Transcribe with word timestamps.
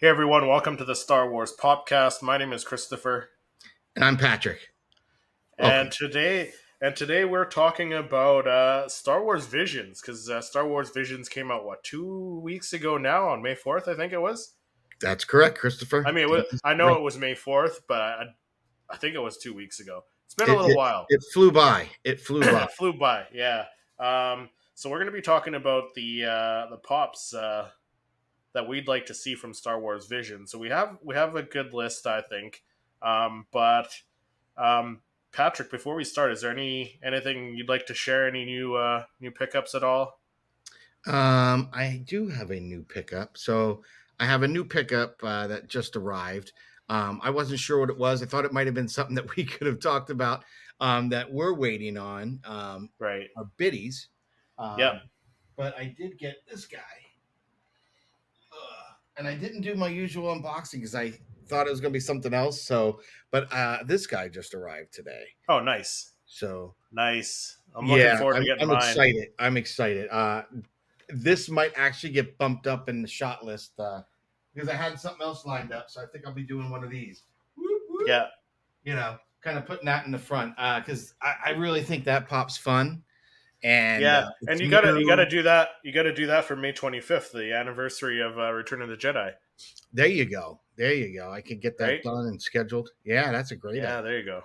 Hey 0.00 0.06
everyone, 0.06 0.46
welcome 0.46 0.76
to 0.76 0.84
the 0.84 0.94
Star 0.94 1.28
Wars 1.28 1.52
Popcast. 1.60 2.22
My 2.22 2.38
name 2.38 2.52
is 2.52 2.62
Christopher. 2.62 3.30
And 3.96 4.04
I'm 4.04 4.16
Patrick. 4.16 4.68
And 5.58 5.90
today 5.90 6.52
and 6.80 6.94
today 6.94 7.24
we're 7.24 7.44
talking 7.44 7.92
about 7.94 8.46
uh, 8.46 8.88
Star 8.88 9.24
Wars 9.24 9.46
Visions 9.46 10.00
because 10.00 10.30
uh, 10.30 10.40
Star 10.40 10.68
Wars 10.68 10.90
Visions 10.90 11.28
came 11.28 11.50
out 11.50 11.64
what 11.64 11.82
two 11.82 12.38
weeks 12.44 12.72
ago 12.74 12.96
now 12.96 13.26
on 13.26 13.42
May 13.42 13.56
fourth, 13.56 13.88
I 13.88 13.96
think 13.96 14.12
it 14.12 14.20
was. 14.20 14.52
That's 15.00 15.24
correct, 15.24 15.58
Christopher. 15.58 16.04
I 16.06 16.12
mean, 16.12 16.28
it 16.28 16.30
was, 16.30 16.60
I 16.62 16.74
know 16.74 16.94
it 16.94 17.02
was 17.02 17.18
May 17.18 17.34
fourth, 17.34 17.80
but 17.88 18.00
I, 18.00 18.26
I 18.88 18.96
think 18.98 19.16
it 19.16 19.20
was 19.20 19.36
two 19.36 19.52
weeks 19.52 19.80
ago. 19.80 20.04
It's 20.26 20.34
been 20.36 20.48
a 20.48 20.54
little 20.54 20.70
it, 20.70 20.76
while. 20.76 21.06
It 21.08 21.24
flew 21.32 21.50
by. 21.50 21.88
It 22.04 22.20
flew 22.24 22.42
by. 22.42 22.62
it 22.62 22.70
flew 22.70 22.92
by. 22.92 23.24
Yeah. 23.34 23.64
Um, 23.98 24.48
so 24.76 24.90
we're 24.90 24.98
going 24.98 25.10
to 25.10 25.12
be 25.12 25.22
talking 25.22 25.56
about 25.56 25.92
the 25.96 26.24
uh, 26.24 26.70
the 26.70 26.78
pops 26.84 27.34
uh, 27.34 27.70
that 28.54 28.68
we'd 28.68 28.88
like 28.88 29.06
to 29.06 29.14
see 29.14 29.34
from 29.34 29.54
Star 29.54 29.80
Wars 29.80 30.06
Vision. 30.06 30.46
So 30.46 30.58
we 30.58 30.68
have 30.70 30.98
we 31.02 31.14
have 31.14 31.36
a 31.36 31.42
good 31.42 31.72
list, 31.72 32.06
I 32.06 32.22
think. 32.22 32.62
Um, 33.02 33.46
but 33.52 33.90
um, 34.56 35.00
Patrick, 35.32 35.70
before 35.70 35.94
we 35.94 36.04
start, 36.04 36.32
is 36.32 36.42
there 36.42 36.50
any 36.50 36.98
anything 37.02 37.54
you'd 37.56 37.68
like 37.68 37.86
to 37.86 37.94
share? 37.94 38.26
Any 38.26 38.44
new 38.44 38.74
uh, 38.74 39.04
new 39.20 39.30
pickups 39.30 39.74
at 39.74 39.84
all? 39.84 40.20
Um, 41.06 41.70
I 41.72 42.02
do 42.06 42.28
have 42.28 42.50
a 42.50 42.60
new 42.60 42.82
pickup. 42.82 43.38
So 43.38 43.82
I 44.18 44.26
have 44.26 44.42
a 44.42 44.48
new 44.48 44.64
pickup 44.64 45.16
uh, 45.22 45.46
that 45.46 45.68
just 45.68 45.96
arrived. 45.96 46.52
Um, 46.88 47.20
I 47.22 47.30
wasn't 47.30 47.60
sure 47.60 47.78
what 47.78 47.90
it 47.90 47.98
was. 47.98 48.22
I 48.22 48.26
thought 48.26 48.44
it 48.44 48.52
might 48.52 48.66
have 48.66 48.74
been 48.74 48.88
something 48.88 49.14
that 49.16 49.36
we 49.36 49.44
could 49.44 49.66
have 49.66 49.80
talked 49.80 50.10
about 50.10 50.44
um, 50.80 51.08
that 51.10 51.32
we're 51.32 51.54
waiting 51.54 51.96
on. 51.96 52.40
Um, 52.44 52.90
right. 52.98 53.28
Our 53.36 53.48
biddies. 53.56 54.08
Um, 54.58 54.78
yeah. 54.78 54.98
But 55.56 55.76
I 55.76 55.94
did 55.96 56.18
get 56.18 56.36
this 56.48 56.66
guy. 56.66 56.78
And 59.18 59.26
I 59.26 59.34
didn't 59.34 59.62
do 59.62 59.74
my 59.74 59.88
usual 59.88 60.34
unboxing 60.34 60.74
because 60.74 60.94
I 60.94 61.12
thought 61.48 61.66
it 61.66 61.70
was 61.70 61.80
going 61.80 61.92
to 61.92 61.96
be 61.96 62.00
something 62.00 62.32
else. 62.32 62.62
So, 62.62 63.00
but 63.30 63.52
uh, 63.52 63.78
this 63.84 64.06
guy 64.06 64.28
just 64.28 64.54
arrived 64.54 64.92
today. 64.92 65.24
Oh, 65.48 65.60
nice. 65.60 66.12
So 66.26 66.74
nice. 66.92 67.58
I'm 67.74 67.86
looking 67.86 68.04
yeah, 68.04 68.18
forward 68.18 68.34
to 68.34 68.38
I'm, 68.38 68.44
getting 68.44 68.62
I'm 68.62 68.68
mine. 68.68 68.78
excited. 68.78 69.28
I'm 69.38 69.56
excited. 69.56 70.08
Uh, 70.10 70.42
this 71.08 71.48
might 71.48 71.72
actually 71.76 72.12
get 72.12 72.38
bumped 72.38 72.66
up 72.66 72.88
in 72.88 73.02
the 73.02 73.08
shot 73.08 73.44
list 73.44 73.72
uh, 73.80 74.02
because 74.54 74.68
I 74.68 74.74
had 74.74 74.98
something 75.00 75.22
else 75.22 75.44
lined 75.44 75.72
up. 75.72 75.90
So 75.90 76.00
I 76.02 76.06
think 76.06 76.26
I'll 76.26 76.34
be 76.34 76.42
doing 76.42 76.70
one 76.70 76.84
of 76.84 76.90
these. 76.90 77.24
Whoop, 77.56 77.82
whoop. 77.88 78.08
Yeah. 78.08 78.26
You 78.84 78.94
know, 78.94 79.16
kind 79.40 79.58
of 79.58 79.66
putting 79.66 79.86
that 79.86 80.06
in 80.06 80.12
the 80.12 80.18
front 80.18 80.54
because 80.56 81.14
I, 81.22 81.34
I 81.46 81.50
really 81.50 81.82
think 81.82 82.04
that 82.04 82.28
pop's 82.28 82.56
fun. 82.56 83.02
And 83.62 84.04
yeah, 84.04 84.20
uh, 84.20 84.30
and 84.46 84.60
you 84.60 84.68
gotta 84.68 84.98
you 84.98 85.06
gotta 85.06 85.28
do 85.28 85.42
that. 85.42 85.70
You 85.82 85.92
gotta 85.92 86.12
do 86.14 86.26
that 86.26 86.44
for 86.44 86.56
May 86.56 86.72
25th, 86.72 87.32
the 87.32 87.52
anniversary 87.54 88.20
of 88.20 88.38
uh, 88.38 88.52
Return 88.52 88.82
of 88.82 88.88
the 88.88 88.96
Jedi. 88.96 89.34
There 89.92 90.06
you 90.06 90.24
go. 90.24 90.60
There 90.76 90.94
you 90.94 91.14
go. 91.18 91.30
I 91.32 91.40
can 91.40 91.58
get 91.58 91.78
that 91.78 91.86
Right? 91.86 92.02
done 92.02 92.26
and 92.26 92.40
scheduled. 92.42 92.90
Yeah, 93.04 93.32
that's 93.32 93.50
a 93.50 93.56
great 93.56 93.76
Yeah, 93.76 93.84
idea. 93.84 94.02
there 94.02 94.18
you 94.18 94.24
go. 94.24 94.42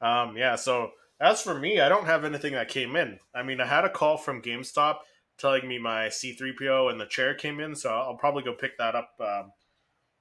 Um, 0.00 0.36
yeah, 0.36 0.56
so 0.56 0.92
as 1.20 1.42
for 1.42 1.58
me, 1.58 1.80
I 1.80 1.88
don't 1.88 2.06
have 2.06 2.24
anything 2.24 2.52
that 2.54 2.68
came 2.68 2.96
in. 2.96 3.18
I 3.34 3.42
mean, 3.42 3.60
I 3.60 3.66
had 3.66 3.84
a 3.84 3.90
call 3.90 4.16
from 4.16 4.42
GameStop 4.42 5.00
telling 5.38 5.66
me 5.68 5.78
my 5.78 6.08
C3PO 6.10 6.90
and 6.90 7.00
the 7.00 7.06
chair 7.06 7.34
came 7.34 7.60
in, 7.60 7.74
so 7.74 7.90
I'll 7.94 8.16
probably 8.16 8.42
go 8.42 8.54
pick 8.54 8.78
that 8.78 8.94
up 8.94 9.10
um, 9.20 9.52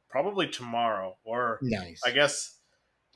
probably 0.09 0.47
tomorrow, 0.47 1.17
or 1.23 1.59
Nice. 1.61 2.01
I 2.05 2.11
guess 2.11 2.59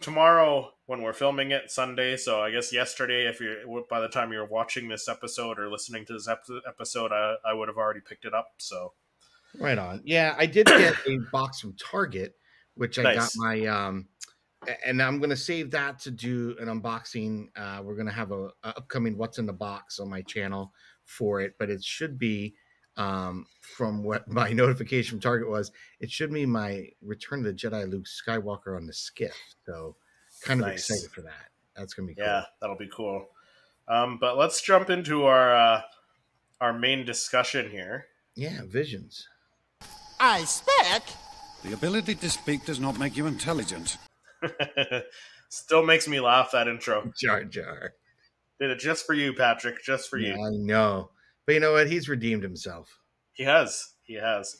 tomorrow 0.02 0.72
when 0.86 1.02
we're 1.02 1.14
filming 1.14 1.52
it 1.52 1.70
Sunday. 1.70 2.18
So 2.18 2.42
I 2.42 2.52
guess 2.52 2.74
yesterday, 2.74 3.28
if 3.28 3.40
you're 3.40 3.84
by 3.90 4.00
the 4.00 4.08
time 4.08 4.32
you're 4.32 4.46
watching 4.46 4.88
this 4.88 5.08
episode 5.08 5.60
or 5.60 5.70
listening 5.70 6.06
to 6.06 6.14
this 6.14 6.28
ep- 6.28 6.46
episode, 6.68 7.12
I, 7.12 7.36
I 7.46 7.54
would 7.54 7.68
have 7.68 7.78
already 7.78 8.02
picked 8.02 8.26
it 8.26 8.34
up. 8.34 8.54
So 8.58 8.94
Right 9.60 9.78
on. 9.78 10.02
Yeah, 10.04 10.36
I 10.38 10.46
did 10.46 10.68
get 10.68 10.96
a 11.08 11.18
box 11.32 11.60
from 11.60 11.74
Target, 11.74 12.36
which 12.76 13.00
I 13.00 13.16
got 13.16 13.32
my 13.36 13.66
um 13.66 14.08
and 14.86 15.02
I'm 15.02 15.20
gonna 15.20 15.36
save 15.38 15.72
that 15.72 16.00
to 16.00 16.12
do 16.12 16.56
an 16.60 16.68
unboxing. 16.68 17.48
Uh 17.56 17.82
we're 17.84 17.96
gonna 17.96 18.12
have 18.12 18.32
a, 18.32 18.48
a 18.64 18.70
upcoming 18.70 19.18
what's 19.18 19.40
in 19.40 19.46
the 19.46 19.54
box 19.54 20.00
on 20.00 20.10
my 20.10 20.22
channel 20.22 20.74
for 21.06 21.42
it, 21.42 21.56
but 21.58 21.70
it 21.70 21.84
should 21.84 22.18
be 22.18 22.56
um 22.98 23.46
from 23.62 24.04
what 24.04 24.28
my 24.32 24.52
notification 24.52 25.12
from 25.12 25.20
Target 25.22 25.50
was, 25.50 25.72
it 26.00 26.12
should 26.12 26.32
be 26.34 26.46
my 26.46 26.90
Return 27.02 27.40
of 27.40 27.46
the 27.46 27.54
Jedi 27.54 27.90
Luke 27.90 28.06
Skywalker 28.06 28.76
on 28.76 28.86
the 28.88 28.94
skiff. 28.94 29.36
So 29.66 29.96
kind 30.42 30.60
of 30.62 30.68
Nice. 30.68 30.90
excited 30.90 31.12
for 31.12 31.22
that. 31.22 31.50
That's 31.76 31.94
gonna 31.94 32.08
be 32.08 32.16
cool. 32.16 32.26
yeah, 32.26 32.44
that'll 32.60 32.76
be 32.78 32.90
cool. 32.94 33.28
Um, 33.88 34.18
but 34.20 34.38
let's 34.38 34.62
jump 34.62 34.90
into 34.90 35.26
our 35.26 35.56
uh, 35.56 35.82
our 36.60 36.74
main 36.74 37.06
discussion 37.06 37.70
here. 37.70 38.08
Yeah, 38.36 38.62
visions. 38.66 39.28
I 40.20 40.44
spec. 40.46 41.04
The 41.64 41.74
ability 41.74 42.16
to 42.16 42.30
speak 42.30 42.66
does 42.66 42.80
not 42.80 43.00
make 43.00 43.16
you 43.18 43.28
intelligent. 43.28 43.98
Still 45.50 45.84
makes 45.86 46.08
me 46.08 46.20
laugh 46.20 46.52
that 46.52 46.68
intro. 46.68 47.12
Jar 47.20 47.44
Jar. 47.44 47.94
Did 48.60 48.72
it 48.72 48.80
just 48.80 49.06
for 49.06 49.14
you, 49.14 49.34
Patrick. 49.34 49.84
Just 49.84 50.10
for 50.10 50.18
you. 50.18 50.34
I 50.34 50.50
know. 50.52 51.12
But 51.48 51.54
you 51.54 51.60
know 51.62 51.72
what? 51.72 51.90
He's 51.90 52.08
redeemed 52.10 52.44
himself. 52.44 53.00
He 53.34 53.44
has. 53.44 53.94
He 54.04 54.16
has. 54.16 54.58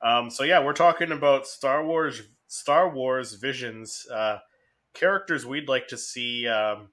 Um, 0.00 0.30
so 0.30 0.44
yeah, 0.44 0.64
we're 0.64 0.72
talking 0.72 1.12
about 1.12 1.46
Star 1.46 1.84
Wars. 1.84 2.22
Star 2.46 2.88
Wars 2.92 3.34
Visions 3.34 4.06
uh, 4.12 4.38
characters 4.94 5.44
we'd 5.46 5.68
like 5.68 5.86
to 5.88 5.96
see 5.98 6.48
um, 6.48 6.88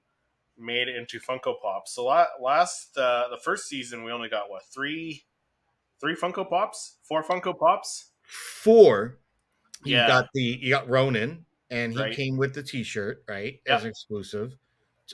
made 0.58 0.88
into 0.88 1.18
Funko 1.18 1.54
Pops. 1.62 1.94
So 1.94 2.04
la- 2.04 2.26
last 2.40 2.96
uh, 2.98 3.28
the 3.30 3.38
first 3.42 3.66
season, 3.68 4.04
we 4.04 4.12
only 4.12 4.28
got 4.28 4.50
what 4.50 4.62
three, 4.72 5.24
three 6.00 6.14
Funko 6.14 6.48
Pops, 6.48 6.98
four 7.08 7.22
Funko 7.24 7.56
Pops. 7.58 8.10
four. 8.22 9.18
You 9.84 9.96
Yeah. 9.96 10.06
got 10.08 10.28
the 10.34 10.42
you 10.42 10.70
got 10.70 10.88
Ronin, 10.88 11.44
and 11.70 11.92
he 11.92 11.98
Right. 12.00 12.14
came 12.14 12.36
with 12.36 12.54
the 12.54 12.62
T-shirt, 12.62 13.24
right, 13.28 13.60
as 13.66 13.84
an 13.84 13.90
exclusive. 13.90 14.56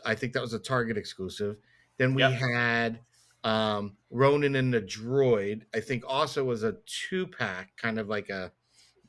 I 0.04 0.14
think 0.14 0.32
that 0.32 0.40
was 0.42 0.54
a 0.54 0.58
Target 0.58 0.96
exclusive. 0.98 1.56
Then 1.98 2.14
we 2.14 2.22
Yeah. 2.22 2.30
had 2.30 3.00
um 3.44 3.96
Ronin 4.10 4.56
and 4.56 4.72
the 4.74 4.80
Droid. 4.80 5.62
I 5.74 5.80
think 5.80 6.04
also 6.06 6.44
was 6.44 6.62
a 6.64 6.76
two 6.86 7.26
pack, 7.26 7.76
kind 7.76 7.98
of 8.00 8.08
like 8.08 8.30
a 8.30 8.52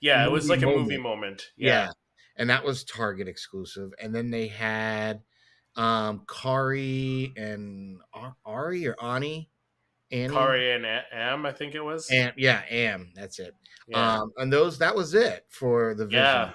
Yeah, 0.02 0.26
it 0.26 0.32
was 0.32 0.50
like 0.50 0.62
a 0.62 0.66
movie 0.68 0.98
moment. 0.98 1.02
moment. 1.02 1.52
yeah. 1.58 1.86
Yeah, 1.86 1.92
and 2.38 2.50
that 2.50 2.64
was 2.64 2.84
Target 2.84 3.28
exclusive. 3.28 3.92
And 4.00 4.14
then 4.14 4.30
they 4.32 4.48
had 4.48 5.24
um 5.76 6.26
Kari 6.28 7.34
and 7.38 8.00
Ar- 8.14 8.36
Ari 8.46 8.88
or 8.88 8.96
Ani, 9.02 9.50
Annie, 10.12 10.34
Kari 10.34 10.72
and 10.72 10.86
Am, 10.86 11.46
I 11.46 11.52
think 11.52 11.76
it 11.76 11.82
was. 11.82 12.10
and 12.12 12.34
yeah, 12.38 12.64
Am. 12.70 13.12
That's 13.16 13.40
it. 13.40 13.56
yeah. 13.88 14.20
Um, 14.22 14.32
and 14.38 14.52
those 14.54 14.78
that 14.80 14.96
was 14.96 15.14
it 15.14 15.46
for 15.50 15.96
the 15.96 16.06
visions. 16.06 16.24
Yeah. 16.24 16.54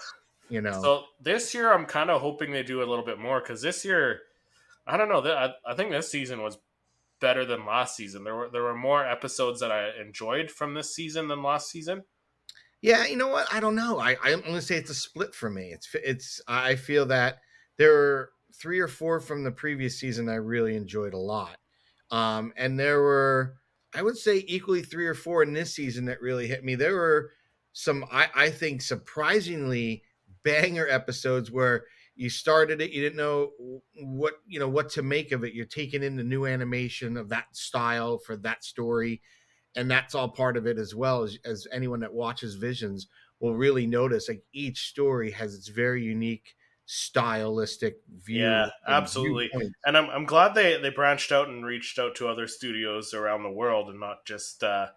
You 0.49 0.61
know, 0.61 0.83
So 0.83 1.05
this 1.21 1.55
year, 1.55 1.73
I'm 1.73 1.87
kind 1.87 2.11
of 2.11 2.21
hoping 2.21 2.51
they 2.51 2.65
do 2.65 2.83
a 2.83 2.89
little 2.89 3.05
bit 3.05 3.21
more 3.21 3.41
because 3.41 3.62
this 3.62 3.85
year, 3.85 4.23
I 4.85 4.97
don't 4.97 5.09
know. 5.09 5.21
I, 5.25 5.53
I 5.65 5.75
think 5.77 5.93
this 5.93 6.09
season 6.11 6.43
was 6.43 6.59
better 7.20 7.44
than 7.44 7.66
last 7.66 7.97
season. 7.97 8.25
There 8.25 8.34
were 8.34 8.48
there 8.50 8.62
were 8.62 8.75
more 8.75 9.04
episodes 9.06 9.60
that 9.60 9.70
I 9.70 9.91
enjoyed 10.00 10.50
from 10.50 10.75
this 10.75 10.94
season 10.94 11.28
than 11.28 11.42
last 11.42 11.70
season. 11.70 12.04
yeah, 12.82 13.06
you 13.06 13.16
know 13.16 13.28
what? 13.28 13.53
I 13.53 13.60
don't 13.60 13.75
know. 13.75 13.98
I 13.98 14.16
I'm 14.25 14.42
to 14.42 14.62
say 14.62 14.76
it's 14.76 14.91
a 14.91 14.94
split 14.94 15.34
for 15.34 15.50
me. 15.50 15.72
It's 15.72 15.88
it's. 15.94 16.41
I 16.48 16.76
feel 16.76 17.06
that 17.06 17.38
there 17.78 17.92
were 17.92 18.31
three 18.54 18.81
or 18.81 18.88
four 18.88 19.20
from 19.20 19.44
the 19.44 19.53
previous 19.53 19.98
season 19.98 20.28
I 20.28 20.34
really 20.34 20.76
enjoyed 20.76 21.14
a 21.14 21.19
lot, 21.19 21.56
um, 22.10 22.53
and 22.56 22.78
there 22.78 23.00
were 23.00 23.56
I 23.94 24.02
would 24.02 24.16
say 24.16 24.44
equally 24.47 24.82
three 24.82 25.06
or 25.06 25.14
four 25.14 25.42
in 25.42 25.52
this 25.52 25.75
season 25.75 26.06
that 26.06 26.22
really 26.22 26.47
hit 26.47 26.64
me. 26.64 26.75
There 26.75 26.94
were 26.94 27.31
some 27.72 28.04
I 28.10 28.28
I 28.34 28.50
think 28.50 28.82
surprisingly 28.82 30.02
banger 30.42 30.88
episodes 30.88 31.50
where 31.50 31.84
you 32.20 32.28
started 32.28 32.82
it 32.82 32.91
you 32.91 33.00
didn't 33.03 33.16
know 33.16 33.50
what 33.94 34.34
you 34.47 34.60
know 34.60 34.69
what 34.69 34.91
to 34.91 35.03
make 35.03 35.32
of 35.32 35.42
it 35.42 35.54
you're 35.54 35.64
taking 35.64 36.03
in 36.03 36.16
the 36.16 36.25
new 36.25 36.44
animation 36.47 37.16
of 37.16 37.31
that 37.31 37.56
style 37.56 38.19
for 38.19 38.36
that 38.36 38.62
story 38.62 39.22
and 39.75 39.91
that's 39.91 40.14
all 40.14 40.28
part 40.28 40.56
of 40.56 40.66
it 40.66 40.78
as 40.78 40.94
well 40.94 41.22
as, 41.22 41.38
as 41.44 41.67
anyone 41.72 42.00
that 42.00 42.12
watches 42.12 42.56
visions 42.56 43.06
will 43.40 43.56
really 43.56 43.87
notice 43.87 44.28
like 44.28 44.44
each 44.52 44.88
story 44.88 45.31
has 45.31 45.55
its 45.55 45.69
very 45.69 46.02
unique 46.05 46.56
stylistic 46.84 47.96
view 48.08 48.43
Yeah, 48.43 48.70
absolutely. 48.87 49.50
viewpoint. 49.50 49.75
And 49.84 49.96
I'm 49.96 50.11
I'm 50.11 50.26
glad 50.26 50.55
they 50.55 50.76
they 50.81 50.90
branched 50.90 51.32
out 51.32 51.49
and 51.49 51.64
reached 51.64 51.99
out 51.99 52.14
to 52.16 52.28
other 52.28 52.46
studios 52.46 53.14
around 53.14 53.43
the 53.43 53.50
world 53.50 53.88
and 53.88 53.99
not 53.99 54.25
just 54.26 54.62
uh 54.62 54.90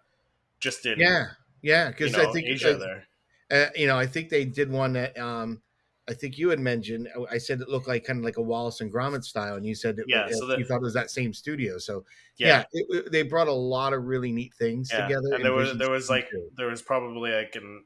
just 0.60 0.86
in 0.86 0.98
yeah 0.98 1.24
yeah 1.62 1.88
you 1.88 1.94
because 1.96 2.12
know, 2.12 2.20
i 2.20 2.26
think 2.32 2.46
Asia 2.46 2.74
uh, 2.74 2.78
there. 2.78 3.06
uh, 3.50 3.70
you 3.76 3.86
know 3.86 3.98
i 3.98 4.06
think 4.06 4.28
they 4.30 4.44
did 4.44 4.70
one 4.70 4.94
that 4.94 5.18
um 5.18 5.62
I 6.08 6.14
think 6.14 6.36
you 6.36 6.50
had 6.50 6.60
mentioned. 6.60 7.08
uh, 7.16 7.22
I 7.30 7.38
said 7.38 7.60
it 7.60 7.68
looked 7.68 7.88
like 7.88 8.04
kind 8.04 8.18
of 8.18 8.24
like 8.24 8.36
a 8.36 8.42
Wallace 8.42 8.80
and 8.82 8.92
Gromit 8.92 9.24
style, 9.24 9.54
and 9.56 9.64
you 9.66 9.74
said 9.74 9.98
it, 9.98 10.04
Yeah, 10.06 10.22
uh, 10.24 10.32
so 10.32 10.46
that- 10.46 10.58
you 10.58 10.64
thought 10.64 10.76
it 10.76 10.82
was 10.82 10.94
that 10.94 11.10
same 11.10 11.32
studio. 11.32 11.78
So 11.78 12.04
Yeah, 12.36 12.48
yeah, 12.48 12.64
it, 12.72 12.86
it- 13.06 13.12
they 13.12 13.22
brought 13.22 13.48
a 13.48 13.52
lot 13.52 13.92
of 13.94 14.04
really 14.04 14.30
neat 14.32 14.52
things 14.54 14.90
yeah. 14.92 15.02
together. 15.06 15.34
And 15.34 15.44
there 15.44 15.52
was 15.54 15.76
there 15.78 15.90
was 15.90 16.10
like 16.10 16.28
two. 16.30 16.50
there 16.56 16.68
was 16.68 16.82
probably 16.82 17.32
like 17.32 17.56
an 17.56 17.84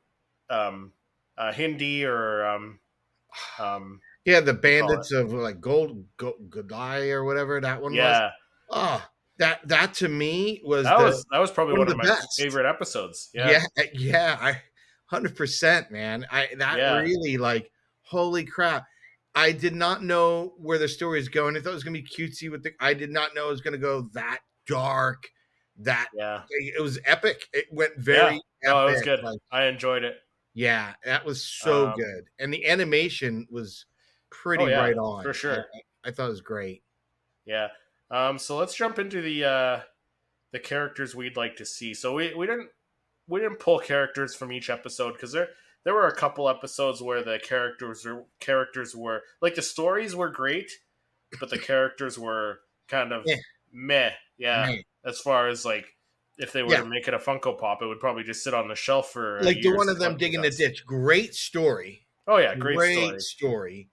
um 0.51 0.93
uh 1.37 1.53
Hindi 1.53 2.05
or 2.05 2.45
um 2.47 2.81
um 3.59 4.01
yeah, 4.25 4.41
the 4.41 4.53
bandits 4.55 5.13
of 5.13 5.33
like 5.33 5.61
Gold 5.61 6.05
Go, 6.17 6.35
Godai 6.49 7.13
or 7.13 7.25
whatever 7.25 7.61
that 7.61 7.81
one 7.81 7.93
was. 7.93 7.99
yeah 7.99 8.31
Oh, 8.71 9.03
that 9.39 9.67
that 9.69 9.95
to 9.95 10.09
me 10.09 10.61
was 10.65 10.85
that 10.85 10.99
the, 10.99 11.05
was 11.05 11.25
that 11.31 11.39
was 11.39 11.51
probably 11.51 11.73
one 11.75 11.81
one 11.81 11.89
of 11.89 11.93
of 11.93 11.99
my 11.99 12.05
best. 12.05 12.39
favorite 12.39 12.69
episodes. 12.69 13.31
yeah 13.33 13.63
Yeah, 13.77 13.85
yeah, 13.95 14.39
I 14.41 14.63
hundred 15.07 15.37
percent, 15.37 15.91
man. 15.91 16.27
I 16.31 16.49
that 16.59 16.77
really 17.03 17.39
like, 17.39 17.71
holy 18.09 18.45
crap! 18.45 18.85
I 19.35 19.53
did 19.53 19.75
not 19.75 20.03
know 20.03 20.55
where 20.59 20.79
the 20.79 20.89
story 20.89 21.21
is 21.21 21.29
going. 21.29 21.57
I 21.57 21.61
thought 21.61 21.71
it 21.71 21.75
was 21.75 21.85
gonna 21.85 21.99
be 21.99 22.03
cutesy 22.07 22.51
with 22.51 22.63
the. 22.63 22.73
I 22.81 22.95
did 22.95 23.11
not 23.11 23.35
know 23.35 23.47
it 23.49 23.51
was 23.53 23.61
gonna 23.61 23.79
go 23.79 24.03
that 24.15 24.41
dark. 24.67 25.29
That 25.81 26.09
Yeah. 26.15 26.43
it 26.51 26.83
was 26.83 26.99
epic. 27.05 27.47
It 27.53 27.67
went 27.71 27.97
very. 27.99 28.35
Yeah. 28.65 28.71
No, 28.73 28.89
it 28.89 28.93
was 28.93 29.03
good. 29.03 29.23
like, 29.23 29.39
I 29.53 29.65
enjoyed 29.67 30.03
it. 30.03 30.17
yeah, 30.55 30.95
that 31.05 31.25
was 31.25 31.45
so 31.45 31.89
Um, 31.89 31.95
good, 31.97 32.25
and 32.41 32.53
the 32.53 32.67
animation 32.67 33.47
was 33.51 33.87
pretty 34.31 34.65
Oh, 34.65 34.67
yeah, 34.67 34.81
right 34.81 34.99
on 34.99 35.23
for 35.23 35.33
sure. 35.33 35.67
I, 36.05 36.09
I 36.09 36.11
thought 36.11 36.27
it 36.27 36.31
was 36.31 36.41
great. 36.41 36.83
Yeah. 37.45 37.69
Um, 38.11 38.39
so 38.39 38.57
let's 38.57 38.75
jump 38.75 38.99
into 38.99 39.23
the 39.23 39.45
uh, 39.45 39.81
the 40.51 40.59
characters 40.59 41.15
we'd 41.15 41.37
like 41.37 41.55
to 41.57 41.65
see. 41.67 41.95
So 41.95 42.15
we, 42.15 42.35
we 42.35 42.47
didn't 42.47 42.71
we 43.29 43.39
didn't 43.41 43.61
pull 43.61 43.79
characters 43.79 44.35
from 44.35 44.51
each 44.51 44.71
episode 44.71 45.13
because 45.13 45.31
there 45.33 45.51
there 45.89 45.95
were 45.95 46.07
a 46.07 46.15
couple 46.15 46.51
episodes 46.51 47.01
where 47.01 47.23
the 47.23 47.39
characters 47.43 48.05
were 48.05 48.23
characters 48.41 48.95
were 48.95 49.23
like 49.41 49.55
the 49.55 49.63
stories 49.63 50.15
were 50.15 50.29
great, 50.29 50.71
but 51.41 51.49
the 51.49 51.57
characters 51.59 52.19
were 52.19 52.61
kind 52.89 53.11
of 53.11 53.23
Yeah. 53.25 53.37
meh. 53.73 54.11
Yeah. 54.37 54.67
Man, 54.67 54.83
As 55.07 55.19
far 55.19 55.49
as 55.49 55.65
like 55.65 55.87
if 56.37 56.53
they 56.53 56.63
were 56.63 56.73
Yeah. 56.73 56.81
to 56.83 56.85
make 56.91 57.09
it 57.09 57.15
a 57.15 57.19
Funko 57.19 57.59
Pop, 57.59 57.81
it 57.81 57.87
would 57.87 58.01
probably 58.01 58.23
just 58.23 58.45
sit 58.45 58.53
on 58.53 58.69
the 58.69 58.75
shelf 58.75 59.13
for 59.13 59.41
like 59.41 59.63
the 59.63 59.75
one 59.75 59.89
of 59.89 59.99
them 59.99 60.19
digging 60.19 60.43
the 60.43 60.51
ditch. 60.51 60.85
Great 60.85 61.35
story. 61.35 62.07
Oh 62.27 62.37
yeah, 62.37 62.55
great, 62.55 62.77
story. 62.77 63.21
story. 63.21 63.89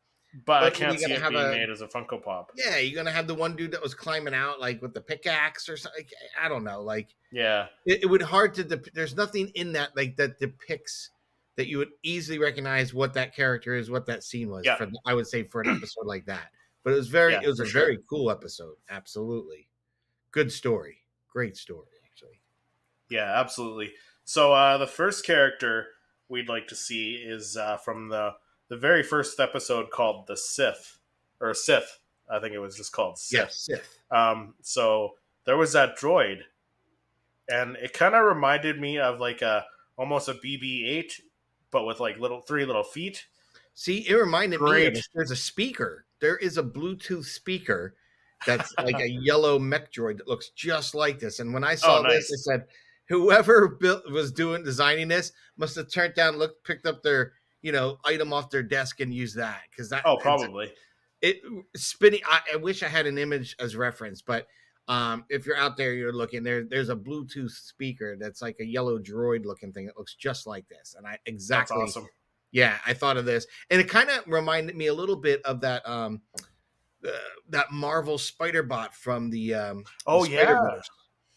But, 0.46 0.64
I 0.64 0.70
can't 0.70 1.00
see 1.00 1.14
it 1.14 1.30
being 1.30 1.42
a- 1.42 1.50
made 1.52 1.70
as 1.70 1.80
a 1.80 1.88
Funko 1.88 2.22
Pop. 2.22 2.52
Yeah, 2.58 2.76
you're 2.76 2.94
gonna 3.02 3.10
have 3.16 3.26
the 3.26 3.34
one 3.36 3.56
dude 3.56 3.72
that 3.72 3.82
was 3.82 3.94
climbing 3.94 4.34
out 4.34 4.60
like 4.60 4.82
with 4.82 4.94
the 4.94 5.00
pickaxe 5.00 5.70
or 5.70 5.78
something. 5.78 6.06
I 6.38 6.50
don't 6.50 6.66
know. 6.66 6.82
Like 6.82 7.16
Yeah. 7.32 7.68
it, 7.86 8.04
it 8.04 8.08
would 8.08 8.22
hard 8.22 8.54
to. 8.56 8.66
Dep- 8.66 8.92
there's 8.94 9.16
nothing 9.16 9.48
in 9.56 9.72
that 9.72 9.96
like 9.96 10.18
that 10.18 10.38
depicts 10.40 11.12
that 11.56 11.68
you 11.68 11.78
would 11.78 11.92
easily 12.04 12.38
recognize 12.38 12.94
what 12.94 13.14
that 13.14 13.36
character 13.36 13.76
is, 13.76 13.90
what 13.90 14.06
that 14.08 14.24
scene 14.24 14.50
was. 14.50 14.66
Yeah. 14.66 14.76
For 14.76 14.90
I 15.06 15.14
would 15.14 15.28
say 15.28 15.44
for 15.44 15.62
an 15.62 15.70
episode 15.76 16.06
like 16.06 16.26
that, 16.26 16.52
but 16.84 16.94
it 16.94 16.98
was 16.98 17.08
very. 17.08 17.34
Yeah, 17.34 17.42
it 17.44 17.48
was 17.48 17.60
a 17.60 17.66
sure. 17.66 17.82
very 17.82 18.00
cool 18.10 18.30
episode. 18.30 18.76
Absolutely, 18.90 19.68
good 20.32 20.52
story. 20.52 20.98
Great 21.28 21.58
story, 21.58 21.88
actually. 22.06 22.40
Yeah, 23.10 23.40
absolutely. 23.40 23.92
So 24.26 24.54
uh, 24.54 24.78
the 24.78 24.88
first 24.88 25.26
character 25.26 25.88
we'd 26.30 26.50
like 26.50 26.68
to 26.68 26.76
see 26.76 27.16
is 27.16 27.58
uh, 27.58 27.78
from 27.78 28.10
the 28.10 28.34
the 28.68 28.78
very 28.78 29.04
first 29.04 29.40
episode 29.40 29.92
called 29.92 30.28
the 30.28 30.38
Sith 30.38 30.98
or 31.40 31.54
Sith. 31.54 32.00
I 32.30 32.40
think 32.40 32.54
it 32.54 32.60
was 32.60 32.76
just 32.76 32.92
called 32.92 33.18
Sith. 33.18 33.40
Yes, 33.40 33.66
Sith. 33.66 33.98
Um, 34.12 34.56
so 34.62 35.12
there 35.46 35.58
was 35.58 35.74
that 35.74 35.98
droid, 35.98 36.40
and 37.50 37.76
it 37.78 37.94
kind 37.94 38.16
of 38.16 38.26
reminded 38.26 38.80
me 38.80 38.98
of 38.98 39.20
like 39.20 39.42
a 39.42 39.66
almost 39.98 40.28
a 40.28 40.34
BB-8, 40.34 41.22
but 41.76 41.86
with 41.86 42.00
like 42.00 42.18
little 42.18 42.40
three 42.40 42.64
little 42.64 42.86
feet. 42.86 43.26
See, 43.74 44.08
it 44.08 44.14
reminded 44.14 44.62
me. 44.62 44.86
Of 44.86 44.98
There's 45.14 45.32
a 45.32 45.36
speaker. 45.36 46.06
There 46.22 46.38
is 46.38 46.58
a 46.58 46.64
Bluetooth 46.64 47.26
speaker 47.26 47.96
that's 48.48 48.74
like 48.78 49.02
a 49.02 49.10
yellow 49.10 49.60
mech 49.60 49.92
droid 49.92 50.20
that 50.20 50.28
looks 50.30 50.52
just 50.52 50.96
like 50.96 51.20
this. 51.20 51.42
And 51.42 51.54
when 51.54 51.66
I 51.66 51.76
saw 51.76 52.00
Oh, 52.00 52.04
this. 52.10 52.32
I 52.32 52.38
said, 52.38 52.68
whoever 53.10 53.68
built 53.68 54.10
was 54.10 54.32
doing 54.32 54.64
designing 54.64 55.10
this 55.10 55.34
must 55.58 55.76
have 55.76 55.92
turned 55.92 56.14
down, 56.14 56.38
looked, 56.38 56.64
picked 56.64 56.86
up 56.86 57.04
their 57.04 57.34
you 57.62 57.74
know 57.74 57.98
item 58.06 58.32
off 58.32 58.50
their 58.50 58.64
desk 58.64 59.02
and 59.02 59.14
used 59.14 59.36
that 59.36 59.64
because 59.70 59.90
that 59.90 60.04
Oh, 60.06 60.16
probably. 60.16 60.72
it 61.22 61.42
spinning. 61.76 62.22
I, 62.26 62.40
I 62.54 62.56
wish 62.56 62.84
I 62.84 62.88
had 62.88 63.06
an 63.06 63.18
image 63.18 63.58
as 63.60 63.76
reference, 63.76 64.22
but 64.22 64.48
um, 64.88 65.26
if 65.30 65.46
you're 65.46 65.58
out 65.58 65.78
there, 65.78 65.94
you're 65.94 66.14
looking 66.14 66.44
there. 66.44 66.64
There's 66.64 66.90
a 66.90 66.96
Bluetooth 66.96 67.52
speaker 67.52 68.16
that's 68.20 68.42
like 68.42 68.58
a 68.60 68.66
yellow 68.66 69.00
droid 69.00 69.46
looking 69.46 69.72
thing. 69.74 69.88
It 69.88 69.98
looks 69.98 70.16
just 70.16 70.46
like 70.48 70.68
this, 70.68 70.96
and 70.98 71.08
I 71.08 71.18
exactly. 71.26 71.78
That's 71.80 71.98
awesome. 71.98 72.08
yeah, 72.52 72.78
I 72.86 72.94
thought 72.94 73.18
of 73.18 73.26
this, 73.26 73.48
and 73.70 73.82
it 73.82 73.90
kind 73.90 74.10
of 74.10 74.28
reminded 74.28 74.76
me 74.76 74.88
a 74.88 74.94
little 74.94 75.16
bit 75.16 75.42
of 75.44 75.62
that 75.62 75.88
um, 75.88 76.22
uh, 77.06 77.12
that 77.50 77.72
Marvel 77.72 78.18
Spider 78.18 78.64
Bot 78.64 78.94
from 78.94 79.30
the 79.30 79.54
um, 79.56 79.84
Oh 80.06 80.24
the 80.26 80.32
yeah, 80.32 80.80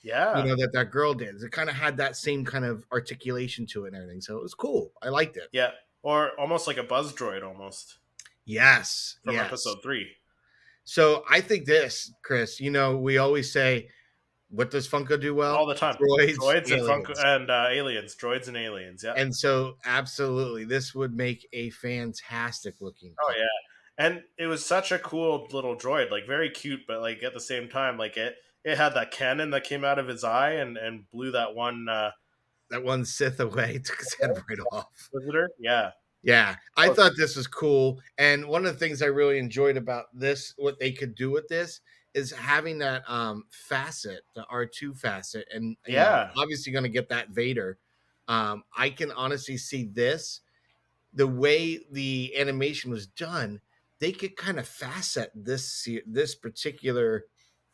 yeah. 0.02 0.38
you 0.38 0.44
know 0.44 0.56
that 0.56 0.72
that 0.72 0.90
girl 0.90 1.14
did. 1.14 1.42
It 1.42 1.50
kind 1.52 1.68
of 1.70 1.74
had 1.74 1.96
that 1.96 2.16
same 2.16 2.44
kind 2.44 2.64
of 2.64 2.84
articulation 2.92 3.66
to 3.68 3.84
it 3.84 3.88
and 3.88 3.96
everything, 3.96 4.20
so 4.20 4.36
it 4.36 4.42
was 4.42 4.54
cool. 4.54 4.92
I 5.02 5.08
liked 5.08 5.36
it. 5.36 5.48
yeah. 5.52 5.70
Or 6.02 6.30
almost 6.38 6.66
like 6.68 6.76
a 6.76 6.84
buzz 6.84 7.12
droid, 7.12 7.42
almost 7.44 7.98
Yes, 8.44 9.18
from 9.24 9.34
yes. 9.34 9.46
episode 9.46 9.78
three. 9.82 10.06
So 10.88 11.22
I 11.28 11.42
think 11.42 11.66
this, 11.66 12.10
Chris. 12.22 12.60
You 12.60 12.70
know, 12.70 12.96
we 12.96 13.18
always 13.18 13.52
say, 13.52 13.90
"What 14.48 14.70
does 14.70 14.88
Funko 14.88 15.20
do 15.20 15.34
well?" 15.34 15.54
all 15.54 15.66
the 15.66 15.74
time. 15.74 15.96
droids, 15.96 16.36
droids 16.36 16.72
and 16.72 16.80
aliens. 16.80 16.88
Funko 16.88 17.24
and 17.24 17.50
uh, 17.50 17.66
aliens, 17.68 18.16
droids 18.16 18.48
and 18.48 18.56
aliens. 18.56 19.04
Yeah. 19.04 19.12
And 19.14 19.36
so, 19.36 19.76
absolutely, 19.84 20.64
this 20.64 20.94
would 20.94 21.14
make 21.14 21.46
a 21.52 21.68
fantastic 21.68 22.76
looking. 22.80 23.14
oh 23.22 23.34
yeah, 23.36 24.06
and 24.06 24.22
it 24.38 24.46
was 24.46 24.64
such 24.64 24.90
a 24.90 24.98
cool 24.98 25.46
little 25.52 25.76
droid, 25.76 26.10
like 26.10 26.26
very 26.26 26.48
cute, 26.48 26.80
but 26.88 27.02
like 27.02 27.22
at 27.22 27.34
the 27.34 27.40
same 27.40 27.68
time, 27.68 27.98
like 27.98 28.16
it 28.16 28.36
it 28.64 28.78
had 28.78 28.94
that 28.94 29.10
cannon 29.10 29.50
that 29.50 29.64
came 29.64 29.84
out 29.84 29.98
of 29.98 30.08
his 30.08 30.24
eye 30.24 30.52
and 30.52 30.78
and 30.78 31.04
blew 31.10 31.32
that 31.32 31.54
one 31.54 31.86
uh, 31.86 32.12
that 32.70 32.82
one 32.82 33.04
Sith 33.04 33.40
away 33.40 33.78
took 33.84 33.98
his 33.98 34.16
head 34.18 34.30
right 34.30 34.58
off. 34.72 34.86
visitor. 35.12 35.50
Yeah, 35.58 35.90
Yeah, 36.22 36.56
I 36.76 36.88
Oh. 36.88 36.94
thought 36.94 37.12
this 37.16 37.36
was 37.36 37.46
cool. 37.46 38.00
And 38.18 38.48
one 38.48 38.66
of 38.66 38.72
the 38.72 38.78
things 38.78 39.02
I 39.02 39.06
really 39.06 39.38
enjoyed 39.38 39.76
about 39.76 40.06
this, 40.12 40.52
what 40.56 40.78
they 40.80 40.92
could 40.92 41.14
do 41.14 41.30
with 41.30 41.48
this, 41.48 41.80
is 42.14 42.32
having 42.32 42.78
that 42.78 43.08
um 43.08 43.44
facet, 43.50 44.22
the 44.34 44.44
R2 44.46 44.94
facet, 44.94 45.46
and 45.52 45.76
you 45.86 46.00
know, 46.00 46.06
Yeah. 46.06 46.34
obviously 46.36 46.72
going 46.72 46.84
to 46.84 46.88
get 46.88 47.08
that 47.10 47.30
Vader. 47.30 47.78
Um, 48.26 48.64
I 48.76 48.90
can 48.90 49.10
honestly 49.12 49.56
see 49.56 49.84
this, 49.84 50.40
the 51.12 51.26
way 51.28 51.80
the 51.90 52.34
animation 52.38 52.90
was 52.90 53.06
done, 53.08 53.60
they 54.00 54.12
could 54.12 54.36
kind 54.36 54.58
of 54.60 54.68
facet 54.68 55.32
this 55.34 55.88
this 56.06 56.34
particular 56.36 57.26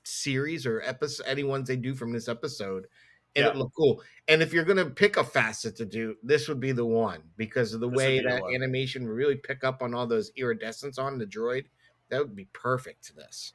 series 0.05 0.67
or 0.67 0.83
episode, 0.83 1.27
any 1.27 1.45
ones 1.45 1.69
they 1.69 1.77
do 1.77 1.95
from 1.95 2.13
this 2.13 2.29
episode, 2.29 2.89
and 3.37 3.47
it 3.47 3.55
Yeah. 3.55 3.59
looked 3.59 3.75
cool. 3.77 4.03
And 4.29 4.43
if 4.43 4.53
you're 4.53 4.65
gonna 4.65 4.91
pick 4.91 5.17
a 5.17 5.25
facet 5.25 5.77
to 5.77 5.85
do, 5.85 6.17
this 6.23 6.49
would 6.49 6.61
be 6.61 6.73
the 6.73 6.87
one 6.87 7.33
because 7.37 7.75
of 7.75 7.81
the 7.81 7.89
This 7.89 7.97
way 7.97 8.21
the 8.21 8.23
that 8.23 8.43
animation 8.55 9.07
would 9.07 9.15
really 9.17 9.37
pick 9.37 9.65
up 9.65 9.83
on 9.83 9.95
all 9.95 10.07
those 10.07 10.33
iridescence 10.37 10.99
on 10.99 11.19
the 11.19 11.27
droid. 11.27 11.67
That 12.11 12.21
would 12.21 12.37
be 12.37 12.47
perfect 12.47 13.05
to 13.07 13.15
this. 13.15 13.55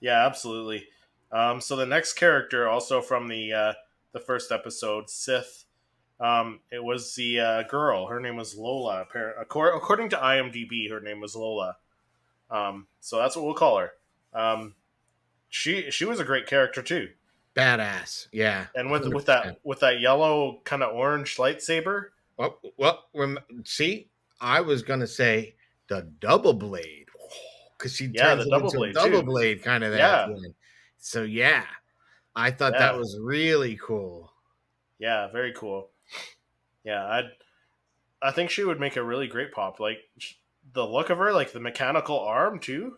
yeah, 0.00 0.26
absolutely. 0.26 0.88
Um, 1.30 1.60
so 1.60 1.76
the 1.76 1.86
next 1.86 2.14
character, 2.14 2.68
also 2.68 3.00
from 3.00 3.28
the 3.28 3.52
uh, 3.52 3.72
the 4.12 4.20
first 4.20 4.52
episode, 4.52 5.08
Sith. 5.10 5.64
Um, 6.20 6.60
it 6.70 6.84
was 6.84 7.14
the 7.16 7.40
uh, 7.40 7.62
girl. 7.64 8.06
Her 8.06 8.20
name 8.20 8.36
was 8.36 8.54
Lola. 8.56 9.06
According 9.40 10.10
to 10.10 10.16
IMDb, 10.16 10.88
her 10.90 11.00
name 11.00 11.20
was 11.20 11.34
Lola. 11.34 11.78
Um, 12.50 12.86
so 13.00 13.18
that's 13.18 13.34
what 13.34 13.44
we'll 13.44 13.54
call 13.54 13.78
her. 13.78 13.92
Um, 14.32 14.74
she 15.52 15.90
she 15.90 16.06
was 16.06 16.18
a 16.18 16.24
great 16.24 16.46
character 16.46 16.82
too. 16.82 17.10
Badass, 17.54 18.28
yeah. 18.32 18.66
and 18.74 18.90
with 18.90 19.04
with 19.12 19.24
100%. 19.24 19.26
that 19.26 19.58
with 19.62 19.80
that 19.80 20.00
yellow 20.00 20.60
kind 20.64 20.82
of 20.82 20.94
orange 20.96 21.36
lightsaber. 21.36 22.06
Oh, 22.38 22.56
well, 22.78 23.04
well, 23.12 23.36
see, 23.64 24.08
I 24.40 24.62
was 24.62 24.82
gonna 24.82 25.06
say 25.06 25.54
the 25.88 26.08
double 26.20 26.54
blade 26.54 27.06
oh, 27.20 27.28
because 27.76 27.94
she 27.94 28.06
Yeah, 28.06 28.28
turns 28.34 28.44
the 28.44 28.48
it 28.48 28.50
double 28.50 28.72
blade, 28.72 28.94
double 28.94 29.20
too. 29.20 29.26
blade 29.26 29.62
kind 29.62 29.84
of 29.84 29.92
that. 29.92 29.98
Yeah. 29.98 30.26
thing. 30.26 30.54
So 30.96 31.24
yeah, 31.24 31.64
I 32.34 32.50
thought 32.50 32.72
that 32.72 32.96
was 32.96 33.18
really 33.20 33.78
cool. 33.82 34.32
Yeah, 34.98 35.30
very 35.30 35.52
cool. 35.52 35.90
Yeah, 36.82 37.04
I 37.04 37.22
I 38.22 38.30
think 38.30 38.48
she 38.48 38.64
would 38.64 38.80
make 38.80 38.96
a 38.96 39.02
really 39.04 39.26
great 39.26 39.52
pop. 39.52 39.80
Like 39.80 39.98
the 40.72 40.86
look 40.86 41.10
of 41.10 41.18
her, 41.18 41.30
like 41.34 41.52
the 41.52 41.60
mechanical 41.60 42.18
arm 42.18 42.58
too. 42.58 42.96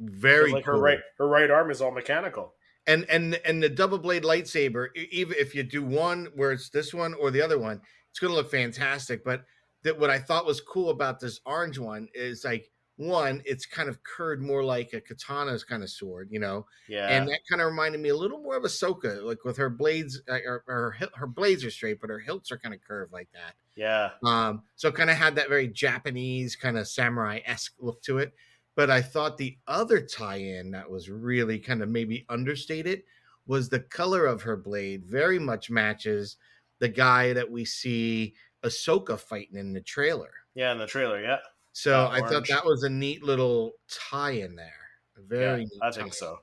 Very 0.00 0.52
like 0.52 0.64
cool. 0.64 0.74
her 0.74 0.80
right 0.80 0.98
her 1.18 1.28
right 1.28 1.50
arm 1.50 1.70
is 1.70 1.80
all 1.80 1.90
mechanical. 1.90 2.54
and 2.86 3.04
and 3.10 3.34
and 3.44 3.62
the 3.62 3.68
double 3.68 3.98
blade 3.98 4.22
lightsaber 4.22 4.88
even 4.96 5.34
if 5.38 5.54
you 5.54 5.62
do 5.62 5.82
one 5.82 6.28
where 6.34 6.52
it's 6.52 6.70
this 6.70 6.94
one 6.94 7.14
or 7.20 7.30
the 7.30 7.42
other 7.42 7.58
one 7.58 7.80
it's 8.08 8.18
going 8.18 8.30
to 8.30 8.36
look 8.36 8.50
fantastic 8.50 9.22
but 9.22 9.44
that 9.82 9.98
what 9.98 10.08
i 10.08 10.18
thought 10.18 10.46
was 10.46 10.62
cool 10.62 10.88
about 10.88 11.20
this 11.20 11.40
orange 11.44 11.78
one 11.78 12.08
is 12.14 12.42
like 12.42 12.70
one 12.96 13.42
it's 13.44 13.66
kind 13.66 13.90
of 13.90 14.02
curved 14.02 14.40
more 14.40 14.64
like 14.64 14.94
a 14.94 15.00
katana's 15.00 15.64
kind 15.64 15.82
of 15.82 15.90
sword 15.90 16.28
you 16.30 16.40
know 16.40 16.64
Yeah, 16.88 17.06
and 17.08 17.28
that 17.28 17.40
kind 17.48 17.60
of 17.60 17.66
reminded 17.66 18.00
me 18.00 18.08
a 18.08 18.16
little 18.16 18.40
more 18.40 18.56
of 18.56 18.62
Ahsoka, 18.62 19.22
like 19.22 19.44
with 19.44 19.56
her 19.58 19.70
blades 19.70 20.20
uh, 20.28 20.38
her, 20.44 20.64
her, 20.66 20.94
her 21.14 21.26
blades 21.26 21.64
are 21.64 21.70
straight 21.70 22.00
but 22.00 22.10
her 22.10 22.18
hilts 22.18 22.50
are 22.50 22.58
kind 22.58 22.74
of 22.74 22.80
curved 22.82 23.12
like 23.12 23.28
that 23.32 23.54
yeah, 23.80 24.10
um, 24.22 24.62
so 24.76 24.92
kind 24.92 25.08
of 25.08 25.16
had 25.16 25.36
that 25.36 25.48
very 25.48 25.66
Japanese 25.66 26.54
kind 26.54 26.76
of 26.76 26.86
samurai 26.86 27.40
esque 27.46 27.72
look 27.80 28.02
to 28.02 28.18
it. 28.18 28.34
But 28.76 28.90
I 28.90 29.02
thought 29.02 29.36
the 29.36 29.58
other 29.66 30.00
tie 30.00 30.36
in 30.36 30.70
that 30.70 30.88
was 30.88 31.10
really 31.10 31.58
kind 31.58 31.82
of 31.82 31.88
maybe 31.88 32.24
understated 32.28 33.02
was 33.46 33.68
the 33.68 33.80
color 33.80 34.26
of 34.26 34.42
her 34.42 34.56
blade 34.56 35.04
very 35.04 35.38
much 35.38 35.70
matches 35.70 36.36
the 36.78 36.88
guy 36.88 37.32
that 37.32 37.50
we 37.50 37.64
see 37.64 38.34
Ahsoka 38.64 39.18
fighting 39.18 39.58
in 39.58 39.72
the 39.72 39.80
trailer. 39.80 40.30
yeah. 40.54 40.72
In 40.72 40.78
the 40.78 40.86
trailer, 40.86 41.20
yeah, 41.22 41.38
So 41.72 42.08
I 42.10 42.20
thought 42.20 42.46
that 42.48 42.64
was 42.64 42.82
a 42.82 42.90
neat 42.90 43.22
little 43.22 43.72
tie 43.88 44.32
in 44.32 44.54
there. 44.56 44.72
Very 45.16 45.62
yeah, 45.62 45.64
neat 45.64 45.78
I 45.82 45.90
think 45.90 46.14
so. 46.14 46.38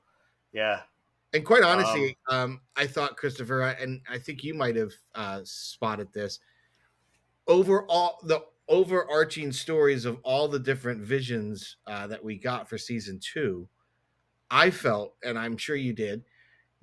Yeah, 0.54 0.82
And 1.34 1.46
quite 1.46 1.64
honestly, 1.64 2.18
um, 2.30 2.62
I 2.76 2.88
thought 2.88 3.18
Christopher, 3.18 3.62
and 3.62 4.02
I 4.10 4.18
think 4.18 4.44
you 4.44 4.54
might 4.54 4.76
have 4.76 4.94
uh, 5.14 5.42
spotted 5.44 6.12
this. 6.14 6.40
Overall, 7.48 8.18
the 8.24 8.42
overarching 8.68 9.52
stories 9.52 10.06
of 10.06 10.20
all 10.24 10.48
the 10.48 10.60
different 10.60 11.02
visions 11.02 11.78
uh, 11.88 12.08
that 12.08 12.24
we 12.24 12.38
got 12.38 12.70
for 12.70 12.78
season 12.78 13.20
two, 13.20 13.70
I 14.52 14.72
felt, 14.72 15.16
and 15.24 15.38
I'm 15.40 15.58
sure 15.58 15.76
you 15.76 15.94
did, 15.94 16.26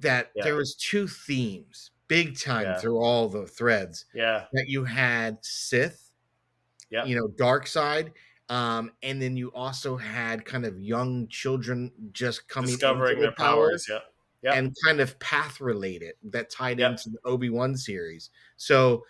that 0.01 0.33
Yeah. 0.35 0.45
there 0.45 0.57
was 0.57 0.75
two 0.77 1.09
themes, 1.09 1.93
big 2.09 2.39
time 2.39 2.65
Yeah. 2.65 2.79
through 2.79 2.99
all 2.99 3.29
the 3.29 3.47
threads. 3.47 4.07
Yeah, 4.15 4.47
That 4.53 4.69
you 4.69 4.85
had 4.85 5.45
Sith, 5.45 6.13
Yeah. 6.91 7.05
you 7.05 7.17
know, 7.17 7.29
dark 7.29 7.67
side, 7.67 8.13
um, 8.49 8.93
and 9.03 9.21
then 9.23 9.37
you 9.37 9.53
also 9.53 9.97
had 9.97 10.45
kind 10.45 10.67
of 10.67 10.81
young 10.81 11.29
children 11.29 11.93
just 12.13 12.49
coming 12.49 12.71
discovering 12.73 13.21
their 13.21 13.33
powers. 13.33 13.87
Yeah, 13.89 14.01
Yeah. 14.43 14.55
and 14.55 14.75
kind 14.85 15.01
of 15.01 15.19
path 15.21 15.61
related 15.61 16.17
that 16.25 16.51
tied 16.51 16.79
Yep. 16.79 16.91
into 16.93 17.11
the 17.11 17.19
Obi 17.25 17.51
Wan 17.51 17.77
series. 17.77 18.31
So 18.57 19.07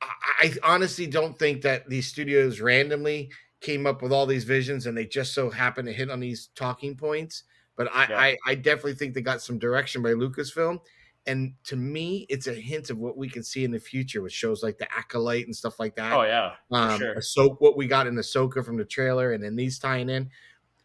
I, 0.00 0.54
honestly 0.62 1.06
don't 1.06 1.38
think 1.38 1.62
that 1.62 1.88
these 1.88 2.06
studios 2.06 2.60
randomly 2.60 3.30
came 3.60 3.86
up 3.86 4.02
with 4.02 4.12
all 4.12 4.26
these 4.26 4.44
visions 4.44 4.86
and 4.86 4.96
they 4.96 5.04
just 5.06 5.34
so 5.34 5.50
happen 5.50 5.84
to 5.86 5.92
hit 5.92 6.10
on 6.10 6.20
these 6.20 6.50
talking 6.54 6.96
points. 6.96 7.44
But 7.76 7.88
I, 7.92 8.06
Yeah. 8.08 8.18
I, 8.18 8.36
I 8.46 8.54
definitely 8.54 8.94
think 8.94 9.14
they 9.14 9.20
got 9.20 9.42
some 9.42 9.58
direction 9.58 10.02
by 10.02 10.10
Lucasfilm. 10.10 10.80
And 11.26 11.52
to 11.64 11.76
me, 11.76 12.26
it's 12.28 12.46
a 12.46 12.54
hint 12.54 12.90
of 12.90 12.98
what 12.98 13.16
we 13.16 13.28
can 13.28 13.42
see 13.42 13.64
in 13.64 13.70
the 13.70 13.78
future 13.78 14.22
with 14.22 14.32
shows 14.32 14.62
like 14.62 14.78
The 14.78 14.90
Acolyte 14.96 15.44
and 15.44 15.54
stuff 15.54 15.78
like 15.78 15.94
that. 15.96 16.12
Oh 16.12 16.22
yeah, 16.22 16.52
um, 16.70 16.98
sure. 16.98 17.16
Ahsoka, 17.16 17.56
what 17.58 17.76
we 17.76 17.86
got 17.86 18.06
in 18.06 18.14
Ahsoka 18.14 18.64
from 18.64 18.78
the 18.78 18.84
trailer, 18.84 19.32
and 19.32 19.44
then 19.44 19.54
these 19.54 19.78
tying 19.78 20.08
in. 20.08 20.30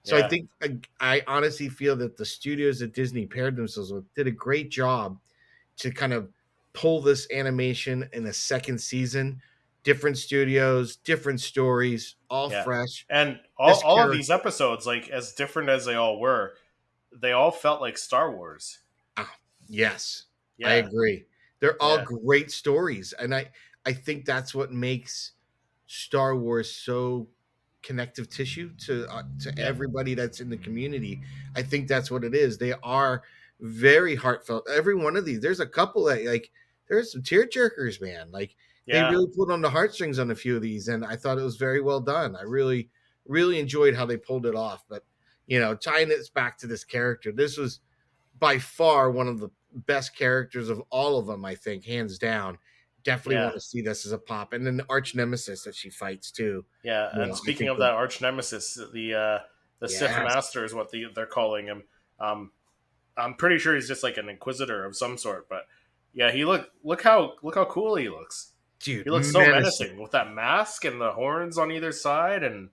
So 0.04 0.18
I 0.18 0.28
think 0.28 0.50
I, 0.62 0.78
I 1.00 1.24
honestly 1.28 1.70
feel 1.70 1.96
that 1.96 2.18
the 2.18 2.26
studios 2.26 2.80
that 2.80 2.94
Disney 2.94 3.26
paired 3.26 3.56
themselves 3.56 3.94
with 3.94 4.14
did 4.16 4.28
a 4.28 4.32
great 4.32 4.70
job 4.70 5.18
to 5.78 5.92
kind 5.92 6.12
of 6.12 6.28
pull 6.74 7.02
this 7.02 7.28
animation 7.32 8.10
in 8.14 8.26
a 8.26 8.34
second 8.34 8.80
season. 8.80 9.42
Different 9.84 10.18
studios, 10.18 10.96
different 10.96 11.42
stories, 11.42 12.16
all 12.30 12.50
Yeah. 12.50 12.64
fresh. 12.64 13.06
And 13.10 13.42
all, 13.58 13.82
all 13.82 14.06
of 14.06 14.12
these 14.12 14.30
episodes, 14.30 14.86
like 14.88 15.10
as 15.10 15.34
different 15.34 15.70
as 15.70 15.86
they 15.86 15.96
all 15.96 16.20
were, 16.20 16.56
they 17.12 17.32
all 17.34 17.52
felt 17.52 17.82
like 17.82 17.98
Star 17.98 18.32
Wars. 18.36 18.80
Ah, 19.18 19.38
Yes, 19.68 20.26
Yeah, 20.58 20.70
I 20.70 20.76
agree. 20.76 21.26
They're 21.60 21.82
all 21.82 21.98
Yeah. 21.98 22.04
great 22.04 22.52
stories, 22.52 23.14
and 23.14 23.34
I 23.34 23.52
I 23.86 23.94
think 23.94 24.26
that's 24.26 24.54
what 24.56 24.72
makes 24.72 25.34
Star 25.88 26.36
Wars 26.36 26.72
so 26.72 27.30
connective 27.82 28.30
tissue 28.30 28.74
to 28.86 29.08
uh, 29.10 29.24
to 29.40 29.58
everybody 29.60 30.14
that's 30.16 30.42
in 30.42 30.50
the 30.50 30.58
community. 30.58 31.22
I 31.56 31.64
think 31.64 31.88
that's 31.88 32.12
what 32.12 32.24
it 32.24 32.36
is. 32.36 32.58
They 32.58 32.74
are 32.84 33.24
very 33.60 34.16
heartfelt. 34.16 34.68
Every 34.70 34.96
one 34.96 35.16
of 35.18 35.26
these, 35.26 35.42
there's 35.42 35.60
a 35.62 35.68
couple 35.68 36.06
that 36.06 36.24
like 36.26 36.52
there's 36.90 37.12
some 37.12 37.22
tear 37.24 37.48
jerkers, 37.48 38.02
man. 38.02 38.32
Like 38.32 38.56
yeah, 38.86 39.06
they 39.10 39.12
really 39.16 39.32
pulled 39.36 39.52
on 39.52 39.62
the 39.62 39.70
heartstrings 39.70 40.20
on 40.20 40.32
a 40.32 40.36
few 40.36 40.56
of 40.56 40.62
these, 40.62 40.88
and 40.88 41.06
I 41.06 41.16
thought 41.16 41.38
it 41.38 41.44
was 41.44 41.58
very 41.58 41.82
well 41.82 42.00
done. 42.02 42.36
I 42.36 42.44
really 42.44 42.90
really 43.26 43.60
enjoyed 43.60 43.96
how 43.96 44.06
they 44.06 44.18
pulled 44.18 44.46
it 44.46 44.56
off. 44.56 44.84
But 44.90 45.04
you 45.48 45.60
know, 45.60 45.76
tying 45.76 46.10
this 46.10 46.30
back 46.30 46.58
to 46.60 46.68
this 46.68 46.84
character, 46.84 47.32
this 47.32 47.58
was 47.58 47.80
by 48.40 48.58
far 48.60 49.12
one 49.12 49.28
of 49.28 49.40
the 49.40 49.50
best 49.74 50.16
characters 50.16 50.70
of 50.70 50.82
all 50.90 51.18
of 51.18 51.26
them. 51.28 51.46
I 51.46 51.56
think, 51.56 51.86
hands 51.86 52.18
down. 52.18 52.58
Definitely 53.04 53.36
Yeah. 53.36 53.44
want 53.46 53.56
to 53.56 53.62
see 53.62 53.82
this 53.82 54.06
as 54.06 54.12
a 54.14 54.18
pop, 54.18 54.54
and 54.54 54.66
then 54.66 54.78
the 54.78 54.86
arch 54.90 55.14
nemesis 55.16 55.64
that 55.64 55.76
she 55.76 55.90
fights 55.90 56.32
too. 56.32 56.66
yeah. 56.84 57.10
And 57.14 57.36
speaking 57.36 57.68
of 57.68 57.78
that- 57.78 57.88
that 57.88 57.94
arch 57.94 58.22
nemesis, 58.22 58.80
the 58.94 59.14
uh, 59.14 59.40
the 59.80 59.90
Sith 59.90 60.12
Master 60.12 60.64
is 60.64 60.74
what 60.74 60.90
the, 60.92 61.08
they're 61.14 61.26
calling 61.26 61.66
him. 61.66 61.84
Um, 62.20 62.52
I'm 63.18 63.34
pretty 63.34 63.58
sure 63.60 63.76
he's 63.76 63.88
just 63.90 64.04
like 64.04 64.16
an 64.18 64.30
Inquisitor 64.30 64.86
of 64.86 64.96
some 64.96 65.18
sort. 65.18 65.50
But 65.50 65.66
yeah, 66.14 66.32
he 66.32 66.46
look 66.46 66.70
look 66.84 67.02
how 67.02 67.34
look 67.44 67.56
how 67.56 67.66
cool 67.66 67.96
he 67.96 68.10
looks. 68.10 68.54
Dude, 68.80 69.06
He 69.06 69.10
looks 69.10 69.32
so 69.32 69.40
menacing. 69.40 69.62
menacing 69.88 70.02
with 70.02 70.12
that 70.12 70.34
mask 70.34 70.84
and 70.86 71.00
the 71.00 71.12
horns 71.12 71.58
on 71.58 71.72
either 71.72 71.92
side, 71.94 72.44
and 72.44 72.70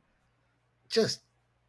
just 0.89 1.21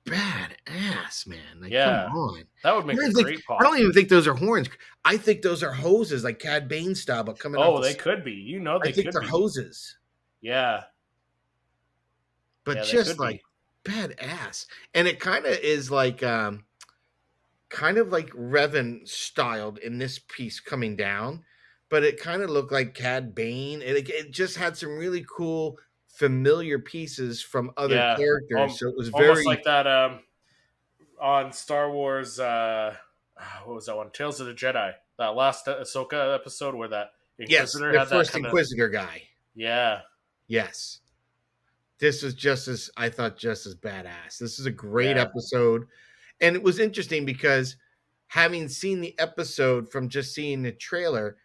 badass, 0.06 1.28
man. 1.28 1.62
Like, 1.62 1.72
Yeah. 1.72 2.06
come 2.08 2.18
on. 2.18 2.44
that 2.64 2.76
would 2.76 2.86
make 2.88 2.98
a 2.98 3.02
think- 3.12 3.24
great 3.24 3.46
pop. 3.46 3.62
I 3.62 3.64
don't 3.64 3.78
even 3.80 3.94
think 3.94 4.10
those 4.10 4.28
are 4.28 4.34
horns. 4.34 4.68
I 5.06 5.18
think 5.18 5.44
those 5.44 5.62
are 5.62 5.72
hoses, 5.72 6.24
like 6.24 6.40
Cad 6.40 6.68
Bane 6.68 6.96
style, 6.96 7.24
but 7.24 7.38
coming. 7.38 7.62
oh, 7.62 7.82
they 7.82 7.94
could 7.94 8.24
be. 8.24 8.34
You 8.34 8.60
know, 8.60 8.80
they 8.84 8.90
I 8.90 8.92
think 8.94 9.08
could 9.08 9.14
they're 9.14 9.22
be. 9.22 9.28
hoses, 9.28 9.98
Yeah, 10.42 10.86
but 12.64 12.78
Yeah, 12.78 12.84
just 12.84 13.10
could 13.12 13.18
be. 13.18 13.24
like 13.24 13.42
badass. 13.84 14.66
And 14.96 15.08
it 15.08 15.20
kind 15.20 15.46
of 15.46 15.54
is 15.60 15.92
like, 15.92 16.24
um, 16.24 16.66
kind 17.70 17.98
of 18.00 18.10
like 18.10 18.30
Revan 18.32 19.08
styled 19.08 19.78
in 19.78 19.98
this 20.00 20.18
piece 20.20 20.60
coming 20.60 20.96
down, 20.96 21.46
but 21.92 22.04
it 22.04 22.20
kind 22.20 22.42
of 22.42 22.50
looked 22.50 22.72
like 22.72 22.96
Cad 22.96 23.36
Bane. 23.36 23.82
It, 23.84 24.10
it 24.10 24.32
just 24.32 24.58
had 24.58 24.76
some 24.76 24.98
really 24.98 25.24
cool, 25.30 25.78
familiar 26.08 26.80
pieces 26.80 27.42
from 27.42 27.72
other 27.78 27.96
Yeah, 27.96 28.16
characters. 28.18 28.58
al- 28.58 28.70
so 28.70 28.88
it 28.90 28.96
was 28.98 29.10
almost 29.12 29.28
very 29.34 29.46
like 29.46 29.64
that 29.66 29.86
um 29.86 30.22
on 31.20 31.52
Star 31.54 31.92
Wars. 31.92 32.40
uh 32.40 32.96
What 33.66 33.76
was 33.76 33.86
that 33.86 33.96
one? 33.96 34.10
Tales 34.12 34.40
of 34.40 34.48
the 34.48 34.54
Jedi. 34.54 34.94
That 35.18 35.36
last 35.36 35.68
Ahsoka 35.68 36.34
episode 36.34 36.74
where 36.74 36.88
that 36.88 37.12
yes, 37.38 37.74
the 37.74 38.06
first 38.10 38.32
kind 38.32 38.46
of 38.46 38.50
Inquisitor 38.50 38.90
guy. 38.90 39.24
yeah, 39.54 40.02
Yes. 40.48 41.00
This 42.00 42.24
was 42.24 42.34
just 42.34 42.68
as 42.68 42.90
I 42.98 43.10
thought 43.10 43.38
just 43.38 43.68
as 43.68 43.76
badass. 43.76 44.40
This 44.40 44.58
is 44.58 44.66
a 44.66 44.72
great 44.72 45.18
Yeah. 45.18 45.22
episode. 45.24 45.88
And 46.40 46.56
it 46.56 46.64
was 46.64 46.80
interesting 46.80 47.26
because 47.26 47.76
having 48.28 48.68
seen 48.68 49.02
the 49.02 49.14
episode 49.20 49.92
from 49.92 50.10
just 50.10 50.34
seeing 50.34 50.64
the 50.64 50.72
trailer, 50.72 51.38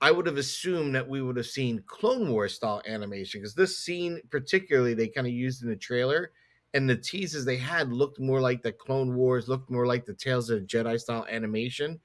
I 0.00 0.10
would 0.10 0.26
have 0.26 0.36
assumed 0.36 0.94
that 0.94 1.08
we 1.08 1.22
would 1.22 1.36
have 1.36 1.46
seen 1.46 1.82
Clone 1.86 2.30
Wars 2.30 2.54
style 2.54 2.82
animation 2.86 3.40
because 3.40 3.54
this 3.54 3.78
scene, 3.78 4.20
particularly, 4.30 4.94
they 4.94 5.08
kind 5.08 5.26
of 5.26 5.32
used 5.32 5.62
in 5.62 5.68
the 5.70 5.76
trailer, 5.76 6.32
and 6.74 6.88
the 6.88 6.96
teases 6.96 7.44
they 7.44 7.56
had 7.56 7.92
looked 7.92 8.20
more 8.20 8.40
like 8.40 8.62
the 8.62 8.72
Clone 8.72 9.14
Wars, 9.16 9.48
looked 9.48 9.70
more 9.70 9.86
like 9.86 10.04
the 10.04 10.14
Tales 10.14 10.50
of 10.50 10.60
the 10.60 10.66
Jedi 10.66 11.00
style 11.00 11.26
animation. 11.30 12.00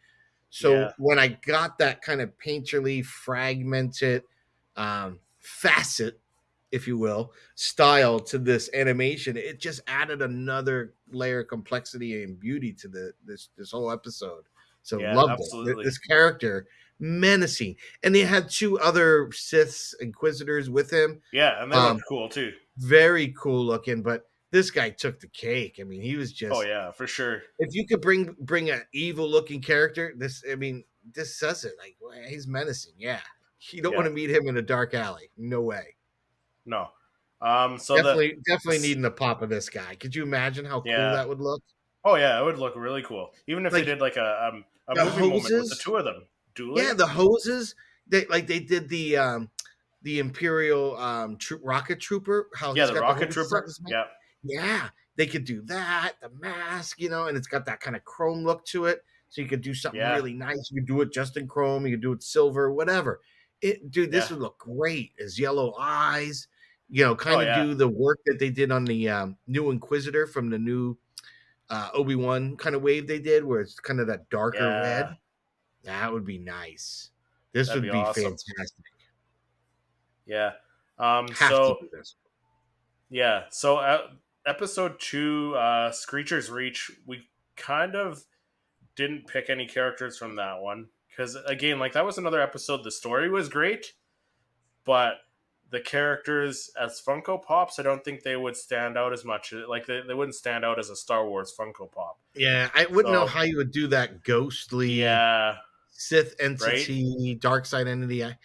So 0.50 0.88
Yeah. 0.88 0.92
when 0.98 1.20
I 1.20 1.30
got 1.30 1.78
that 1.80 2.02
kind 2.02 2.22
of 2.22 2.38
painterly, 2.38 3.06
fragmented 3.06 4.24
um, 4.76 5.20
facet, 5.40 6.22
if 6.72 6.88
you 6.88 6.98
will, 6.98 7.34
style 7.56 8.20
to 8.20 8.38
this 8.38 8.70
animation, 8.74 9.36
it 9.38 9.60
just 9.60 9.82
added 9.88 10.22
another 10.22 10.96
layer 11.10 11.42
of 11.42 11.48
complexity 11.48 12.24
and 12.24 12.40
beauty 12.40 12.74
to 12.74 12.88
the 12.88 13.14
this 13.26 13.50
this 13.58 13.72
whole 13.72 13.92
episode. 13.92 14.46
So 14.84 15.02
Yeah, 15.02 15.14
loved 15.14 15.40
it. 15.42 15.82
This 15.84 15.98
character 15.98 16.68
menacing, 17.02 17.76
and 18.04 18.14
they 18.16 18.22
had 18.22 18.50
two 18.50 18.80
other 18.80 19.28
Siths 19.28 19.94
Inquisitors 20.00 20.70
with 20.70 20.92
him. 20.92 21.22
yeah, 21.34 21.62
and 21.62 21.72
they 21.72 21.78
Um, 21.78 21.96
looked 21.96 22.06
cool 22.08 22.30
too. 22.30 22.54
Very 22.78 23.34
cool 23.38 23.66
looking, 23.66 24.02
but 24.02 24.26
this 24.52 24.72
guy 24.72 24.90
took 24.90 25.20
the 25.20 25.28
cake. 25.28 25.78
I 25.80 25.84
mean, 25.84 26.02
he 26.02 26.16
was 26.16 26.32
just. 26.32 26.54
Oh 26.56 26.62
yeah, 26.62 26.92
for 26.92 27.08
sure. 27.08 27.44
If 27.60 27.74
you 27.74 27.86
could 27.88 28.02
bring 28.02 28.36
bring 28.40 28.70
an 28.70 28.84
evil 28.94 29.30
looking 29.30 29.62
character, 29.62 30.14
this 30.16 30.44
I 30.50 30.56
mean, 30.56 30.84
this 31.14 31.36
says 31.38 31.66
it. 31.66 31.74
Like 31.78 31.98
well, 32.02 32.14
he's 32.28 32.48
menacing. 32.48 32.94
Yeah, 32.98 33.22
you 33.72 33.82
don't 33.82 33.92
Yeah. 33.94 33.98
want 33.98 34.08
to 34.08 34.14
meet 34.14 34.30
him 34.30 34.48
in 34.48 34.58
a 34.58 34.62
dark 34.62 34.94
alley. 34.94 35.32
No 35.38 35.62
way. 35.62 35.96
No, 36.66 36.90
um, 37.42 37.78
so 37.78 37.96
the 38.02 38.04
definitely, 38.04 38.38
definitely 38.46 38.80
needing 38.80 39.02
the 39.04 39.12
pop 39.12 39.42
of 39.42 39.50
this 39.50 39.70
guy. 39.70 39.96
Could 39.96 40.16
you 40.16 40.24
imagine 40.24 40.66
how 40.66 40.82
cool 40.82 41.10
that 41.12 41.28
would 41.28 41.40
look? 41.42 41.62
oh 42.04 42.16
yeah, 42.16 42.40
it 42.40 42.44
would 42.46 42.58
look 42.58 42.76
really 42.76 43.04
cool. 43.04 43.34
Even 43.48 43.66
if 43.66 43.74
Like, 43.74 43.86
they 43.86 43.92
did 43.92 44.02
like 44.02 44.18
a 44.18 44.48
um, 44.48 44.66
a 44.88 44.96
movie 44.96 45.22
moment 45.22 45.44
with 45.56 45.70
the 45.70 45.76
two 45.76 45.96
of 45.98 46.06
them 46.06 46.28
dueling. 46.56 46.84
Yeah, 46.84 46.94
the 46.94 47.08
hoses. 47.08 47.76
They 48.08 48.26
like 48.26 48.48
they 48.48 48.60
did 48.60 48.90
the 48.90 49.18
um 49.18 49.50
the 50.02 50.20
Imperial 50.20 50.98
um 50.98 51.38
troop 51.38 51.62
rocket 51.64 52.00
trooper. 52.00 52.50
How 52.56 52.74
yeah, 52.74 52.88
the 52.88 52.96
rocket 53.00 53.34
hoses 53.34 53.34
trooper. 53.36 53.58
on 53.58 53.64
his 53.64 53.80
back. 53.80 53.92
Yeah, 53.92 54.06
yeah, 54.44 54.90
they 55.16 55.28
could 55.28 55.46
do 55.46 55.62
that. 55.64 56.14
The 56.22 56.30
mask, 56.40 57.00
you 57.00 57.10
know, 57.10 57.28
and 57.28 57.38
it's 57.38 57.48
got 57.48 57.66
that 57.66 57.80
kind 57.80 57.96
of 57.96 58.04
chrome 58.06 58.44
look 58.44 58.66
to 58.68 58.86
it. 58.86 59.04
So 59.30 59.42
you 59.42 59.48
could 59.48 59.62
do 59.62 59.74
something 59.74 60.00
Yeah. 60.02 60.16
really 60.16 60.34
nice. 60.34 60.70
You 60.72 60.82
could 60.82 60.88
do 60.88 61.00
it 61.02 61.14
just 61.14 61.38
in 61.38 61.48
chrome. 61.48 61.86
You 61.86 61.94
could 61.94 62.02
do 62.02 62.12
it 62.12 62.22
silver, 62.22 62.72
whatever. 62.74 63.22
It, 63.62 63.90
dude, 63.90 64.12
this 64.12 64.30
Yeah. 64.30 64.36
would 64.36 64.42
look 64.42 64.58
great. 64.58 65.14
His 65.18 65.40
yellow 65.40 65.74
eyes, 65.80 66.48
you 66.90 67.06
know, 67.06 67.16
kind 67.16 67.36
of 67.36 67.42
Oh, 67.42 67.44
yeah. 67.44 67.64
do 67.64 67.74
the 67.76 67.88
work 67.88 68.20
that 68.26 68.40
they 68.40 68.50
did 68.50 68.72
on 68.74 68.84
the 68.84 69.08
um, 69.08 69.38
new 69.48 69.70
Inquisitor 69.72 70.28
from 70.28 70.50
the 70.50 70.60
new 70.60 70.98
uh, 71.70 71.90
Obi 71.94 72.16
Wan 72.16 72.58
kind 72.58 72.76
of 72.76 72.82
wave 72.82 73.08
they 73.08 73.20
did, 73.20 73.46
where 73.46 73.62
it's 73.62 73.80
kind 73.80 74.02
of 74.02 74.08
that 74.08 74.30
darker 74.30 74.60
red. 74.60 75.16
That 75.84 76.12
would 76.12 76.26
be 76.26 76.38
nice. 76.38 77.10
This 77.54 77.68
That'd 77.68 77.84
would 77.84 77.92
be 77.92 77.98
be, 77.98 78.04
awesome. 78.04 78.24
fantastic. 78.24 78.86
yeah. 80.26 80.52
Um, 80.98 81.28
so 81.36 81.76
to 81.76 81.82
do 81.82 81.90
this. 81.92 82.16
Yeah. 83.10 83.44
So 83.50 83.78
uh, 83.78 84.08
episode 84.46 85.00
two, 85.00 85.56
uh, 85.56 85.92
Screecher's 85.92 86.50
Reach, 86.50 86.92
we 87.06 87.28
kind 87.56 87.96
of 87.96 88.24
didn't 88.96 89.28
pick 89.28 89.50
any 89.50 89.66
characters 89.66 90.18
from 90.18 90.36
that 90.36 90.62
one 90.62 90.88
because 91.10 91.36
again, 91.48 91.80
like 91.80 91.94
that 91.94 92.06
was 92.06 92.18
another 92.18 92.42
episode. 92.42 92.84
The 92.84 92.92
story 92.92 93.30
was 93.30 93.50
great, 93.50 93.94
but 94.86 95.16
the 95.72 95.80
characters 95.80 96.70
as 96.80 97.02
Funko 97.02 97.42
Pops, 97.42 97.80
I 97.80 97.84
don't 97.84 98.04
think 98.04 98.24
they 98.24 98.36
would 98.36 98.58
stand 98.58 98.98
out 98.98 99.14
as 99.14 99.24
much. 99.24 99.54
Like 99.54 99.86
they, 99.86 100.02
they 100.06 100.14
wouldn't 100.14 100.36
stand 100.36 100.66
out 100.66 100.80
as 100.80 100.90
a 100.90 100.96
Star 100.96 101.28
Wars 101.28 101.54
Funko 101.58 101.92
Pop. 101.92 102.20
Yeah, 102.36 102.70
I 102.76 102.86
wouldn't 102.86 103.14
know 103.14 103.26
how 103.26 103.44
you 103.44 103.58
would 103.58 103.72
do 103.72 103.88
that 103.88 104.24
ghostly 104.24 105.02
Yeah, 105.02 105.56
Sith 106.02 106.36
entity, 106.40 107.36
dark 107.36 107.66
side 107.66 107.88
entity. 107.88 108.24
I, 108.24 108.38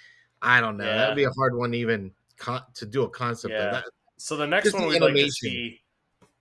I 0.43 0.61
don't 0.61 0.77
know. 0.77 0.85
That'd 0.85 1.17
be 1.17 1.25
a 1.25 1.31
hard 1.31 1.57
one 1.57 1.75
even 1.75 2.13
con- 2.37 2.65
to 2.75 2.87
do 2.87 3.03
a 3.05 3.09
concept 3.09 3.53
Yeah. 3.53 3.65
of 3.67 3.73
that. 3.73 3.85
So 4.19 4.37
the 4.37 4.47
next 4.47 4.65
Just 4.67 4.77
one 4.77 4.89
we'd 4.89 5.01
like 5.03 5.15
to 5.15 5.31
see 5.31 5.81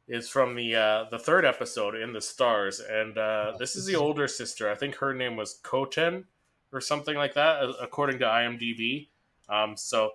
is 0.08 0.30
from 0.30 0.56
the 0.56 0.76
uh, 0.76 1.06
the 1.10 1.20
third 1.20 1.46
episode 1.46 1.96
in 1.96 2.14
the 2.14 2.22
stars, 2.22 2.80
and 2.80 3.18
uh, 3.18 3.54
this 3.58 3.76
is 3.76 3.86
the 3.86 3.96
older 3.96 4.28
sister. 4.28 4.70
I 4.72 4.76
think 4.76 4.96
her 4.96 5.14
name 5.14 5.36
was 5.36 5.60
Koten 5.64 6.26
or 6.72 6.80
something 6.82 7.16
like 7.16 7.34
that, 7.34 7.64
according 7.82 8.20
to 8.20 8.26
IMDb. 8.26 9.08
Um, 9.50 9.76
so 9.78 10.12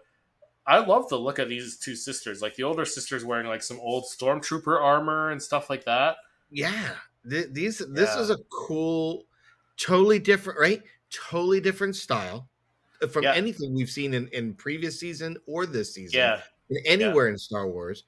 I 0.66 0.78
love 0.78 1.08
the 1.08 1.18
look 1.18 1.38
of 1.38 1.48
these 1.48 1.76
two 1.76 1.96
sisters. 1.96 2.40
Like 2.42 2.54
the 2.54 2.62
older 2.62 2.84
sister's 2.84 3.24
wearing 3.24 3.46
like 3.46 3.62
some 3.62 3.80
old 3.80 4.04
stormtrooper 4.04 4.80
armor 4.80 5.30
and 5.30 5.42
stuff 5.42 5.68
like 5.70 5.84
that. 5.84 6.16
Yeah, 6.50 6.90
th- 7.28 7.48
these 7.50 7.78
this 7.78 8.10
Yeah. 8.14 8.20
is 8.20 8.30
a 8.30 8.36
cool, 8.50 9.24
totally 9.80 10.18
different, 10.18 10.58
right? 10.60 10.82
Totally 11.10 11.60
different 11.60 11.96
style 11.96 12.48
uh, 13.02 13.06
from 13.08 13.24
Yeah. 13.24 13.32
anything 13.34 13.74
we've 13.74 13.90
seen 13.90 14.14
in, 14.14 14.28
in 14.28 14.54
previous 14.54 14.98
season 15.00 15.36
or 15.46 15.66
this 15.66 15.94
season. 15.94 16.18
Yeah. 16.18 16.42
and 16.68 16.78
anywhere 16.86 17.28
in 17.28 17.36
Star 17.38 17.66
Wars. 17.68 18.04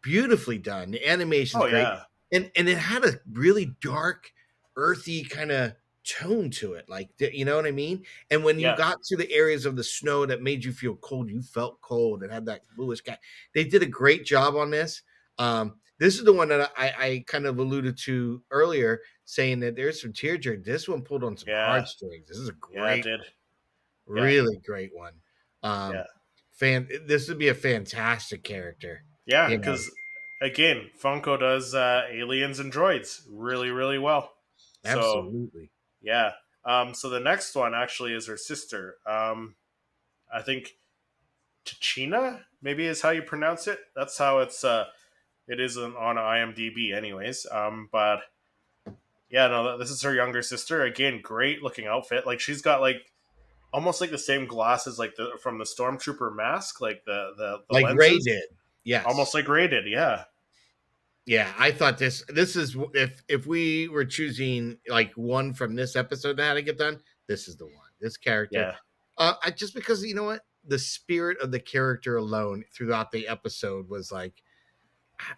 Beautifully 0.00 0.58
done. 0.58 0.92
The 0.92 1.06
animation's 1.06 1.62
Oh 1.64 1.68
great. 1.68 1.82
yeah. 1.82 2.02
and 2.32 2.50
and 2.56 2.68
it 2.68 2.78
had 2.78 3.04
a 3.04 3.20
really 3.32 3.74
dark, 3.82 4.30
earthy 4.76 5.24
kind 5.24 5.50
of 5.50 5.72
tone 6.08 6.48
to 6.50 6.74
it. 6.74 6.88
Like 6.88 7.10
you 7.18 7.44
know 7.44 7.56
what 7.56 7.66
I 7.66 7.70
mean. 7.72 8.04
And 8.30 8.42
when 8.44 8.56
you 8.58 8.66
Yeah. 8.68 8.76
got 8.76 9.02
to 9.02 9.16
the 9.16 9.30
areas 9.32 9.66
of 9.66 9.76
the 9.76 9.84
snow 9.84 10.24
that 10.24 10.40
made 10.40 10.64
you 10.64 10.72
feel 10.72 10.94
cold, 10.96 11.28
you 11.28 11.42
felt 11.42 11.80
cold. 11.82 12.22
It 12.22 12.30
had 12.30 12.46
that 12.46 12.62
bluish 12.76 13.00
sky. 13.00 13.18
They 13.54 13.64
did 13.64 13.82
a 13.82 13.86
great 13.86 14.24
job 14.24 14.54
on 14.56 14.70
this. 14.70 15.02
Um, 15.38 15.78
this 15.98 16.16
is 16.16 16.24
the 16.24 16.32
one 16.32 16.48
that 16.48 16.70
I, 16.78 16.92
I 16.98 17.24
kind 17.26 17.44
of 17.44 17.58
alluded 17.58 17.98
to 18.04 18.42
earlier, 18.52 19.00
saying 19.28 19.60
that 19.60 19.76
there's 19.76 20.00
some 20.00 20.10
tear 20.14 20.38
jerk. 20.38 20.64
This 20.64 20.88
one 20.88 21.02
pulled 21.02 21.22
on 21.22 21.36
some 21.36 21.50
Yeah. 21.50 21.66
heartstrings. 21.66 22.26
This 22.26 22.38
is 22.38 22.48
a 22.48 22.52
great. 22.52 23.04
Yeah. 23.04 23.18
really 24.06 24.56
great 24.64 24.96
one. 24.96 25.12
Um, 25.62 25.92
Yeah. 25.92 26.04
fan. 26.52 26.88
This 27.04 27.28
would 27.28 27.36
be 27.38 27.48
a 27.48 27.54
fantastic 27.54 28.42
character. 28.42 29.04
Yeah, 29.26 29.48
because 29.48 29.90
again, 30.40 30.90
Funko 30.98 31.38
does 31.38 31.74
uh, 31.74 32.06
aliens 32.10 32.58
and 32.58 32.72
droids 32.72 33.20
really, 33.28 33.70
really 33.70 33.98
well. 33.98 34.32
So 34.86 34.92
Absolutely. 34.98 35.68
Yeah. 36.00 36.32
Um, 36.64 36.94
so 36.94 37.10
the 37.10 37.20
next 37.20 37.54
one 37.54 37.74
actually 37.74 38.14
is 38.14 38.28
her 38.28 38.38
sister. 38.38 38.96
Um, 39.04 39.56
I 40.32 40.40
think 40.40 40.78
Tachina 41.66 42.44
maybe 42.62 42.86
is 42.86 43.02
how 43.02 43.10
you 43.10 43.20
pronounce 43.20 43.66
it. 43.66 43.78
That's 43.94 44.16
how 44.16 44.38
it's. 44.38 44.64
Uh, 44.64 44.86
it 45.46 45.60
is 45.60 45.76
on 45.76 45.94
on 45.96 46.16
IMDb, 46.16 46.94
anyways. 46.94 47.46
Um, 47.50 47.90
but 47.92 48.20
yeah, 49.30 49.46
no, 49.48 49.76
this 49.76 49.90
is 49.90 50.02
her 50.02 50.14
younger 50.14 50.42
sister. 50.42 50.82
Again, 50.82 51.20
great 51.22 51.62
looking 51.62 51.86
outfit. 51.86 52.26
Like 52.26 52.40
she's 52.40 52.62
got 52.62 52.80
like 52.80 53.12
almost 53.72 54.00
like 54.00 54.10
the 54.10 54.18
same 54.18 54.46
glasses 54.46 54.98
like 54.98 55.16
the 55.16 55.32
from 55.42 55.58
the 55.58 55.64
stormtrooper 55.64 56.34
mask, 56.34 56.80
like 56.80 57.04
the 57.04 57.32
the, 57.36 57.58
the 57.68 57.80
like 57.80 57.96
Rey 57.96 58.18
did. 58.18 58.44
Yeah, 58.84 59.02
almost 59.04 59.34
like 59.34 59.48
Rey 59.48 59.68
did. 59.68 59.86
Yeah. 59.86 60.24
Yeah, 61.26 61.52
I 61.58 61.72
thought 61.72 61.98
this 61.98 62.24
this 62.28 62.56
is 62.56 62.74
if 62.94 63.22
if 63.28 63.46
we 63.46 63.88
were 63.88 64.06
choosing 64.06 64.78
like 64.88 65.12
one 65.12 65.52
from 65.52 65.74
this 65.74 65.94
episode 65.94 66.38
that 66.38 66.44
had 66.44 66.54
to 66.54 66.62
get 66.62 66.78
done, 66.78 67.00
this 67.26 67.48
is 67.48 67.56
the 67.58 67.66
one. 67.66 67.74
This 68.00 68.16
character. 68.16 68.58
Yeah. 68.58 68.74
Uh 69.18 69.34
I, 69.44 69.50
just 69.50 69.74
because 69.74 70.02
you 70.02 70.14
know 70.14 70.24
what? 70.24 70.40
The 70.66 70.78
spirit 70.78 71.36
of 71.42 71.50
the 71.50 71.60
character 71.60 72.16
alone 72.16 72.64
throughout 72.74 73.12
the 73.12 73.28
episode 73.28 73.90
was 73.90 74.10
like 74.10 74.42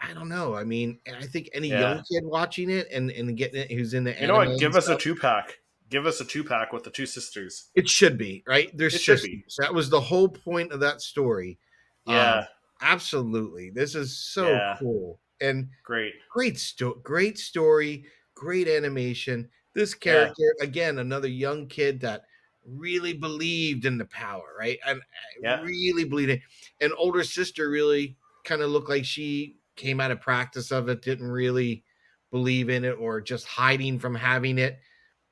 I, 0.00 0.12
don't 0.12 0.28
know. 0.28 0.54
I 0.54 0.64
mean, 0.64 0.98
I 1.10 1.26
think 1.26 1.48
any 1.54 1.68
Yeah. 1.68 1.80
young 1.80 2.04
kid 2.10 2.24
watching 2.24 2.70
it 2.70 2.88
and 2.90 3.10
and 3.10 3.36
getting 3.36 3.60
it 3.62 3.70
who's 3.72 3.94
in 3.94 4.04
the 4.04 4.14
You 4.20 4.26
know 4.26 4.36
what? 4.36 4.58
Give 4.58 4.76
us 4.76 4.88
a 4.88 4.96
two 4.96 5.14
pack. 5.14 5.58
Give 5.88 6.06
us 6.06 6.20
a 6.20 6.24
two 6.24 6.44
pack 6.44 6.72
with 6.72 6.84
the 6.84 6.90
two 6.90 7.06
sisters. 7.06 7.70
it 7.74 7.88
should 7.88 8.16
be, 8.18 8.42
right? 8.46 8.70
There's 8.76 8.94
It 8.94 9.00
should 9.00 9.18
sisters. 9.18 9.30
be. 9.36 9.44
That 9.58 9.74
was 9.74 9.90
the 9.90 10.00
whole 10.00 10.28
point 10.28 10.70
of 10.72 10.80
that 10.80 11.00
story. 11.00 11.58
Um, 12.06 12.14
Yeah. 12.14 12.46
absolutely. 12.82 13.70
This 13.70 13.94
is 13.94 14.16
so 14.18 14.48
Yeah. 14.50 14.76
cool. 14.78 15.20
And 15.40 15.68
Great. 15.82 16.14
great 16.28 16.58
sto- 16.58 17.00
great 17.02 17.38
story 17.38 18.04
great 18.34 18.68
animation 18.68 19.48
this 19.74 19.92
Yeah. 19.94 19.98
character 20.12 20.54
again 20.60 20.98
another 20.98 21.28
young 21.28 21.66
kid 21.66 22.00
that 22.00 22.24
really 22.64 23.12
believed 23.12 23.84
in 23.84 23.98
the 23.98 24.04
power 24.06 24.54
right 24.58 24.78
and 24.86 25.00
uh, 25.00 25.04
Yeah. 25.42 25.62
really 25.62 26.04
believed 26.04 26.30
it 26.30 26.40
and 26.80 26.92
older 26.96 27.22
sister 27.24 27.68
really 27.68 28.16
kind 28.44 28.62
of 28.62 28.70
looked 28.70 28.88
like 28.88 29.04
she 29.04 29.56
came 29.80 30.00
out 30.00 30.10
of 30.10 30.20
practice 30.20 30.70
of 30.70 30.88
it 30.88 31.02
didn't 31.02 31.30
really 31.30 31.82
believe 32.30 32.68
in 32.68 32.84
it 32.84 32.92
or 33.00 33.20
just 33.20 33.46
hiding 33.46 33.98
from 33.98 34.14
having 34.14 34.58
it 34.58 34.78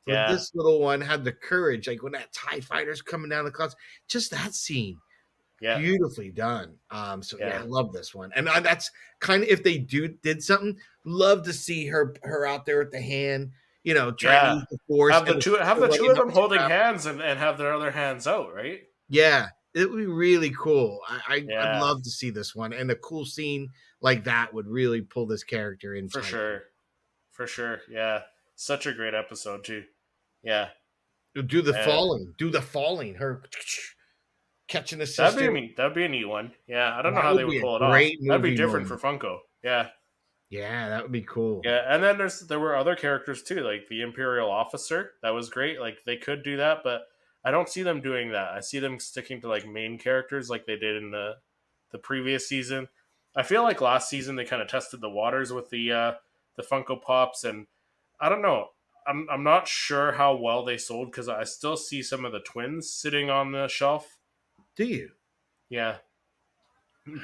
but 0.06 0.12
Yeah. 0.14 0.32
this 0.32 0.54
little 0.54 0.80
one 0.80 1.00
had 1.00 1.22
the 1.24 1.32
courage 1.32 1.86
like 1.86 2.02
when 2.02 2.12
that 2.12 2.32
tie 2.32 2.60
fighter's 2.60 3.02
coming 3.02 3.28
down 3.28 3.44
the 3.44 3.50
clouds 3.50 3.76
just 4.08 4.30
that 4.30 4.54
scene 4.54 4.98
Yeah. 5.60 5.78
beautifully 5.78 6.30
done. 6.30 6.76
Um, 6.90 7.22
so 7.22 7.36
yeah. 7.38 7.48
Yeah. 7.48 7.58
I 7.60 7.62
love 7.64 7.92
this 7.92 8.14
one, 8.14 8.30
and 8.36 8.48
uh, 8.48 8.60
that's 8.60 8.90
kind 9.18 9.42
of 9.42 9.48
if 9.48 9.62
they 9.64 9.76
do 9.76 10.06
did 10.06 10.40
something, 10.42 10.78
love 11.04 11.42
to 11.46 11.52
see 11.52 11.86
her 11.88 12.14
her 12.22 12.46
out 12.46 12.64
there 12.64 12.78
with 12.78 12.92
the 12.92 13.00
hand, 13.02 13.50
you 13.82 13.92
know, 13.92 14.12
trying 14.12 14.34
Yeah. 14.34 14.48
to 14.50 14.54
use 14.54 14.66
the 14.70 14.78
force. 14.86 15.12
have 15.14 15.26
the 15.26 15.40
two 15.40 15.54
have 15.56 15.80
the 15.80 15.88
two 15.88 16.10
of 16.10 16.16
them 16.16 16.30
holding 16.30 16.58
strap. 16.60 16.70
hands 16.70 17.06
and, 17.06 17.20
and 17.20 17.38
have 17.40 17.58
their 17.58 17.72
other 17.74 17.90
hands 17.90 18.26
out, 18.28 18.54
right? 18.54 18.82
Yeah, 19.08 19.48
it 19.74 19.90
would 19.90 19.96
be 19.98 20.06
really 20.06 20.50
cool. 20.50 21.00
I, 21.08 21.20
I 21.28 21.34
Yeah. 21.48 21.76
I'd 21.76 21.80
love 21.80 22.02
to 22.02 22.10
see 22.10 22.30
this 22.30 22.54
one, 22.54 22.72
and 22.72 22.90
a 22.90 22.96
cool 22.96 23.24
scene 23.24 23.68
like 24.00 24.24
that 24.24 24.52
would 24.54 24.66
really 24.66 25.02
pull 25.02 25.26
this 25.26 25.44
character 25.44 25.94
in 25.94 26.08
For 26.08 26.22
sure. 26.22 26.62
For 27.32 27.46
sure. 27.46 27.80
Yeah. 27.90 28.22
Such 28.56 28.86
a 28.86 28.92
great 28.92 29.14
episode 29.14 29.64
too. 29.64 29.84
Yeah. 30.42 30.68
Do 31.34 31.62
the 31.62 31.72
Yeah. 31.72 31.84
falling, 31.84 32.34
do 32.38 32.50
the 32.50 32.62
falling, 32.62 33.14
her 33.16 33.42
catching 34.68 34.98
the 34.98 35.04
That'd 35.04 35.34
sister. 35.34 35.40
be 35.52 35.58
a 35.58 35.60
neat 35.60 35.76
that'd 35.76 35.94
be 35.94 36.04
a 36.04 36.08
neat 36.08 36.24
one. 36.26 36.52
Yeah. 36.66 36.96
I 36.96 37.02
don't 37.02 37.14
know 37.14 37.20
how 37.20 37.34
they 37.34 37.44
would 37.44 37.60
pull 37.60 37.76
it 37.76 37.82
off. 37.82 37.92
That'd 38.26 38.42
be 38.42 38.54
different 38.56 38.86
for 38.88 38.96
Funko. 38.98 39.38
Yeah. 39.62 39.88
yeah, 40.50 40.88
that 40.88 41.02
would 41.02 41.12
be 41.12 41.22
cool. 41.22 41.60
Yeah. 41.64 41.84
And 41.88 42.02
then 42.02 42.18
there's 42.18 42.40
there 42.40 42.60
were 42.60 42.76
other 42.76 42.96
characters 42.96 43.42
too, 43.42 43.60
like 43.60 43.88
the 43.88 44.02
Imperial 44.02 44.50
officer. 44.50 45.12
That 45.22 45.30
was 45.30 45.48
great. 45.50 45.80
Like 45.80 45.98
they 46.06 46.16
could 46.16 46.42
do 46.42 46.56
that, 46.58 46.78
but 46.84 47.02
I 47.48 47.50
don't 47.50 47.68
see 47.68 47.82
them 47.82 48.02
doing 48.02 48.32
that. 48.32 48.50
I 48.50 48.60
see 48.60 48.78
them 48.78 49.00
sticking 49.00 49.40
to 49.40 49.48
like 49.48 49.66
main 49.66 49.96
characters 49.96 50.50
like 50.50 50.66
they 50.66 50.76
did 50.76 51.02
in 51.02 51.10
the 51.10 51.36
the 51.92 51.96
previous 51.96 52.46
season. 52.46 52.88
I 53.34 53.42
feel 53.42 53.62
like 53.62 53.80
last 53.80 54.10
season 54.10 54.36
they 54.36 54.44
kind 54.44 54.60
of 54.60 54.68
tested 54.68 55.00
the 55.00 55.08
waters 55.08 55.50
with 55.50 55.70
the 55.70 55.90
uh 55.90 56.12
the 56.58 56.62
Funko 56.62 57.00
Pops 57.00 57.44
and 57.44 57.66
I 58.20 58.28
don't 58.28 58.42
know. 58.42 58.66
I'm 59.06 59.26
I'm 59.30 59.44
not 59.44 59.66
sure 59.66 60.12
how 60.12 60.36
well 60.36 60.62
they 60.62 60.76
sold 60.76 61.10
because 61.10 61.26
I 61.30 61.44
still 61.44 61.78
see 61.78 62.02
some 62.02 62.26
of 62.26 62.32
the 62.32 62.40
twins 62.40 62.90
sitting 62.90 63.30
on 63.30 63.52
the 63.52 63.66
shelf. 63.66 64.18
Do 64.76 64.84
you? 64.84 65.12
Yeah, 65.70 65.96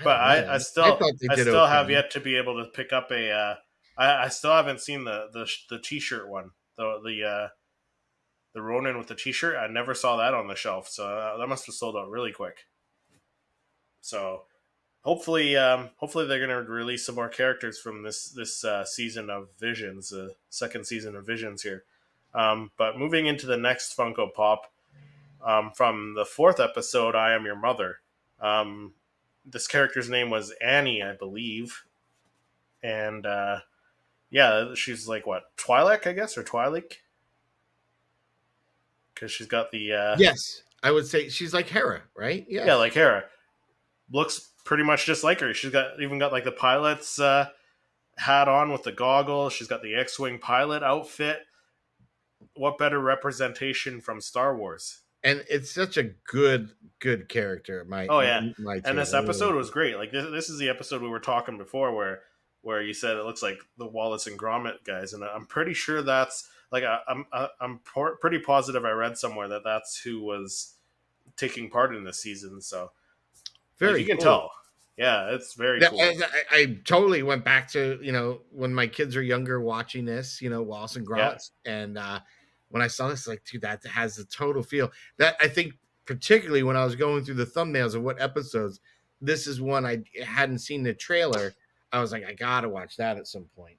but 0.03 0.17
I. 0.17 0.55
I 0.55 0.59
still 0.59 0.99
I, 1.03 1.35
did 1.35 1.43
still 1.43 1.67
have 1.67 1.91
yet 1.91 2.11
to 2.13 2.21
be 2.21 2.39
able 2.39 2.65
to 2.65 2.71
pick 2.71 2.95
up 2.95 3.11
a. 3.11 3.31
Uh, 3.31 3.55
I, 3.99 4.25
I 4.25 4.29
still 4.29 4.53
haven't 4.53 4.81
seen 4.81 5.05
the 5.05 5.29
the 5.35 5.47
the 5.69 5.79
t-shirt 5.79 6.31
one 6.31 6.53
the 6.79 7.01
the 7.05 7.29
uh, 7.29 7.49
the 8.55 8.63
Ronin 8.63 8.97
with 8.97 9.09
the 9.09 9.15
t-shirt. 9.15 9.57
I 9.57 9.67
never 9.67 9.95
saw 9.95 10.17
that 10.17 10.33
on 10.33 10.47
the 10.47 10.55
shelf, 10.55 10.89
so 10.89 11.07
uh, 11.07 11.37
that 11.37 11.49
must 11.49 11.67
have 11.67 11.75
sold 11.75 11.97
out 11.97 12.09
really 12.09 12.33
quick. 12.33 12.67
So 14.01 14.43
hopefully, 15.03 15.57
um, 15.57 15.91
hopefully 15.97 16.27
they're 16.27 16.41
gonna 16.41 16.63
release 16.63 17.05
some 17.05 17.17
more 17.17 17.29
characters 17.29 17.79
from 17.79 18.03
this 18.03 18.31
this 18.31 18.65
uh, 18.65 18.85
season 18.85 19.29
of 19.29 19.49
Visions, 19.59 20.11
the 20.11 20.35
second 20.51 20.87
season 20.87 21.17
of 21.17 21.27
Visions 21.27 21.63
here. 21.63 21.85
Um, 22.33 22.71
but 22.77 22.99
moving 22.99 23.27
into 23.27 23.47
the 23.47 23.57
next 23.57 23.97
Funko 23.97 24.33
Pop 24.33 24.73
um, 25.45 25.71
from 25.75 26.15
the 26.15 26.25
fourth 26.25 26.59
episode, 26.59 27.15
I 27.15 27.35
Am 27.35 27.45
Your 27.45 27.57
Mother. 27.57 28.01
Um, 28.41 28.95
this 29.45 29.67
character's 29.69 30.09
name 30.09 30.31
was 30.31 30.53
Annie, 30.61 31.03
I 31.03 31.15
believe, 31.15 31.85
and 32.83 33.27
uh, 33.27 33.61
yeah, 34.31 34.75
she's 34.75 35.09
like 35.09 35.27
what 35.27 35.57
Twi'lek, 35.57 36.07
I 36.07 36.13
guess, 36.13 36.37
or 36.37 36.43
Twi'lek, 36.43 36.95
because 39.15 39.31
she's 39.31 39.47
got 39.47 39.71
the 39.71 39.93
uh, 39.93 40.17
Yes, 40.19 40.63
I 40.83 40.91
would 40.91 41.07
say 41.07 41.29
she's 41.29 41.55
like 41.55 41.69
Hera, 41.69 42.03
right? 42.17 42.45
Yeah. 42.49 42.67
yeah, 42.67 42.75
like 42.75 42.95
Hera. 42.95 43.25
Looks 44.13 44.51
pretty 44.65 44.83
much 44.85 45.07
just 45.07 45.25
like 45.25 45.41
her. 45.41 45.55
She's 45.55 45.71
got 45.71 46.01
even 46.01 46.19
got 46.19 46.33
like 46.33 46.45
the 46.45 46.53
pilot's 46.53 47.19
uh, 47.19 47.49
hat 48.17 48.49
on 48.49 48.73
with 48.73 48.83
the 48.83 48.93
goggles. 48.93 49.53
She's 49.53 49.69
got 49.69 49.83
the 49.83 49.95
X-wing 49.95 50.39
pilot 50.39 50.83
outfit. 50.83 51.41
What 52.55 52.79
better 52.79 53.01
representation 53.01 54.01
from 54.01 54.21
Star 54.21 54.57
Wars? 54.57 55.01
and 55.25 55.43
it's 55.49 55.71
such 55.71 55.97
a 55.97 56.03
good, 56.03 56.71
good 57.01 57.29
character. 57.29 57.85
My 57.89 58.07
Oh, 58.09 58.21
yeah. 58.21 58.51
my 58.59 58.81
And 58.85 58.99
this 58.99 59.15
episode 59.15 59.55
was 59.55 59.71
great. 59.71 59.97
Like 59.97 60.13
this, 60.13 60.31
this 60.31 60.51
is 60.51 60.59
the 60.59 60.69
episode 60.69 61.03
we 61.03 61.09
were 61.09 61.19
talking 61.19 61.57
before, 61.57 61.95
where 61.95 62.21
where 62.61 62.83
you 62.83 62.95
said 62.95 63.17
it 63.17 63.25
looks 63.25 63.43
like 63.43 63.59
the 63.79 63.87
Wallace 63.87 64.27
and 64.27 64.39
Gromit 64.39 64.85
guys, 64.87 65.13
and 65.13 65.25
I'm 65.25 65.47
pretty 65.47 65.75
sure 65.75 66.03
that's 66.03 66.49
like 66.75 66.85
I, 66.85 66.99
I'm 67.09 67.25
I- 67.33 67.49
I'm 67.61 67.79
pretty 68.21 68.41
positive 68.41 68.85
I 68.85 68.91
read 68.91 69.17
somewhere 69.17 69.49
that 69.49 69.63
that's 69.65 69.97
who 70.01 70.21
was 70.21 70.75
taking 71.37 71.71
part 71.71 71.95
in 71.95 72.05
this 72.05 72.19
season. 72.19 72.61
So 72.61 72.91
Very 73.79 73.93
Like, 73.93 74.01
you 74.01 74.07
can 74.07 74.17
cool. 74.19 74.25
tell. 74.25 74.51
Yeah, 74.97 75.31
it's 75.35 75.55
very 75.55 75.81
That- 75.81 75.91
cool. 75.91 76.01
I, 76.01 76.17
I- 76.53 76.79
totally 76.85 77.23
went 77.23 77.45
back 77.45 77.69
to 77.73 77.99
you 78.03 78.13
know 78.13 78.41
when 78.51 78.75
my 78.75 78.87
kids 78.87 79.17
are 79.17 79.23
younger 79.23 79.61
watching 79.61 80.05
this, 80.05 80.43
you 80.43 80.51
know 80.51 80.63
Wallace 80.63 80.97
and 80.97 81.07
Yeah. 81.09 81.31
Gromit, 81.33 81.51
and 81.65 81.97
uh, 81.99 82.21
when 82.71 82.83
I 82.83 82.89
saw 82.89 83.09
this, 83.09 83.27
like, 83.29 83.45
dude, 83.45 83.63
that 83.63 83.85
has 83.87 84.19
a 84.19 84.25
total 84.27 84.63
feel. 84.63 84.91
That 85.19 85.37
I 85.41 85.47
think, 85.49 85.75
particularly 86.07 86.65
when 86.65 86.77
I 86.77 86.85
was 86.85 86.97
going 86.97 87.25
through 87.25 87.37
the 87.37 87.47
thumbnails 87.47 87.95
of 87.95 88.03
what 88.03 88.21
episodes, 88.21 88.81
this 89.21 89.47
is 89.47 89.61
one 89.61 89.87
I 89.87 90.03
hadn't 90.25 90.59
seen 90.59 90.83
the 90.83 90.93
trailer. 90.95 91.55
I 91.93 92.01
was 92.01 92.11
like, 92.11 92.25
I 92.25 92.33
gotta 92.35 92.69
watch 92.69 92.97
that 92.97 93.17
at 93.17 93.27
some 93.29 93.45
point. 93.57 93.79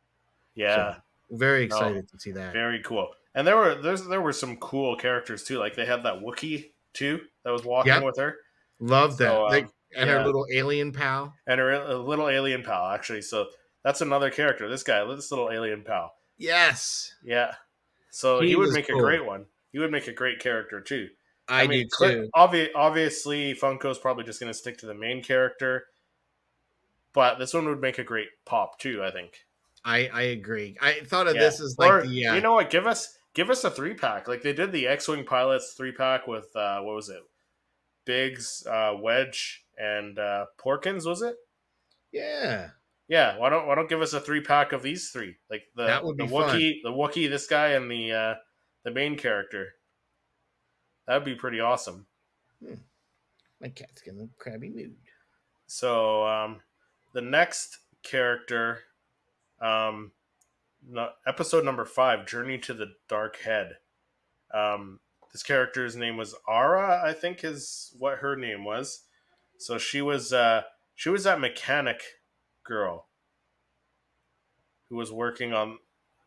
yeah. 0.55 0.97
Very 1.32 1.64
excited 1.64 2.08
to 2.10 2.20
see 2.20 2.32
that. 2.32 2.54
Very 2.54 2.82
cool. 2.84 3.10
And 3.34 3.46
there 3.46 3.58
were 3.58 3.76
there's 3.76 4.06
there 4.06 4.22
were 4.22 4.34
some 4.34 4.58
cool 4.58 4.96
characters 4.96 5.44
too. 5.44 5.58
Like 5.58 5.76
they 5.76 5.86
had 5.86 6.04
that 6.04 6.22
Wookiee 6.22 6.72
too 6.94 7.22
that 7.44 7.52
was 7.52 7.64
walking 7.66 7.92
Yeah. 7.94 8.02
with 8.04 8.18
her, 8.18 8.38
Love 8.80 9.18
that. 9.18 9.32
So, 9.32 9.46
um, 9.46 9.52
Like, 9.52 9.68
and 9.96 10.10
yeah. 10.10 10.20
her 10.20 10.26
little 10.26 10.46
alien 10.54 10.92
pal. 10.92 11.34
and 11.48 11.60
her 11.60 11.72
a 11.72 11.98
little 11.98 12.30
alien 12.30 12.64
pal 12.64 12.88
actually. 12.88 13.22
So 13.22 13.48
that's 13.84 14.02
another 14.02 14.30
character. 14.30 14.68
This 14.70 14.84
guy, 14.84 15.04
this 15.14 15.32
little 15.32 15.52
alien 15.52 15.84
pal. 15.84 16.14
Yes, 16.38 17.14
Yeah. 17.24 17.56
So 18.12 18.40
He 18.40 18.50
he, 18.50 18.56
would 18.56 18.72
make 18.72 18.88
cool. 18.88 19.00
a 19.00 19.02
great 19.02 19.26
one. 19.26 19.46
He 19.74 19.80
would 19.80 19.92
make 19.92 20.08
a 20.08 20.14
great 20.14 20.40
character 20.40 20.80
too. 20.80 21.10
I, 21.48 21.68
mean, 21.68 21.88
do 22.00 22.08
too. 22.08 22.30
Obvi- 22.36 22.70
obviously, 22.74 23.54
Funko's 23.54 24.00
probably 24.00 24.24
just 24.24 24.40
going 24.40 24.50
to 24.52 24.58
stick 24.58 24.78
to 24.80 24.86
the 24.86 24.94
main 24.96 25.22
character, 25.22 25.86
but 27.14 27.38
this 27.38 27.54
one 27.54 27.68
would 27.68 27.82
make 27.82 28.00
a 28.00 28.04
great 28.04 28.30
pop 28.46 28.80
too. 28.80 29.04
I 29.04 29.12
think. 29.12 29.46
I 29.86 30.10
I 30.12 30.21
agree. 30.24 30.76
I 30.82 31.02
thought 31.06 31.28
of 31.28 31.36
Yeah. 31.36 31.41
this 31.41 31.62
as 31.62 31.76
like 31.78 31.91
or, 31.91 32.02
the 32.06 32.28
uh, 32.28 32.34
you 32.36 32.41
know 32.41 32.54
what? 32.54 32.69
Give 32.69 32.88
us 32.88 33.17
give 33.36 33.50
us 33.50 33.63
a 33.63 33.69
three 33.71 33.93
pack. 33.93 34.28
Like 34.28 34.41
they 34.41 34.52
did 34.54 34.71
the 34.71 34.88
X 34.88 35.08
Wing 35.08 35.24
pilots 35.24 35.74
three 35.74 35.91
pack 35.91 36.28
with 36.28 36.54
uh, 36.56 36.82
what 36.82 36.95
was 36.95 37.10
it? 37.10 37.21
Biggs, 38.06 38.65
uh, 38.67 38.95
Wedge, 39.00 39.63
and 39.78 40.17
uh, 40.19 40.45
Porkins. 40.58 41.06
Was 41.08 41.21
it? 41.21 41.36
yeah. 42.12 42.69
Yeah. 43.08 43.38
Why 43.38 43.50
don't 43.50 43.67
Why 43.67 43.76
don't 43.76 43.89
give 43.89 44.02
us 44.02 44.13
a 44.13 44.19
three 44.19 44.41
pack 44.41 44.71
of 44.74 44.82
these 44.82 45.10
three? 45.12 45.36
Like 45.50 45.63
the 45.76 45.86
That 45.86 46.04
would 46.04 46.17
the. 46.17 46.24
Wookiee, 46.26 46.82
the 46.84 46.91
Wookiee, 46.91 47.30
this 47.30 47.45
guy, 47.48 47.69
and 47.69 47.89
the 47.89 48.12
uh, 48.12 48.34
the 48.84 48.91
main 48.91 49.15
character. 49.17 49.76
That'd 51.06 51.24
be 51.24 51.36
pretty 51.36 51.60
awesome. 51.60 52.08
My 53.62 53.69
cat's 53.69 54.02
getting 54.02 54.21
a 54.21 54.28
crabby 54.41 54.69
mood. 54.69 54.95
So 55.67 56.26
um, 56.26 56.62
the 57.13 57.21
next 57.21 57.78
character, 58.04 58.80
um, 59.62 60.12
no, 60.88 61.10
episode 61.26 61.65
number 61.65 61.86
five, 61.86 62.26
Journey 62.26 62.58
to 62.60 62.74
the 62.74 62.94
Dark 63.08 63.38
Head. 63.38 63.78
Um, 64.54 65.00
this 65.32 65.44
character's 65.44 65.96
name 65.96 66.18
was 66.18 66.36
Ara, 66.48 67.02
I 67.04 67.13
think 67.13 67.44
is 67.44 67.94
what 67.98 68.20
her 68.20 68.36
name 68.36 68.63
was. 68.63 69.02
So 69.58 69.78
she 69.78 70.02
was 70.02 70.32
uh, 70.32 70.63
she 70.94 71.10
was 71.10 71.24
that 71.24 71.39
mechanic 71.39 72.02
girl 72.63 73.08
who 74.89 74.96
was 74.96 75.12
working 75.12 75.54
on 75.54 75.80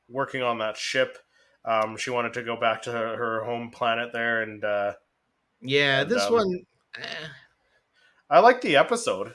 working 0.08 0.42
on 0.42 0.58
that 0.58 0.76
ship. 0.76 1.18
Um, 1.64 1.96
she 1.96 2.10
wanted 2.10 2.32
to 2.34 2.42
go 2.42 2.58
back 2.58 2.82
to 2.82 2.92
her, 2.92 3.16
her 3.16 3.44
home 3.44 3.70
planet 3.70 4.10
there, 4.12 4.42
and 4.42 4.64
uh, 4.64 4.94
Yeah, 5.60 6.02
And, 6.02 6.10
this 6.10 6.24
um, 6.24 6.32
one 6.32 6.60
eh, 6.98 7.26
I 8.30 8.40
liked 8.40 8.62
the 8.62 8.76
episode. 8.76 9.34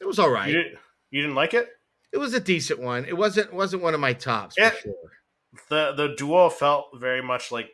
it 0.00 0.06
was 0.06 0.18
all 0.18 0.30
right. 0.30 0.48
You 0.48 0.62
didn't 0.62 0.78
you 1.10 1.20
didn't 1.22 1.36
like 1.36 1.54
it? 1.54 1.68
It 2.12 2.18
was 2.18 2.34
a 2.34 2.40
decent 2.40 2.80
one. 2.80 3.04
It 3.04 3.16
wasn't 3.16 3.52
wasn't 3.52 3.82
one 3.82 3.94
of 3.94 4.00
my 4.00 4.12
tops 4.12 4.54
for 4.56 4.62
Yeah. 4.62 4.70
sure. 4.70 4.94
the 5.68 5.92
the 5.92 6.14
duel 6.16 6.50
felt 6.50 6.88
very 6.94 7.22
much 7.22 7.50
like 7.52 7.70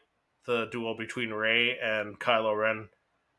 the 0.47 0.67
duel 0.71 0.97
between 0.97 1.31
Rey 1.31 1.79
and 1.79 2.19
Kylo 2.21 2.57
Ren 2.59 2.89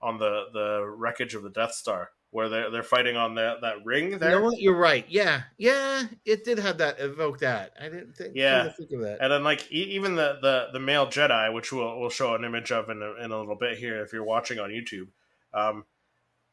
on 0.02 0.18
the 0.20 0.46
the 0.54 0.86
wreckage 0.86 1.36
of 1.36 1.44
the 1.44 1.50
Death 1.50 1.74
Star, 1.74 2.10
where 2.32 2.48
they're 2.50 2.70
they're 2.72 2.84
fighting 2.84 3.16
on 3.18 3.36
that 3.36 3.62
that 3.62 3.84
ring 3.86 4.12
You 4.12 4.18
there. 4.18 4.32
know 4.32 4.42
what? 4.46 4.60
You're 4.60 4.78
right. 4.78 5.06
Yeah, 5.10 5.44
yeah. 5.58 6.04
It 6.26 6.44
did 6.46 6.60
have 6.60 6.78
that 6.80 7.00
evoke 7.00 7.40
that. 7.40 7.74
I 7.80 7.90
didn't 7.90 8.14
think. 8.16 8.34
Yeah. 8.36 8.64
didn't 8.64 8.76
think 8.78 8.92
of 8.94 9.02
that. 9.02 9.18
And 9.22 9.32
then 9.32 9.44
like 9.44 9.72
e- 9.72 9.92
even 9.96 10.16
the, 10.16 10.38
the 10.42 10.68
the 10.74 10.80
male 10.80 11.08
Jedi, 11.08 11.54
which 11.54 11.72
we'll 11.72 12.00
we'll 12.00 12.10
show 12.10 12.36
an 12.36 12.44
image 12.46 12.72
of 12.72 12.90
in 12.90 13.02
a, 13.02 13.14
in 13.24 13.32
a 13.32 13.40
little 13.40 13.58
bit 13.58 13.78
here 13.78 14.02
if 14.04 14.14
you're 14.14 14.24
watching 14.24 14.60
on 14.60 14.70
YouTube. 14.70 15.08
Um, 15.54 15.86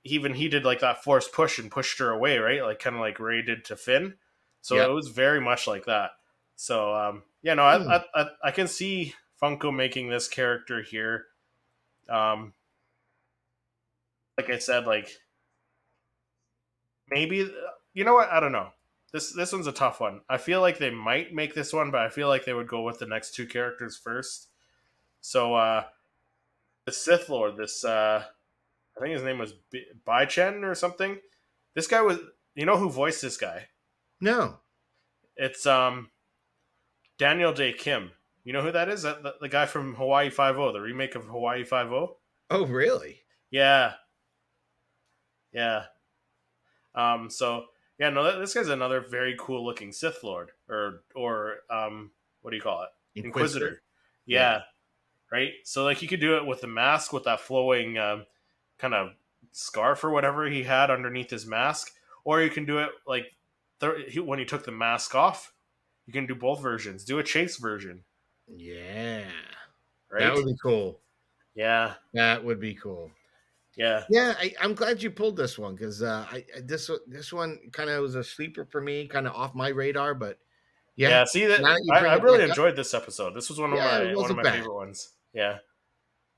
even 0.05 0.35
he 0.35 0.49
did 0.49 0.65
like 0.65 0.81
that 0.81 1.03
force 1.05 1.29
push 1.29 1.59
and 1.59 1.71
pushed 1.71 1.99
her 1.99 2.11
away, 2.11 2.39
right? 2.39 2.63
Like 2.63 2.79
kind 2.81 2.97
of 2.97 3.01
like 3.01 3.19
Rey 3.21 3.43
did 3.43 3.65
to 3.67 3.77
Finn. 3.77 4.15
So 4.63 4.77
Yeah. 4.77 4.87
it 4.87 4.95
was 4.95 5.09
very 5.09 5.41
much 5.41 5.67
like 5.67 5.85
that. 5.87 6.13
So 6.57 6.95
um, 6.95 7.25
yeah, 7.43 7.55
no, 7.55 7.65
I, 7.65 7.77
Hmm. 7.77 7.97
I, 7.97 8.05
I 8.15 8.27
I 8.45 8.51
can 8.53 8.69
see 8.69 9.15
Funko 9.43 9.75
making 9.75 10.09
this 10.09 10.29
character 10.29 10.83
here. 10.83 11.27
Um, 12.09 12.55
like 14.39 14.51
I 14.51 14.59
said, 14.59 14.87
like 14.87 15.09
maybe 17.11 17.51
you 17.95 18.05
know 18.05 18.15
what? 18.15 18.31
I 18.31 18.41
don't 18.41 18.53
know. 18.53 18.71
This 19.13 19.33
this 19.33 19.53
one's 19.53 19.67
a 19.67 19.73
tough 19.73 20.01
one. 20.01 20.23
I 20.29 20.39
feel 20.39 20.61
like 20.61 20.79
they 20.79 20.91
might 20.91 21.35
make 21.35 21.55
this 21.55 21.73
one, 21.73 21.91
but 21.91 22.01
I 22.01 22.09
feel 22.09 22.29
like 22.29 22.45
they 22.45 22.55
would 22.55 22.69
go 22.69 22.83
with 22.83 22.99
the 22.99 23.07
next 23.07 23.35
two 23.35 23.47
characters 23.47 23.97
first. 23.97 24.49
So 25.21 25.55
uh 25.55 25.85
the 26.87 26.93
Sith 26.93 27.29
Lord, 27.29 27.57
this 27.57 27.85
uh 27.85 28.25
I 28.97 29.01
think 29.01 29.15
his 29.15 29.23
name 29.25 29.39
was 29.39 29.55
B- 29.71 29.87
Bai 30.05 30.27
Chen 30.27 30.65
or 30.65 30.75
something. 30.75 31.21
This 31.75 31.87
guy 31.87 32.03
was 32.03 32.19
you 32.55 32.67
know 32.67 32.77
who 32.79 32.91
voiced 32.91 33.23
this 33.23 33.37
guy? 33.37 33.69
No. 34.23 34.61
It's 35.37 35.67
um 35.67 36.11
Daniel 37.19 37.53
Dae 37.53 37.73
Kim. 37.73 38.13
You 38.45 38.53
know 38.53 38.63
who 38.63 38.73
that 38.73 38.89
is? 38.89 39.03
That 39.03 39.23
the, 39.23 39.35
the 39.41 39.49
guy 39.49 39.67
from 39.67 39.97
Hawaii 39.97 40.31
Five 40.31 40.59
O, 40.59 40.73
the 40.73 40.81
remake 40.81 41.17
of 41.17 41.25
Hawaii 41.25 41.65
Five 41.65 41.93
O. 41.93 42.17
Oh, 42.49 42.65
really? 42.67 43.21
Yeah, 43.51 43.95
yeah. 45.53 45.85
Um. 46.95 47.29
So 47.31 47.65
yeah, 47.99 48.11
no, 48.11 48.23
th- 48.23 48.41
this 48.41 48.55
guy's 48.55 48.69
another 48.69 49.01
very 49.01 49.37
cool 49.39 49.65
looking 49.65 49.93
Sith 49.93 50.23
Lord, 50.23 50.53
or 50.69 51.03
or 51.17 51.57
um, 51.69 52.13
what 52.43 52.51
do 52.53 52.57
you 52.57 52.63
call 52.63 52.83
it? 52.83 53.25
Inquisitor. 53.25 53.83
Yeah. 54.25 54.61
Right. 55.33 55.53
So 55.65 55.83
like 55.85 56.01
you 56.01 56.09
could 56.09 56.21
do 56.21 56.37
it 56.37 56.47
with 56.47 56.61
the 56.61 56.69
mask 56.69 57.13
with 57.13 57.25
that 57.25 57.41
flowing 57.41 57.99
um, 57.99 58.27
kind 58.79 58.95
of 58.95 59.11
scarf 59.51 60.05
or 60.05 60.11
whatever 60.11 60.49
he 60.49 60.63
had 60.63 60.91
underneath 60.91 61.31
his 61.31 61.47
mask, 61.47 61.91
or 62.25 62.41
you 62.41 62.51
can 62.51 62.67
do 62.67 62.79
it 62.79 62.91
like 63.07 63.27
he, 64.09 64.21
when 64.21 64.39
he 64.39 64.45
took 64.45 64.65
the 64.65 64.73
mask 64.73 65.15
off. 65.15 65.53
You 66.07 66.13
can 66.13 66.27
do 66.27 66.35
both 66.35 66.61
versions. 66.61 67.05
Do 67.05 67.21
a 67.21 67.23
chase 67.23 67.59
version, 67.59 68.03
Yeah. 68.49 69.23
right? 70.11 70.21
That 70.25 70.35
would 70.35 70.47
be 70.47 70.57
cool. 70.61 71.01
yeah, 71.55 71.95
That 72.13 72.43
would 72.45 72.59
be 72.59 72.75
cool. 72.75 73.13
yeah, 73.77 74.03
Yeah, 74.11 74.35
I, 74.37 74.53
I'm 74.61 74.75
glad 74.75 75.01
you 75.01 75.11
pulled 75.13 75.37
this 75.37 75.57
one 75.61 75.77
because 75.77 76.03
uh, 76.03 76.27
I 76.29 76.45
I- 76.57 76.61
this 76.63 76.89
one- 76.89 76.99
this 77.07 77.33
one 77.33 77.59
kind 77.73 77.89
of 77.89 78.03
was 78.03 78.17
a 78.17 78.25
sleeper 78.25 78.65
for 78.65 78.81
me, 78.81 79.07
kind 79.07 79.29
of 79.29 79.35
off 79.35 79.55
my 79.55 79.69
radar. 79.69 80.13
But 80.15 80.39
yeah. 80.97 81.09
yeah, 81.11 81.25
see 81.25 81.47
that 81.47 81.61
now 81.63 81.75
that 81.75 81.83
you 81.85 81.93
I, 81.95 81.99
I 81.99 82.15
really 82.17 82.39
back 82.39 82.45
up- 82.51 82.57
enjoyed 82.59 82.75
this 82.77 82.95
episode. 82.95 83.35
This 83.35 83.49
was 83.49 83.61
one 83.61 83.73
of 83.73 83.79
Yeah, 83.79 84.05
my 84.05 84.15
one 84.17 84.29
of 84.31 84.37
my 84.37 84.43
bad. 84.43 84.55
favorite 84.55 84.75
ones. 84.75 85.11
Yeah. 85.33 85.59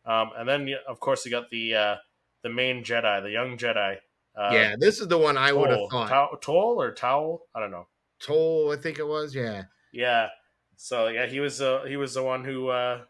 Um, 0.05 0.31
and 0.37 0.47
then 0.47 0.69
of 0.87 1.01
course 1.01 1.25
you 1.25 1.31
got 1.31 1.49
the 1.51 1.75
uh, 1.75 1.97
the 2.43 2.51
main 2.51 2.85
Jedi, 2.85 3.23
the 3.23 3.31
young 3.31 3.57
Jedi. 3.57 3.97
Uh, 4.37 4.51
yeah, 4.53 4.77
this 4.79 5.01
is 5.01 5.09
the 5.09 5.19
one 5.19 5.37
I 5.37 5.53
would 5.53 5.71
have 5.71 5.89
thought. 5.91 6.09
Toll- 6.09 6.39
Toll 6.41 6.81
or 6.83 6.93
Towel? 6.93 7.47
I 7.55 7.61
don't 7.61 7.71
know. 7.71 7.89
Toll, 8.19 8.73
I 8.73 8.77
think 8.77 8.99
it 8.99 9.07
was. 9.07 9.35
Yeah, 9.35 9.65
Yeah. 9.93 10.31
So 10.77 11.09
yeah, 11.09 11.27
he 11.27 11.39
was 11.41 11.61
uh, 11.61 11.85
he 11.85 11.97
was 11.97 12.15
the 12.15 12.23
one 12.23 12.45
who 12.45 12.69
uh, 12.69 13.05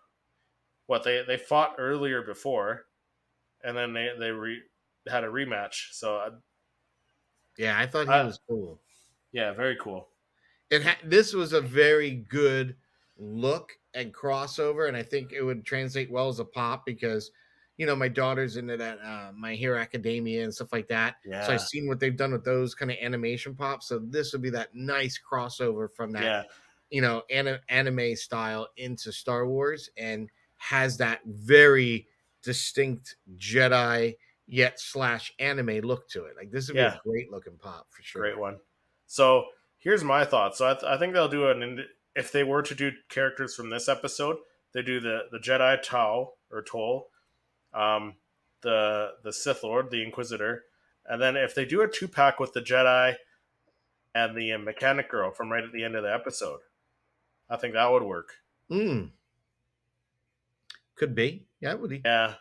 what 0.86 1.04
they 1.04 1.22
they 1.24 1.36
fought 1.38 1.76
earlier 1.78 2.22
before, 2.22 2.86
and 3.62 3.76
then 3.76 3.94
they 3.94 4.10
they 4.18 4.30
re, 4.30 4.62
had 5.08 5.24
a 5.24 5.28
rematch. 5.28 5.92
So 5.92 6.18
uh, 6.18 6.30
yeah, 7.56 7.78
I 7.78 7.86
thought 7.86 8.06
he 8.06 8.12
Uh, 8.12 8.26
was 8.26 8.40
cool. 8.48 8.80
yeah, 9.32 9.52
very 9.52 9.76
cool. 9.76 10.08
It 10.70 10.82
ha- 10.82 10.98
this 11.04 11.32
was 11.32 11.52
a 11.52 11.60
very 11.60 12.10
good 12.12 12.76
look 13.16 13.72
and 13.94 14.12
crossover, 14.14 14.88
and 14.88 14.96
I 14.96 15.02
think 15.02 15.32
it 15.32 15.42
would 15.42 15.64
translate 15.64 16.10
well 16.10 16.28
as 16.28 16.40
a 16.40 16.44
pop 16.44 16.84
because 16.84 17.30
you 17.76 17.86
know 17.86 17.96
my 17.96 18.08
daughter's 18.08 18.56
into 18.56 18.76
that 18.76 18.98
uh, 19.04 19.32
My 19.36 19.54
Hero 19.54 19.78
Academia 19.78 20.44
and 20.44 20.54
stuff 20.54 20.72
like 20.72 20.88
that. 20.88 21.16
Yeah. 21.24 21.44
So 21.46 21.52
I've 21.54 21.60
seen 21.60 21.88
what 21.88 21.98
they've 22.00 22.16
done 22.16 22.32
with 22.32 22.44
those 22.44 22.74
kind 22.74 22.90
of 22.90 22.96
animation 23.00 23.54
pops. 23.54 23.88
So 23.88 23.98
this 23.98 24.32
would 24.32 24.42
be 24.42 24.50
that 24.50 24.74
nice 24.74 25.18
crossover 25.18 25.88
from 25.92 26.12
that 26.12 26.22
yeah, 26.22 26.42
you 26.90 27.00
know 27.02 27.22
an- 27.30 27.58
anime 27.68 28.14
style 28.16 28.68
into 28.76 29.10
Star 29.12 29.46
Wars 29.46 29.90
and 29.96 30.30
has 30.58 30.96
that 30.98 31.20
very 31.26 32.06
distinct 32.42 33.16
Jedi 33.36 34.16
yet 34.46 34.78
slash 34.78 35.32
anime 35.38 35.80
look 35.80 36.08
to 36.10 36.24
it. 36.26 36.36
Like 36.36 36.50
this 36.50 36.68
would 36.68 36.74
be 36.74 36.80
Yeah. 36.80 36.94
a 36.96 37.08
great 37.08 37.30
looking 37.30 37.56
pop 37.56 37.86
for 37.90 38.02
sure. 38.02 38.22
great 38.22 38.38
one. 38.38 38.58
So 39.06 39.46
here's 39.78 40.04
my 40.04 40.24
thoughts. 40.24 40.58
So 40.58 40.68
I, 40.68 40.74
th- 40.74 40.84
I 40.84 40.98
think 40.98 41.12
they'll 41.14 41.28
do 41.28 41.48
an 41.50 41.84
if 42.14 42.30
they 42.30 42.44
were 42.44 42.62
to 42.62 42.74
do 42.74 42.92
characters 43.08 43.54
from 43.56 43.70
this 43.70 43.88
episode, 43.88 44.36
they 44.72 44.82
do 44.82 45.00
the 45.00 45.22
the 45.32 45.38
Jedi 45.38 45.82
Tau 45.82 46.32
or 46.50 46.62
Toll, 46.62 47.08
um, 47.74 48.14
the 48.62 49.12
the 49.22 49.32
Sith 49.32 49.62
Lord, 49.62 49.90
the 49.90 50.02
Inquisitor, 50.02 50.64
and 51.06 51.20
then 51.20 51.36
if 51.36 51.54
they 51.54 51.64
do 51.64 51.82
a 51.82 51.88
two 51.88 52.08
pack 52.08 52.38
with 52.40 52.52
the 52.52 52.60
Jedi 52.62 53.16
and 54.14 54.36
the 54.36 54.56
mechanic 54.56 55.10
girl 55.10 55.30
from 55.32 55.50
right 55.50 55.64
at 55.64 55.72
the 55.72 55.84
end 55.84 55.96
of 55.96 56.02
the 56.02 56.12
episode, 56.12 56.60
I 57.50 57.56
think 57.56 57.74
that 57.74 57.90
would 57.90 58.02
work. 58.04 58.34
Mm. 58.70 59.10
Could 60.96 61.14
be. 61.14 61.46
Yeah, 61.60 61.74
would 61.74 61.90
be. 61.90 62.02
Yeah, 62.04 62.34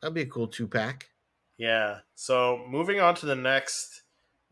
That'd 0.00 0.14
be 0.14 0.22
a 0.22 0.26
cool 0.26 0.46
two 0.46 0.68
pack. 0.68 1.08
Yeah. 1.58 1.98
So 2.14 2.64
moving 2.68 3.00
on 3.00 3.14
to 3.16 3.26
the 3.26 3.34
next 3.34 4.02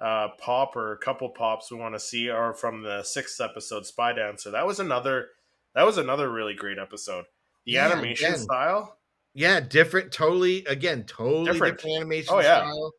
uh, 0.01 0.29
pop 0.39 0.75
or 0.75 0.97
couple 0.97 1.29
pops 1.29 1.71
we 1.71 1.79
want 1.79 1.95
to 1.95 2.01
see 2.01 2.29
are 2.29 2.53
from 2.55 2.83
the 2.83 3.03
sixth 3.03 3.41
episode, 3.41 3.87
Spy 3.87 4.13
Dancer. 4.13 4.51
That 4.51 4.67
was 4.67 4.81
another. 4.81 5.29
That 5.75 5.87
was 5.87 5.99
another 5.99 6.31
really 6.31 6.55
great 6.55 6.79
episode. 6.79 7.25
The 7.67 7.73
Yeah, 7.73 7.91
animation 7.91 8.27
again. 8.29 8.39
style. 8.41 8.97
Yeah, 9.35 9.61
different, 9.61 10.13
totally 10.13 10.65
again, 10.67 11.05
totally 11.05 11.47
Different. 11.53 11.77
different, 11.79 11.97
animation 11.97 12.35
Oh, 12.35 12.41
yeah. 12.41 12.61
style. 12.63 12.93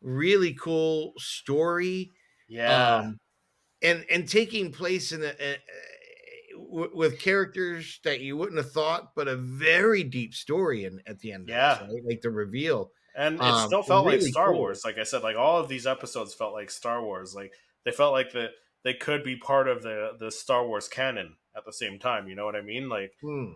Really 0.00 0.54
cool 0.54 1.12
story. 1.18 2.10
Yeah. 2.48 2.96
um, 2.96 3.18
and 3.82 4.04
and 4.10 4.28
taking 4.28 4.72
place 4.72 5.12
in 5.12 5.22
a, 5.22 5.26
a, 5.40 5.52
a- 5.52 5.58
with 6.94 7.20
characters 7.20 8.00
that 8.04 8.20
you 8.20 8.36
wouldn't 8.36 8.56
have 8.58 8.72
thought, 8.72 9.12
but 9.14 9.28
a 9.28 9.36
very 9.36 10.02
deep 10.02 10.34
story 10.34 10.84
in 10.84 11.00
at 11.06 11.18
the 11.20 11.32
end. 11.32 11.48
Yeah. 11.48 11.78
it, 11.84 11.92
right? 11.92 12.02
like 12.04 12.20
the 12.20 12.30
reveal. 12.30 12.90
and 13.16 13.36
it 13.36 13.40
um, 13.40 13.66
still 13.68 13.82
felt 13.82 14.06
like 14.06 14.20
Star 14.22 14.48
cool. 14.50 14.58
Wars. 14.58 14.82
Like 14.84 14.98
I 14.98 15.04
said, 15.04 15.22
like 15.22 15.36
all 15.36 15.58
of 15.60 15.68
these 15.68 15.86
episodes 15.86 16.34
felt 16.34 16.52
like 16.52 16.70
Star 16.70 17.02
Wars. 17.02 17.34
Like 17.34 17.52
they 17.84 17.90
felt 17.92 18.12
like 18.12 18.32
the 18.32 18.48
they 18.84 18.94
could 18.94 19.22
be 19.22 19.36
part 19.36 19.68
of 19.68 19.82
the 19.82 20.12
the 20.18 20.30
Star 20.30 20.66
Wars 20.66 20.88
canon 20.88 21.36
at 21.56 21.64
the 21.64 21.72
same 21.72 21.98
time. 21.98 22.28
You 22.28 22.34
know 22.34 22.44
what 22.44 22.56
I 22.56 22.62
mean? 22.62 22.88
Like 22.88 23.12
Hmm. 23.22 23.52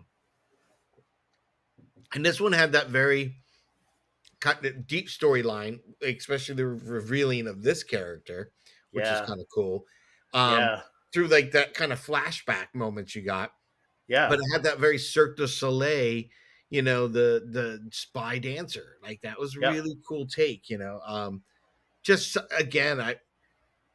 And 2.13 2.25
this 2.25 2.39
one 2.41 2.53
had 2.53 2.71
that 2.73 2.89
very 2.89 3.43
kind 4.39 4.65
of 4.65 4.87
deep 4.87 5.07
storyline, 5.07 5.79
especially 6.01 6.55
the 6.55 6.67
revealing 6.67 7.47
of 7.47 7.63
this 7.63 7.83
character, 7.83 8.51
which 8.91 9.09
Yeah. 9.09 9.11
is 9.11 9.21
kind 9.21 9.39
of 9.39 9.47
cool. 9.53 9.85
Um, 10.33 10.71
yeah, 10.71 10.83
Through 11.13 11.27
like 11.27 11.51
that 11.51 11.73
kind 11.75 11.93
of 11.93 11.99
flashback 12.03 12.73
moments 12.73 13.15
you 13.15 13.21
got, 13.21 13.51
yeah, 14.07 14.29
but 14.29 14.39
it 14.39 14.45
had 14.53 14.63
that 14.63 14.79
very 14.79 14.97
Cirque 14.99 15.37
du 15.37 15.47
Soleil, 15.47 16.25
you 16.69 16.81
know, 16.83 17.07
the 17.07 17.47
the 17.51 17.89
spy 17.91 18.39
dancer. 18.39 18.97
Like 19.03 19.21
that 19.23 19.39
was 19.39 19.57
Yeah. 19.59 19.73
really 19.73 19.97
cool 20.07 20.27
take, 20.27 20.69
you 20.69 20.77
know. 20.79 21.01
Um 21.05 21.43
just 22.03 22.37
again, 22.57 23.01
I 23.01 23.17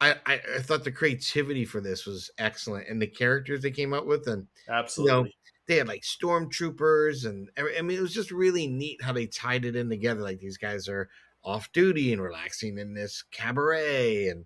I 0.01 0.13
I 0.25 0.41
I 0.57 0.61
thought 0.61 0.83
the 0.83 0.91
creativity 0.91 1.65
for 1.65 1.81
this 1.81 2.05
was 2.05 2.31
excellent 2.37 2.87
and 2.89 3.01
the 3.01 3.07
characters 3.07 3.61
they 3.61 3.71
came 3.71 3.93
up 3.93 4.05
with 4.05 4.27
and 4.27 4.47
absolutely. 4.67 5.35
They 5.69 5.77
had 5.77 5.87
like 5.87 6.01
stormtroopers 6.01 7.25
and 7.25 7.47
I 7.55 7.81
mean 7.83 7.99
it 7.99 8.01
was 8.01 8.13
just 8.13 8.31
really 8.31 8.67
neat 8.67 9.03
how 9.03 9.13
they 9.13 9.27
tied 9.27 9.65
it 9.65 9.75
in 9.75 9.87
together. 9.87 10.21
Like 10.21 10.39
these 10.39 10.57
guys 10.57 10.89
are 10.89 11.09
off 11.43 11.71
duty 11.71 12.11
and 12.11 12.21
relaxing 12.21 12.79
in 12.79 12.95
this 12.95 13.23
cabaret 13.31 14.27
and 14.27 14.45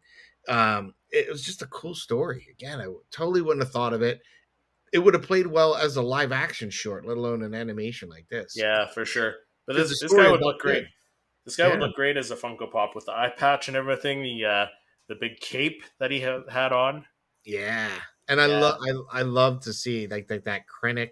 um 0.49 0.93
it 1.09 1.31
was 1.31 1.41
just 1.41 1.61
a 1.61 1.67
cool 1.67 1.95
story. 1.95 2.47
Again, 2.51 2.81
I 2.81 2.87
totally 3.09 3.41
wouldn't 3.41 3.63
have 3.63 3.71
thought 3.71 3.93
of 3.93 4.01
it. 4.01 4.19
It 4.91 4.99
would 4.99 5.13
have 5.13 5.23
played 5.23 5.47
well 5.47 5.75
as 5.75 5.95
a 5.95 6.01
live 6.01 6.33
action 6.33 6.69
short, 6.69 7.07
let 7.07 7.17
alone 7.17 7.41
an 7.41 7.55
animation 7.55 8.09
like 8.09 8.27
this. 8.29 8.53
Yeah, 8.57 8.87
for 8.87 9.05
sure. 9.05 9.35
But 9.65 9.77
this, 9.77 10.01
this 10.01 10.13
guy 10.13 10.29
would 10.29 10.41
look 10.41 10.59
great. 10.59 10.83
This 11.45 11.55
guy 11.55 11.69
would 11.69 11.79
look 11.79 11.95
great 11.95 12.17
as 12.17 12.31
a 12.31 12.35
Funko 12.35 12.69
Pop 12.69 12.95
with 12.95 13.05
the 13.05 13.13
eye 13.13 13.31
patch 13.35 13.69
and 13.69 13.77
everything. 13.77 14.23
The 14.23 14.45
uh, 14.45 14.65
the 15.07 15.15
big 15.15 15.39
cape 15.39 15.83
that 15.99 16.11
he 16.11 16.21
ha- 16.21 16.43
had 16.49 16.73
on. 16.73 17.05
Yeah. 17.45 17.89
And 18.27 18.39
I 18.41 18.47
Yeah. 18.47 18.59
love 18.59 18.79
I 19.11 19.19
I 19.19 19.21
love 19.23 19.61
to 19.61 19.73
see 19.73 20.07
like 20.07 20.29
like 20.29 20.43
that 20.45 20.63
Krennic, 20.67 21.11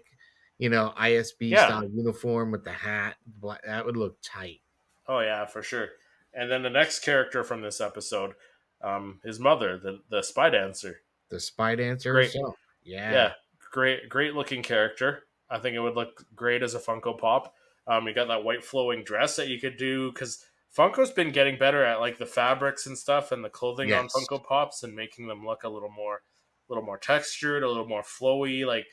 you 0.58 0.68
know, 0.70 0.92
ISB 0.96 1.50
Yeah. 1.50 1.66
style 1.66 1.88
uniform 1.88 2.50
with 2.52 2.64
the 2.64 2.72
hat. 2.72 3.16
That 3.64 3.84
would 3.84 3.96
look 3.96 4.18
tight. 4.22 4.62
Oh 5.06 5.20
yeah, 5.20 5.44
for 5.46 5.62
sure. 5.62 5.90
And 6.32 6.50
then 6.50 6.62
the 6.62 6.70
next 6.70 7.00
character 7.00 7.44
from 7.44 7.60
this 7.60 7.80
episode, 7.80 8.34
um, 8.80 9.20
his 9.24 9.38
mother, 9.38 9.78
the 9.78 10.02
the 10.08 10.22
spy 10.22 10.50
dancer. 10.50 11.02
The 11.28 11.40
spy 11.40 11.74
dancer 11.76 12.12
Great. 12.12 12.26
herself. 12.26 12.56
Yeah. 12.82 13.12
Yeah, 13.12 13.34
great, 13.70 14.08
great 14.08 14.34
looking 14.34 14.62
character. 14.62 15.26
I 15.50 15.58
think 15.58 15.76
it 15.76 15.80
would 15.80 15.94
look 15.94 16.24
great 16.34 16.62
as 16.62 16.74
a 16.74 16.78
Funko 16.78 17.18
Pop. 17.18 17.54
Um, 17.86 18.06
you 18.06 18.14
got 18.14 18.28
that 18.28 18.44
white 18.44 18.64
flowing 18.64 19.02
dress 19.04 19.36
that 19.36 19.48
you 19.48 19.58
could 19.60 19.76
do 19.76 20.12
because 20.12 20.44
Funko's 20.74 21.10
been 21.10 21.30
getting 21.32 21.58
better 21.58 21.84
at 21.84 22.00
like 22.00 22.16
the 22.18 22.26
fabrics 22.26 22.86
and 22.86 22.96
stuff 22.96 23.32
and 23.32 23.44
the 23.44 23.50
clothing 23.50 23.92
on 23.92 24.08
Funko 24.08 24.42
Pops 24.42 24.82
and 24.82 24.94
making 24.94 25.26
them 25.26 25.44
look 25.44 25.64
a 25.64 25.68
little 25.68 25.90
more, 25.90 26.22
little 26.68 26.84
more 26.84 26.98
textured, 26.98 27.62
a 27.62 27.68
little 27.68 27.88
more 27.88 28.02
flowy, 28.02 28.66
like 28.66 28.86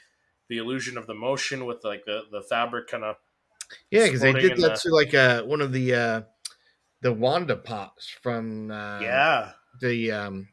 the 0.49 0.58
illusion 0.58 0.97
of 0.97 1.08
the 1.08 1.13
motion 1.13 1.65
with 1.65 1.84
like 1.84 2.03
the 2.05 2.23
the 2.32 2.41
fabric 2.49 2.88
kind 2.88 3.03
of. 3.03 3.15
Yeah, 3.91 4.05
because 4.05 4.21
they 4.21 4.34
did 4.34 4.58
that 4.58 4.79
the- 4.82 4.89
to 4.89 4.89
like 4.95 5.13
uh 5.13 5.43
one 5.43 5.62
of 5.62 5.71
the 5.71 5.93
uh 5.93 6.21
the 7.01 7.13
Wanda 7.13 7.55
pops 7.55 8.10
from 8.21 8.71
uh 8.71 8.99
yeah, 8.99 9.51
the 9.82 10.12
um 10.12 10.47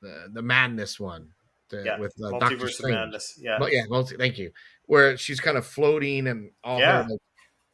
the, 0.00 0.28
the 0.32 0.42
madness 0.42 0.98
one. 0.98 1.28
The, 1.70 1.84
yeah, 1.84 1.98
with 1.98 2.14
uh, 2.22 2.38
Doctor 2.38 2.56
multiverse 2.56 2.62
of 2.64 2.70
Strange. 2.72 2.94
madness. 2.96 3.38
Yeah, 3.40 3.58
Well, 3.58 3.72
yeah, 3.72 3.84
multi, 3.88 4.16
thank 4.16 4.36
you. 4.36 4.50
Where 4.86 5.16
she's 5.16 5.40
kind 5.40 5.56
of 5.56 5.64
floating 5.66 6.26
and 6.26 6.50
all 6.62 6.78
Yeah. 6.80 7.02
her 7.04 7.08
like, 7.08 7.20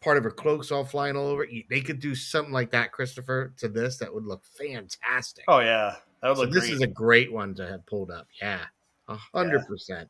part 0.01 0.19
of 0.19 0.23
her 0.23 0.31
cloak's 0.31 0.71
all 0.71 0.85
flying 0.85 1.17
all 1.17 1.27
over. 1.27 1.45
They 1.69 1.81
could 1.81 1.99
do 1.99 2.15
something 2.15 2.53
like 2.53 2.71
that, 2.71 2.93
Christopher, 2.93 3.55
to 3.57 3.69
this 3.69 3.99
that 3.99 4.15
would 4.15 4.25
look 4.25 4.45
fantastic. 4.57 5.45
Oh 5.49 5.59
yeah, 5.59 5.97
that 6.23 6.29
would 6.29 6.37
so 6.37 6.43
look 6.43 6.53
this 6.53 6.65
great. 6.67 6.75
is 6.75 6.81
a 6.83 6.87
great 6.87 7.33
one 7.33 7.55
to 7.57 7.67
have 7.67 7.85
pulled 7.87 8.13
up. 8.13 8.29
Yeah, 8.41 8.67
a 9.09 9.17
hundred 9.17 9.67
percent. 9.67 10.09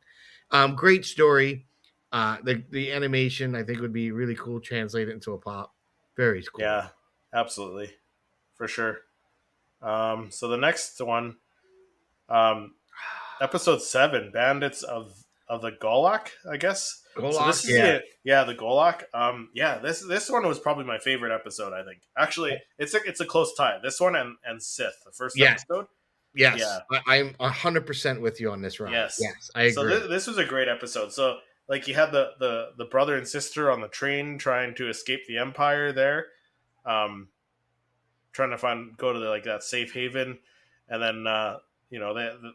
Um, 0.51 0.75
great 0.75 1.05
story. 1.05 1.65
Uh, 2.11 2.37
the 2.43 2.63
the 2.69 2.91
animation 2.91 3.55
I 3.55 3.63
think 3.63 3.81
would 3.81 3.93
be 3.93 4.11
really 4.11 4.35
cool. 4.35 4.59
Translate 4.59 5.09
it 5.09 5.13
into 5.13 5.33
a 5.33 5.37
pop. 5.37 5.73
Very 6.17 6.41
cool. 6.43 6.61
Yeah, 6.61 6.87
absolutely, 7.33 7.91
for 8.55 8.67
sure. 8.67 8.99
Um, 9.81 10.29
so 10.31 10.47
the 10.47 10.57
next 10.57 10.99
one, 11.01 11.37
um, 12.27 12.73
episode 13.41 13.81
seven, 13.81 14.31
Bandits 14.33 14.83
of 14.83 15.13
of 15.47 15.61
the 15.61 15.71
Golak, 15.71 16.29
I 16.49 16.57
guess. 16.57 17.01
so 17.15 17.45
this 17.47 17.63
is 17.65 17.71
yeah. 17.71 17.85
it. 17.85 18.03
Yeah, 18.23 18.43
the 18.43 18.53
Golak. 18.55 19.03
Um, 19.13 19.49
yeah, 19.53 19.79
this 19.79 20.01
this 20.05 20.29
one 20.29 20.47
was 20.47 20.59
probably 20.59 20.85
my 20.85 20.97
favorite 20.99 21.33
episode. 21.33 21.73
I 21.73 21.83
think 21.83 22.01
actually, 22.17 22.59
it's 22.77 22.93
a 22.93 22.99
it's 23.05 23.19
a 23.19 23.25
close 23.25 23.53
tie. 23.55 23.77
This 23.83 23.99
one 23.99 24.15
and 24.15 24.35
and 24.45 24.61
Sith, 24.61 24.95
the 25.05 25.11
first 25.11 25.37
Yeah. 25.37 25.51
episode. 25.51 25.87
Yes, 26.39 26.59
Yeah. 26.59 26.99
I, 27.05 27.17
I'm 27.17 27.35
a 27.39 27.49
hundred 27.49 27.85
percent 27.85 28.21
with 28.21 28.39
you 28.39 28.49
on 28.51 28.61
this 28.61 28.79
round. 28.79 28.93
Yes. 28.93 29.17
yes, 29.19 29.51
I 29.53 29.63
agree. 29.63 29.73
So 29.73 29.85
this, 29.87 30.07
this 30.07 30.27
was 30.27 30.37
a 30.37 30.45
great 30.45 30.69
episode. 30.69 31.11
So 31.11 31.39
like 31.67 31.87
you 31.87 31.93
had 31.95 32.11
the 32.11 32.31
the 32.39 32.69
the 32.77 32.85
brother 32.85 33.17
and 33.17 33.27
sister 33.27 33.69
on 33.69 33.81
the 33.81 33.89
train 33.89 34.37
trying 34.37 34.73
to 34.75 34.89
escape 34.89 35.27
the 35.27 35.37
empire 35.37 35.91
there, 35.91 36.27
um, 36.85 37.27
trying 38.31 38.51
to 38.51 38.57
find 38.57 38.97
go 38.97 39.11
to 39.11 39.19
the, 39.19 39.29
like 39.29 39.43
that 39.43 39.63
safe 39.63 39.93
haven, 39.93 40.39
and 40.87 41.03
then 41.03 41.27
uh, 41.27 41.57
you 41.89 41.99
know 41.99 42.13
the, 42.13 42.39
the 42.41 42.51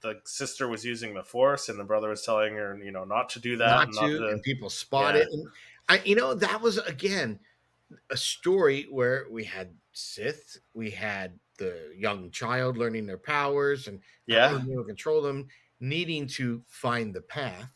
the 0.00 0.20
sister 0.24 0.68
was 0.68 0.84
using 0.84 1.14
the 1.14 1.24
force, 1.24 1.68
and 1.68 1.78
the 1.78 1.84
brother 1.84 2.10
was 2.10 2.22
telling 2.22 2.54
her 2.54 2.78
you 2.82 2.92
know 2.92 3.04
not 3.04 3.30
to 3.30 3.40
do 3.40 3.56
that, 3.56 3.66
not 3.66 3.82
and 3.88 3.94
to, 3.94 4.00
not 4.00 4.06
to 4.06 4.28
and 4.28 4.42
people 4.44 4.70
spot 4.70 5.16
yeah. 5.16 5.22
it. 5.22 5.28
And 5.32 5.48
I, 5.88 6.00
you 6.04 6.14
know, 6.14 6.34
that 6.34 6.62
was 6.62 6.78
again 6.78 7.40
a 8.10 8.16
story 8.16 8.86
where 8.90 9.26
we 9.28 9.44
had 9.44 9.74
Sith, 9.92 10.58
we 10.72 10.90
had 10.90 11.38
the 11.58 11.94
young 11.96 12.30
child 12.30 12.76
learning 12.78 13.06
their 13.06 13.18
powers 13.18 13.88
and 13.88 14.02
yeah 14.26 14.48
how 14.48 14.58
to 14.58 14.64
be 14.64 14.72
able 14.72 14.82
to 14.84 14.88
control 14.88 15.22
them, 15.22 15.46
needing 15.80 16.26
to 16.26 16.62
find 16.68 17.14
the 17.14 17.22
path. 17.22 17.70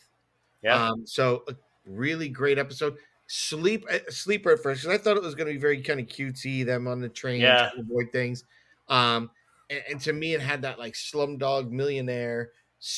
yeah 0.62 0.88
Um, 0.91 1.07
so 1.07 1.45
a 1.49 1.55
really 1.87 2.29
great 2.29 2.59
episode. 2.59 2.99
Sleep 3.29 3.85
uh, 3.91 3.99
sleeper 4.11 4.53
at 4.53 4.61
first 4.62 4.83
'cause 4.85 4.91
I 4.93 4.99
thought 4.99 5.17
it 5.17 5.23
was 5.23 5.35
going 5.35 5.49
to 5.49 5.53
be 5.55 5.61
very 5.61 5.83
kind 5.83 6.01
of 6.01 6.07
cutesy 6.07 6.64
them 6.67 6.87
on 6.88 7.01
the 7.01 7.09
train 7.11 7.41
Yeah. 7.43 7.71
to 7.75 7.81
avoid 7.81 8.12
things. 8.12 8.45
Um, 8.88 9.31
and, 9.71 9.83
and 9.91 10.01
to 10.03 10.12
me, 10.14 10.35
it 10.35 10.41
had 10.41 10.62
that 10.62 10.79
like 10.79 10.95
Slumdog 10.95 11.71
Millionaire 11.71 12.53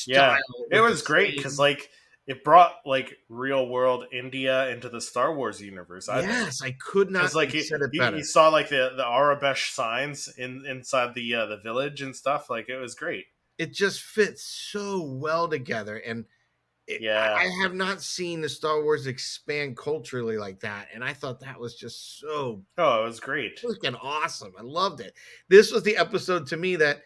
Yeah. 0.05 0.37
style. 0.37 0.67
it 0.71 0.79
was 0.81 1.01
great 1.01 1.35
because 1.35 1.59
like 1.59 1.89
it 2.31 2.43
brought 2.43 2.75
like 2.85 3.17
real 3.29 3.67
world 3.67 4.05
India 4.11 4.69
into 4.69 4.89
the 4.89 5.01
Star 5.01 5.35
Wars 5.35 5.61
universe. 5.61 6.07
I 6.09 6.21
think. 6.21 6.31
yes, 6.31 6.61
I 6.61 6.71
could 6.79 7.11
not 7.11 7.33
like 7.35 7.51
said 7.51 7.81
it 7.81 8.15
you 8.15 8.23
saw 8.23 8.49
like 8.49 8.69
the 8.69 8.93
the 8.95 9.03
Aurebesh 9.03 9.71
signs 9.73 10.27
in 10.37 10.65
inside 10.65 11.13
the 11.13 11.35
uh, 11.35 11.45
the 11.47 11.57
village 11.57 12.01
and 12.01 12.15
stuff. 12.15 12.49
Like 12.49 12.69
it 12.69 12.77
was 12.77 12.95
great. 12.95 13.25
it 13.57 13.73
just 13.73 14.01
fits 14.01 14.43
so 14.43 15.01
well 15.01 15.47
together 15.47 15.97
and 15.97 16.25
it, 16.87 17.01
Yeah. 17.01 17.19
I, 17.37 17.43
I 17.43 17.49
have 17.61 17.75
not 17.75 18.01
seen 18.01 18.41
the 18.41 18.49
star 18.49 18.81
wars 18.81 19.05
expand 19.05 19.77
culturally 19.77 20.37
like 20.37 20.59
that 20.61 20.87
and 20.93 21.03
i 21.03 21.13
thought 21.13 21.39
that 21.41 21.59
was 21.59 21.75
just 21.75 22.19
so 22.19 22.63
Oh, 22.77 23.01
it 23.03 23.05
was 23.05 23.19
great. 23.19 23.59
freaking 23.61 23.95
awesome 24.01 24.53
i 24.57 24.63
loved 24.63 24.99
it 24.99 25.13
this 25.47 25.71
was 25.71 25.83
the 25.83 25.95
episode 25.95 26.47
to 26.47 26.57
me 26.57 26.75
that 26.77 27.03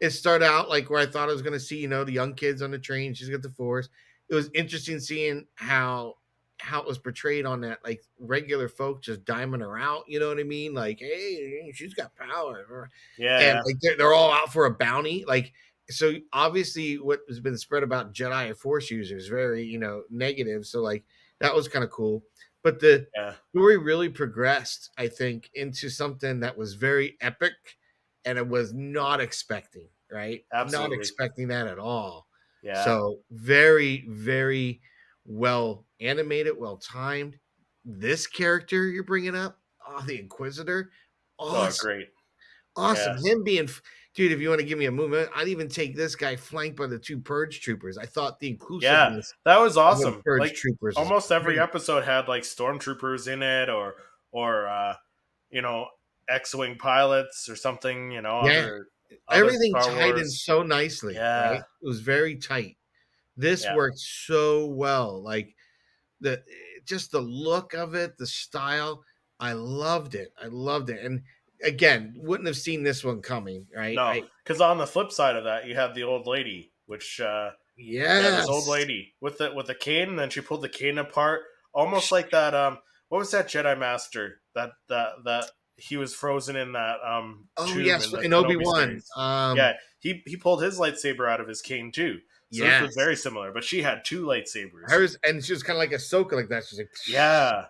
it 0.00 0.10
started 0.10 0.46
out 0.46 0.70
like 0.70 0.88
where 0.88 1.00
i 1.00 1.06
thought 1.06 1.28
i 1.28 1.32
was 1.32 1.42
going 1.42 1.52
to 1.52 1.60
see 1.60 1.76
you 1.78 1.88
know 1.88 2.04
the 2.04 2.12
young 2.12 2.32
kids 2.34 2.62
on 2.62 2.70
the 2.70 2.78
train 2.78 3.12
she's 3.12 3.28
got 3.28 3.42
the 3.42 3.50
force 3.50 3.90
it 4.30 4.34
was 4.34 4.50
interesting 4.54 5.00
seeing 5.00 5.46
how 5.54 6.14
how 6.60 6.80
it 6.80 6.86
was 6.86 6.98
portrayed 6.98 7.46
on 7.46 7.60
that 7.60 7.78
like 7.84 8.02
regular 8.18 8.68
folk 8.68 9.02
just 9.02 9.24
diming 9.24 9.60
her 9.60 9.78
out 9.78 10.02
you 10.08 10.18
know 10.18 10.28
what 10.28 10.40
i 10.40 10.42
mean? 10.42 10.74
Like 10.74 10.98
hey 10.98 11.70
she's 11.74 11.94
got 11.94 12.14
power. 12.16 12.90
Yeah, 13.16 13.38
and 13.38 13.60
like 13.64 13.76
they're, 13.80 13.96
they're 13.96 14.14
all 14.14 14.32
out 14.32 14.52
for 14.52 14.66
a 14.66 14.74
bounty 14.74 15.24
like 15.26 15.52
so 15.90 16.14
obviously 16.32 16.96
what 16.96 17.20
has 17.28 17.40
been 17.40 17.56
spread 17.56 17.82
about 17.82 18.12
jedi 18.12 18.54
force 18.56 18.90
users 18.90 19.28
very 19.28 19.64
you 19.64 19.78
know 19.78 20.02
negative 20.10 20.66
so 20.66 20.82
like 20.82 21.04
that 21.40 21.54
was 21.54 21.68
kind 21.68 21.84
of 21.84 21.90
cool. 21.90 22.24
But 22.64 22.80
the 22.80 23.06
yeah, 23.16 23.34
story 23.50 23.78
really 23.78 24.08
progressed 24.08 24.90
i 24.98 25.06
think 25.06 25.50
into 25.54 25.88
something 25.88 26.40
that 26.40 26.58
was 26.58 26.74
very 26.74 27.16
epic 27.20 27.54
and 28.24 28.36
it 28.36 28.46
was 28.46 28.74
not 28.74 29.20
expecting 29.20 29.88
right? 30.10 30.44
Absolutely. 30.52 30.88
not 30.88 30.98
expecting 30.98 31.48
that 31.48 31.66
at 31.66 31.78
all 31.78 32.27
yeah. 32.62 32.84
so 32.84 33.18
very 33.30 34.04
very 34.08 34.80
well 35.24 35.84
animated 36.00 36.54
well 36.58 36.76
timed 36.78 37.36
this 37.84 38.26
character 38.26 38.88
you're 38.88 39.04
bringing 39.04 39.36
up 39.36 39.58
Oh, 39.90 40.02
the 40.06 40.20
Inquisitor. 40.20 40.90
Oh, 41.38 41.56
Awesome. 41.56 41.86
great. 41.86 42.08
Awesome. 42.76 43.16
Yes. 43.16 43.24
Him 43.26 43.42
being, 43.42 43.68
dude, 44.14 44.32
if 44.32 44.38
you 44.38 44.50
want 44.50 44.60
to 44.60 44.66
give 44.66 44.78
me 44.78 44.84
a 44.84 44.90
movement, 44.90 45.30
I'd 45.34 45.48
even 45.48 45.66
take 45.70 45.96
this 45.96 46.14
guy 46.14 46.36
flanked 46.36 46.76
by 46.76 46.86
the 46.88 46.98
two 46.98 47.18
Purge 47.18 47.62
Troopers. 47.62 47.96
I 47.96 48.04
thought 48.04 48.38
the 48.38 48.50
inclusiveness 48.50 49.32
That 49.46 49.58
was 49.58 49.78
awesome. 49.78 50.20
Purge 50.22 50.40
Like 50.40 50.54
Troopers. 50.54 50.94
almost 50.98 51.32
every 51.32 51.54
great. 51.54 51.62
episode 51.62 52.04
had 52.04 52.28
like 52.28 52.42
stormtroopers 52.42 53.32
in 53.32 53.42
it, 53.42 53.70
or 53.70 53.94
or 54.30 54.68
uh, 54.68 54.94
you 55.48 55.62
know 55.62 55.86
X-wing 56.28 56.76
pilots 56.76 57.48
or 57.48 57.56
something. 57.56 58.10
You 58.10 58.20
know, 58.20 58.42
Yeah. 58.44 58.68
Everything 59.30 59.72
tied 59.74 60.18
in 60.18 60.28
so 60.28 60.62
nicely. 60.62 61.14
Yeah. 61.14 61.50
Right? 61.50 61.60
It 61.60 61.86
was 61.86 62.00
very 62.00 62.36
tight. 62.36 62.76
This 63.36 63.64
Yeah. 63.64 63.76
worked 63.76 63.98
so 63.98 64.66
well. 64.66 65.22
Like 65.22 65.54
the 66.20 66.42
just 66.84 67.12
the 67.12 67.20
look 67.20 67.74
of 67.74 67.94
it, 67.94 68.16
the 68.18 68.26
style. 68.26 69.04
I 69.40 69.52
loved 69.52 70.14
it. 70.14 70.32
I 70.42 70.46
loved 70.46 70.90
it. 70.90 71.04
And 71.04 71.22
again, 71.62 72.14
wouldn't 72.16 72.46
have 72.46 72.56
seen 72.56 72.82
this 72.82 73.04
one 73.04 73.22
coming, 73.22 73.66
right? 73.74 73.94
No, 73.94 74.20
because 74.42 74.60
on 74.60 74.78
the 74.78 74.86
flip 74.86 75.12
side 75.12 75.36
of 75.36 75.44
that, 75.44 75.66
you 75.66 75.74
have 75.74 75.94
the 75.94 76.02
old 76.02 76.26
lady, 76.26 76.72
which 76.86 77.20
uh, 77.20 77.50
yes. 77.76 78.24
yeah, 78.24 78.40
this 78.40 78.48
old 78.48 78.66
lady 78.66 79.14
with 79.20 79.38
the 79.38 79.52
with 79.54 79.66
the 79.66 79.74
cane, 79.74 80.08
and 80.08 80.18
then 80.18 80.30
she 80.30 80.40
pulled 80.40 80.62
the 80.62 80.68
cane 80.68 80.98
apart, 80.98 81.42
almost 81.72 82.10
like 82.10 82.30
that. 82.30 82.54
Um, 82.54 82.78
what 83.08 83.18
was 83.18 83.30
that 83.30 83.48
Jedi 83.48 83.78
Master 83.78 84.40
that 84.54 84.72
that 84.88 85.10
that 85.24 85.50
he 85.78 85.96
was 85.96 86.14
frozen 86.14 86.56
in 86.56 86.72
that 86.72 86.96
um? 87.06 87.48
Oh 87.56 87.76
yes, 87.76 88.12
in 88.12 88.32
Obi 88.32 88.56
Wan. 88.56 89.00
Um, 89.16 89.56
yeah, 89.56 89.74
he 89.98 90.22
he 90.26 90.36
pulled 90.36 90.62
his 90.62 90.78
lightsaber 90.78 91.30
out 91.30 91.40
of 91.40 91.48
his 91.48 91.62
cane 91.62 91.92
too. 91.92 92.18
So 92.50 92.64
this 92.64 92.82
was 92.82 92.94
very 92.94 93.14
similar, 93.14 93.52
but 93.52 93.62
she 93.62 93.82
had 93.82 94.06
two 94.06 94.24
lightsabers. 94.24 94.90
hers, 94.90 95.18
and 95.22 95.44
she 95.44 95.52
was 95.52 95.62
kind 95.62 95.76
of 95.76 95.80
like 95.80 95.92
a 95.92 95.96
Ahsoka, 95.96 96.32
like 96.32 96.48
that. 96.48 96.64
She's 96.64 96.78
like, 96.78 96.88
yeah. 97.06 97.64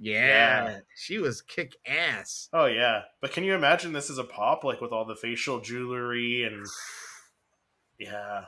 yeah, 0.00 0.64
Yeah. 0.64 0.78
She 0.96 1.18
was 1.18 1.42
kick 1.42 1.76
ass. 1.86 2.48
Oh 2.52 2.66
yeah. 2.66 3.02
But 3.20 3.30
can 3.30 3.44
you 3.44 3.54
imagine 3.54 3.92
this 3.92 4.10
as 4.10 4.18
a 4.18 4.24
pop, 4.24 4.64
like 4.64 4.80
with 4.80 4.90
all 4.90 5.04
the 5.04 5.14
facial 5.14 5.60
jewelry 5.60 6.42
and 6.42 6.66
yeah, 8.00 8.46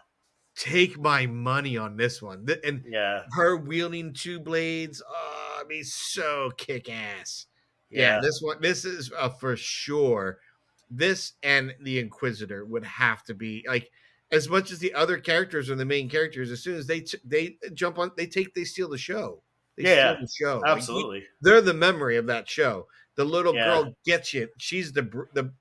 Take 0.57 0.99
my 0.99 1.27
money 1.27 1.77
on 1.77 1.97
this 1.97 2.21
one. 2.21 2.45
And 2.65 2.83
yeah, 2.85 3.23
her 3.31 3.57
wielding 3.57 4.13
two 4.13 4.41
blades. 4.41 5.01
Oh, 5.09 5.39
mean, 5.69 5.85
so 5.85 6.51
kick 6.57 6.91
ass. 6.91 7.47
Yeah, 7.91 8.17
yeah, 8.17 8.21
this 8.23 8.41
one, 8.43 8.61
this 8.61 8.85
is 8.85 9.11
uh, 9.17 9.29
for 9.31 9.57
sure. 9.57 10.39
This 10.91 11.35
and 11.43 11.75
the 11.81 11.99
Inquisitor 11.99 12.65
would 12.65 12.85
have 12.85 13.23
to 13.25 13.35
be 13.35 13.65
like 13.69 13.91
as 14.31 14.49
much 14.49 14.71
as 14.71 14.79
the 14.79 14.93
other 14.95 15.19
characters 15.19 15.71
are 15.71 15.75
the 15.75 15.85
main 15.85 16.09
characters. 16.09 16.51
As 16.51 16.63
soon 16.63 16.77
as 16.77 16.87
they 16.87 17.01
t- 17.01 17.19
they 17.25 17.57
jump 17.75 17.99
on, 17.99 18.11
they 18.17 18.27
take 18.27 18.55
they 18.55 18.65
steal 18.65 18.89
the 18.89 18.99
show. 18.99 19.43
They 19.77 19.85
Yeah, 19.85 20.15
steal 20.15 20.21
the 20.23 20.33
show. 20.39 20.59
Like, 20.61 20.71
absolutely. 20.77 21.27
they're 21.41 21.61
the 21.61 21.75
memory 21.75 22.17
of 22.17 22.27
that 22.27 22.49
show. 22.49 22.89
The 23.17 23.25
little 23.25 23.55
Yeah. 23.55 23.65
girl 23.65 23.97
gets 24.05 24.33
you. 24.35 24.49
She's 24.59 24.93
the 24.93 25.03
br- 25.03 25.25
the 25.35 25.53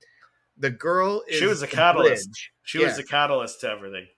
the 0.56 0.70
girl. 0.70 1.22
Is 1.28 1.38
She 1.38 1.46
was 1.46 1.62
a 1.62 1.66
catalyst. 1.66 2.28
bridge. 2.30 2.52
She 2.64 2.78
was 2.78 2.88
Yeah. 2.92 2.96
the 2.96 3.04
catalyst 3.04 3.60
to 3.60 3.70
everything. 3.70 4.08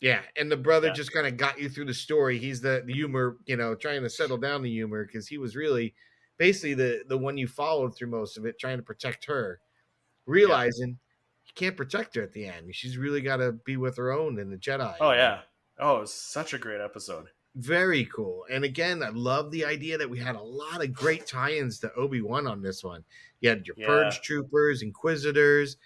Yeah, 0.00 0.22
and 0.36 0.50
the 0.52 0.56
brother 0.56 0.88
Yeah. 0.88 0.92
just 0.94 1.12
kind 1.12 1.26
of 1.26 1.36
got 1.36 1.58
you 1.58 1.68
through 1.68 1.86
the 1.86 1.94
story. 1.94 2.38
He's 2.38 2.60
the, 2.60 2.82
the 2.86 2.92
humor, 2.92 3.36
you 3.46 3.56
know, 3.56 3.74
trying 3.74 4.02
to 4.02 4.10
settle 4.10 4.36
down 4.38 4.62
the 4.62 4.70
humor 4.70 5.04
because 5.04 5.26
he 5.26 5.38
was 5.38 5.56
really 5.56 5.94
basically 6.38 6.74
the 6.74 7.02
the 7.08 7.18
one 7.18 7.36
you 7.36 7.46
followed 7.46 7.94
through 7.94 8.08
most 8.08 8.38
of 8.38 8.46
it, 8.46 8.58
trying 8.58 8.76
to 8.78 8.82
protect 8.82 9.24
her, 9.26 9.60
realizing 10.26 10.98
you 11.46 11.52
can't 11.54 11.76
protect 11.76 12.14
her 12.16 12.22
at 12.22 12.32
the 12.32 12.46
end. 12.46 12.74
She's 12.74 12.96
really 12.98 13.20
got 13.20 13.36
to 13.38 13.52
be 13.52 13.76
with 13.76 13.96
her 13.96 14.12
own 14.12 14.38
in 14.38 14.50
the 14.50 14.56
Jedi. 14.56 14.94
Oh 15.00 15.12
yeah. 15.12 15.40
Oh, 15.78 15.98
it 15.98 16.00
was 16.00 16.12
such 16.14 16.54
a 16.54 16.58
great 16.58 16.80
episode. 16.80 17.26
very 17.54 18.04
cool. 18.06 18.44
And 18.50 18.62
again, 18.64 19.02
I 19.02 19.08
love 19.10 19.50
the 19.50 19.64
idea 19.64 19.96
that 19.98 20.08
we 20.10 20.18
had 20.18 20.36
a 20.36 20.42
lot 20.42 20.82
of 20.82 20.92
great 20.92 21.26
tie-ins 21.26 21.78
to 21.80 21.92
Obi 21.94 22.20
Wan 22.20 22.46
on 22.46 22.62
this 22.62 22.84
one. 22.84 23.04
You 23.40 23.48
had 23.50 23.66
your 23.66 23.74
Yeah. 23.78 23.86
Purge 23.86 24.20
Troopers, 24.20 24.82
Inquisitors. 24.82 25.76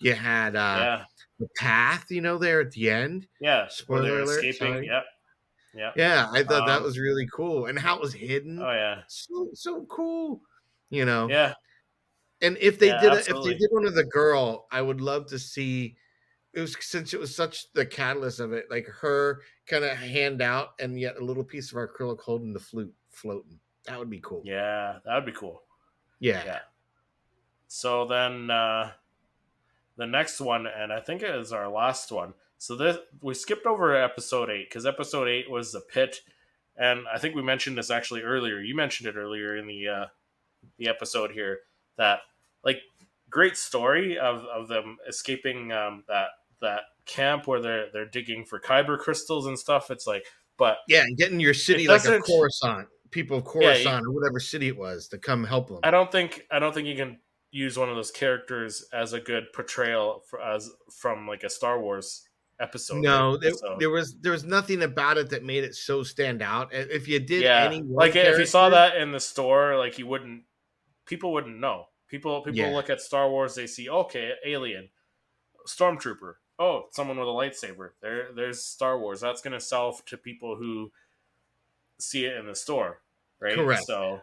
You 0.00 0.14
had 0.14 0.56
uh, 0.56 0.58
yeah, 0.80 1.04
the 1.38 1.48
Path, 1.58 2.06
you 2.10 2.20
know, 2.22 2.36
there 2.38 2.60
at 2.60 2.72
the 2.72 2.90
end. 2.90 3.28
yeah. 3.40 3.68
Spoiler 3.68 4.20
alert, 4.22 4.44
escaping. 4.44 4.72
sorry. 4.74 4.86
Yep. 4.86 5.04
Yeah. 5.74 5.92
Yeah, 5.94 6.28
I 6.32 6.42
thought 6.42 6.64
that 6.66 6.78
Um, 6.78 6.82
was 6.82 6.98
really 6.98 7.26
cool, 7.34 7.66
and 7.66 7.78
how 7.78 7.96
it 7.96 8.00
was 8.00 8.14
hidden. 8.14 8.58
Oh 8.58 8.72
yeah. 8.72 9.02
So 9.06 9.50
so 9.54 9.84
cool, 9.86 10.42
you 10.90 11.04
know. 11.04 11.28
Yeah. 11.28 11.54
And 12.40 12.56
if 12.58 12.78
they 12.78 12.88
Yeah, 12.88 13.00
did, 13.00 13.14
a, 13.14 13.18
if 13.30 13.42
they 13.42 13.54
did 13.54 13.70
one 13.70 13.86
of 13.86 13.94
the 13.94 14.04
girl, 14.04 14.66
I 14.72 14.82
would 14.82 15.00
love 15.00 15.26
to 15.28 15.38
see. 15.38 15.96
It 16.54 16.60
was 16.60 16.76
since 16.84 17.14
it 17.14 17.20
was 17.20 17.34
such 17.36 17.72
the 17.74 17.86
catalyst 17.86 18.40
of 18.40 18.52
it, 18.52 18.70
like 18.70 18.86
her 18.86 19.42
kind 19.66 19.84
of 19.84 19.96
hand 19.98 20.42
out, 20.42 20.70
and 20.80 20.98
yet 21.00 21.16
a 21.18 21.24
little 21.24 21.44
piece 21.44 21.72
of 21.72 21.78
acrylic 21.78 22.20
holding 22.22 22.52
the 22.54 22.60
flute 22.60 22.94
floating. 23.10 23.60
That 23.86 23.98
would 23.98 24.10
be 24.10 24.20
cool. 24.20 24.42
Yeah. 24.44 25.00
That 25.04 25.14
would 25.14 25.26
be 25.26 25.32
cool. 25.32 25.64
yeah. 26.20 26.42
Yeah. 26.44 26.60
So 27.66 28.04
then 28.06 28.50
uh 28.50 28.92
the 29.96 30.06
next 30.06 30.40
one, 30.40 30.66
and 30.66 30.92
I 30.92 31.00
think 31.00 31.22
it 31.22 31.34
is 31.34 31.52
our 31.52 31.68
last 31.68 32.10
one. 32.12 32.34
So 32.62 32.76
this 32.76 32.96
we 33.20 33.34
skipped 33.34 33.66
over 33.66 33.92
episode 34.00 34.48
eight 34.48 34.68
because 34.68 34.86
episode 34.86 35.26
eight 35.26 35.50
was 35.50 35.72
the 35.72 35.80
pit, 35.80 36.20
and 36.76 37.00
I 37.12 37.18
think 37.18 37.34
we 37.34 37.42
mentioned 37.42 37.76
this 37.76 37.90
actually 37.90 38.22
earlier. 38.22 38.60
You 38.60 38.76
mentioned 38.76 39.08
it 39.08 39.18
earlier 39.18 39.56
in 39.56 39.66
the 39.66 39.88
uh, 39.88 40.06
the 40.78 40.86
episode 40.86 41.32
here 41.32 41.58
that 41.98 42.20
like 42.64 42.78
great 43.28 43.56
story 43.56 44.16
of, 44.16 44.44
of 44.44 44.68
them 44.68 44.98
escaping 45.08 45.72
um, 45.72 46.04
that 46.06 46.28
that 46.60 46.82
camp 47.04 47.48
where 47.48 47.60
they're 47.60 47.86
they're 47.92 48.06
digging 48.06 48.44
for 48.44 48.60
kyber 48.60 48.96
crystals 48.96 49.46
and 49.46 49.58
stuff. 49.58 49.90
It's 49.90 50.06
like, 50.06 50.24
but 50.56 50.76
yeah, 50.86 51.02
and 51.02 51.16
getting 51.16 51.40
your 51.40 51.54
city 51.54 51.88
like 51.88 52.04
a 52.04 52.20
Coruscant, 52.20 52.86
people 53.10 53.38
of 53.38 53.44
Yeah, 53.56 53.60
you- 53.60 53.66
Coruscant 53.82 54.06
or 54.06 54.12
whatever 54.12 54.38
city 54.38 54.68
it 54.68 54.78
was 54.78 55.08
to 55.08 55.18
come 55.18 55.42
help 55.42 55.66
them. 55.66 55.80
I 55.82 55.90
don't 55.90 56.12
think 56.12 56.46
I 56.48 56.60
don't 56.60 56.72
think 56.72 56.86
you 56.86 56.94
can 56.94 57.18
use 57.50 57.76
one 57.76 57.88
of 57.88 57.96
those 57.96 58.12
characters 58.12 58.84
as 58.92 59.14
a 59.14 59.18
good 59.20 59.52
portrayal 59.52 60.22
for, 60.30 60.40
as 60.40 60.70
from 60.92 61.26
like 61.26 61.42
a 61.42 61.50
Star 61.50 61.80
Wars 61.80 62.22
episode. 62.62 62.98
No, 63.02 63.36
there, 63.36 63.52
So- 63.52 63.76
there 63.78 63.90
was 63.90 64.14
there 64.20 64.32
was 64.32 64.44
nothing 64.44 64.82
about 64.82 65.18
it 65.18 65.30
that 65.30 65.42
made 65.44 65.64
it 65.64 65.74
so 65.74 66.02
stand 66.02 66.40
out. 66.42 66.72
If 66.72 67.08
you 67.08 67.18
did 67.20 67.42
yeah, 67.42 67.68
like 67.88 68.14
if 68.16 68.38
you 68.38 68.46
saw 68.46 68.68
that 68.70 68.96
in 68.96 69.12
the 69.12 69.20
store, 69.20 69.76
like 69.76 69.98
you 69.98 70.06
wouldn't, 70.06 70.44
people 71.06 71.32
wouldn't 71.32 71.58
know. 71.58 71.86
People 72.08 72.40
people 72.42 72.58
Yeah. 72.60 72.70
look 72.70 72.88
at 72.90 73.00
Star 73.00 73.28
Wars, 73.28 73.54
they 73.54 73.66
see 73.66 73.88
okay, 73.88 74.32
alien, 74.44 74.90
stormtrooper. 75.66 76.34
Oh, 76.58 76.86
someone 76.92 77.18
with 77.18 77.26
a 77.26 77.30
lightsaber. 77.30 77.90
There, 78.00 78.32
there's 78.32 78.62
Star 78.64 78.98
Wars. 78.98 79.20
That's 79.20 79.40
gonna 79.42 79.60
sell 79.60 79.92
to 80.06 80.16
people 80.16 80.56
who 80.56 80.92
see 81.98 82.24
it 82.26 82.36
in 82.36 82.46
the 82.46 82.54
store, 82.54 83.00
right? 83.40 83.54
Correct. 83.54 83.84
So 83.86 84.20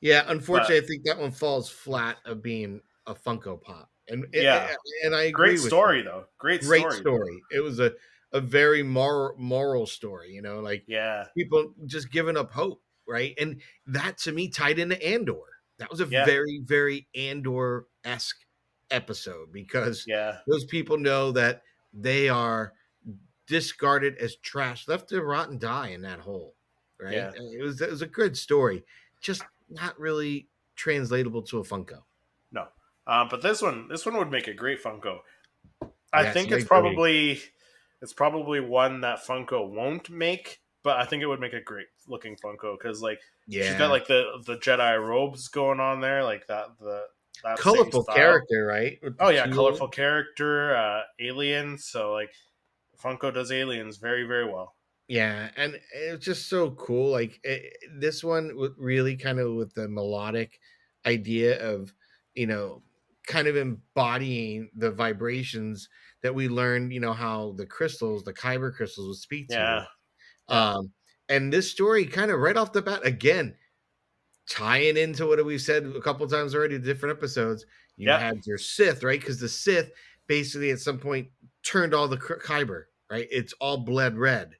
Yeah, 0.00 0.24
unfortunately, 0.28 0.78
I 0.78 0.86
think 0.86 1.04
that 1.04 1.18
one 1.18 1.30
falls 1.30 1.68
flat 1.68 2.16
of 2.24 2.42
being 2.42 2.80
a 3.06 3.14
Funko 3.14 3.60
Pop. 3.60 3.89
And 4.10 4.26
Yeah. 4.32 4.74
and 5.04 5.14
I 5.14 5.22
agree 5.24 5.50
great 5.56 5.60
story 5.60 6.02
though. 6.02 6.26
Great, 6.38 6.62
Great 6.62 6.80
story. 6.80 6.96
story. 6.96 7.42
It 7.52 7.60
was 7.60 7.80
a 7.80 7.94
a 8.32 8.40
very 8.40 8.82
moral 8.82 9.34
moral 9.38 9.86
story. 9.86 10.32
You 10.32 10.42
know, 10.42 10.60
like 10.60 10.84
Yeah, 10.86 11.26
people 11.36 11.74
just 11.86 12.10
giving 12.10 12.36
up 12.36 12.50
hope, 12.52 12.82
right? 13.06 13.34
And 13.38 13.60
that 13.86 14.18
to 14.18 14.32
me 14.32 14.48
tied 14.48 14.78
into 14.78 15.00
Andor. 15.04 15.40
That 15.78 15.90
was 15.90 16.00
a 16.00 16.06
Yeah. 16.06 16.24
very 16.26 16.60
very 16.64 17.08
Andor 17.14 17.86
esque 18.04 18.44
episode 18.90 19.52
because 19.52 20.04
yeah, 20.06 20.38
those 20.46 20.64
people 20.64 20.98
know 20.98 21.32
that 21.32 21.62
they 21.92 22.28
are 22.28 22.74
discarded 23.46 24.16
as 24.18 24.36
trash, 24.36 24.86
left 24.88 25.08
to 25.08 25.22
rot 25.22 25.50
and 25.50 25.60
die 25.60 25.88
in 25.88 26.02
that 26.02 26.20
hole. 26.20 26.56
Right? 27.00 27.14
Yeah. 27.14 27.28
Uh, 27.30 27.50
it 27.52 27.62
was 27.62 27.80
it 27.80 27.90
was 27.90 28.02
a 28.02 28.06
good 28.06 28.36
story, 28.36 28.84
just 29.20 29.42
not 29.68 29.98
really 29.98 30.48
translatable 30.76 31.42
to 31.42 31.58
a 31.58 31.62
Funko. 31.64 32.02
Um, 33.10 33.28
but 33.28 33.42
this 33.42 33.62
one, 33.62 33.88
this 33.88 34.06
one 34.06 34.16
would 34.18 34.30
make 34.30 34.48
a 34.48 34.54
great 34.54 34.82
Funko. 34.82 35.20
I 36.12 36.24
Yes, 36.24 36.32
think 36.32 36.52
it's 36.52 36.64
agree. 36.64 36.64
probably 36.64 37.40
it's 38.02 38.12
probably 38.12 38.60
one 38.60 39.00
that 39.02 39.20
Funko 39.20 39.68
won't 39.70 40.10
make, 40.10 40.62
but 40.82 40.98
I 40.98 41.04
think 41.06 41.22
it 41.22 41.26
would 41.26 41.40
make 41.40 41.52
a 41.52 41.60
great 41.62 41.88
looking 42.08 42.36
Funko 42.36 42.78
because 42.78 43.02
like 43.02 43.20
Yeah, 43.46 43.60
she's 43.60 43.76
got 43.76 43.90
like 43.90 44.06
the 44.06 44.42
the 44.46 44.56
Jedi 44.56 44.96
robes 45.04 45.48
going 45.48 45.80
on 45.80 46.00
there, 46.00 46.24
like 46.24 46.46
that 46.48 46.78
the 46.78 47.06
that 47.42 47.60
colorful 47.60 48.04
character, 48.04 48.64
right? 48.66 48.98
Oh 49.20 49.28
yeah, 49.28 49.46
colorful 49.48 49.88
character, 49.88 50.74
uh, 50.76 51.02
alien. 51.20 51.78
So 51.78 52.12
like 52.12 52.34
Funko 52.98 53.32
does 53.34 53.52
aliens 53.52 53.98
very 53.98 54.24
very 54.26 54.46
well. 54.50 54.76
Yeah, 55.08 55.50
and 55.56 55.80
it's 55.92 56.24
just 56.24 56.48
so 56.48 56.70
cool. 56.72 57.10
Like 57.10 57.40
it, 57.42 57.76
this 57.98 58.22
one 58.22 58.56
really 58.78 59.16
kind 59.16 59.40
of 59.40 59.54
with 59.54 59.74
the 59.74 59.88
melodic 59.88 60.60
idea 61.04 61.60
of 61.74 61.94
you 62.34 62.46
know 62.46 62.82
kind 63.30 63.46
of 63.48 63.56
embodying 63.56 64.70
the 64.76 64.90
vibrations 64.90 65.88
that 66.22 66.34
we 66.34 66.48
learned. 66.48 66.92
You 66.92 67.00
know 67.00 67.12
how 67.12 67.52
the 67.56 67.64
crystals, 67.66 68.24
the 68.24 68.34
kyber 68.34 68.74
crystals, 68.74 69.06
would 69.06 69.16
speak 69.16 69.48
to. 69.48 69.54
Yeah. 69.54 69.84
Um, 70.48 70.92
and 71.28 71.52
this 71.52 71.70
story 71.70 72.04
kind 72.06 72.30
of 72.30 72.40
right 72.40 72.56
off 72.56 72.72
the 72.72 72.82
bat 72.82 73.06
again 73.06 73.56
tying 74.48 74.96
into 74.96 75.26
what 75.26 75.44
we've 75.44 75.60
said 75.62 75.86
a 75.86 76.00
couple 76.00 76.26
times 76.26 76.54
already, 76.54 76.76
different 76.78 77.16
episodes. 77.16 77.64
You 77.96 78.08
Yeah. 78.08 78.18
had 78.18 78.44
your 78.46 78.58
Sith, 78.58 79.04
right? 79.04 79.20
Because 79.20 79.38
the 79.38 79.48
Sith 79.48 79.92
basically 80.26 80.72
at 80.72 80.80
some 80.80 80.98
point 80.98 81.30
turned 81.62 81.94
all 81.94 82.08
the 82.08 82.16
Ky- 82.16 82.42
kyber, 82.44 82.86
right? 83.10 83.28
It's 83.30 83.52
all 83.60 83.78
bled 83.78 84.18
red. 84.18 84.56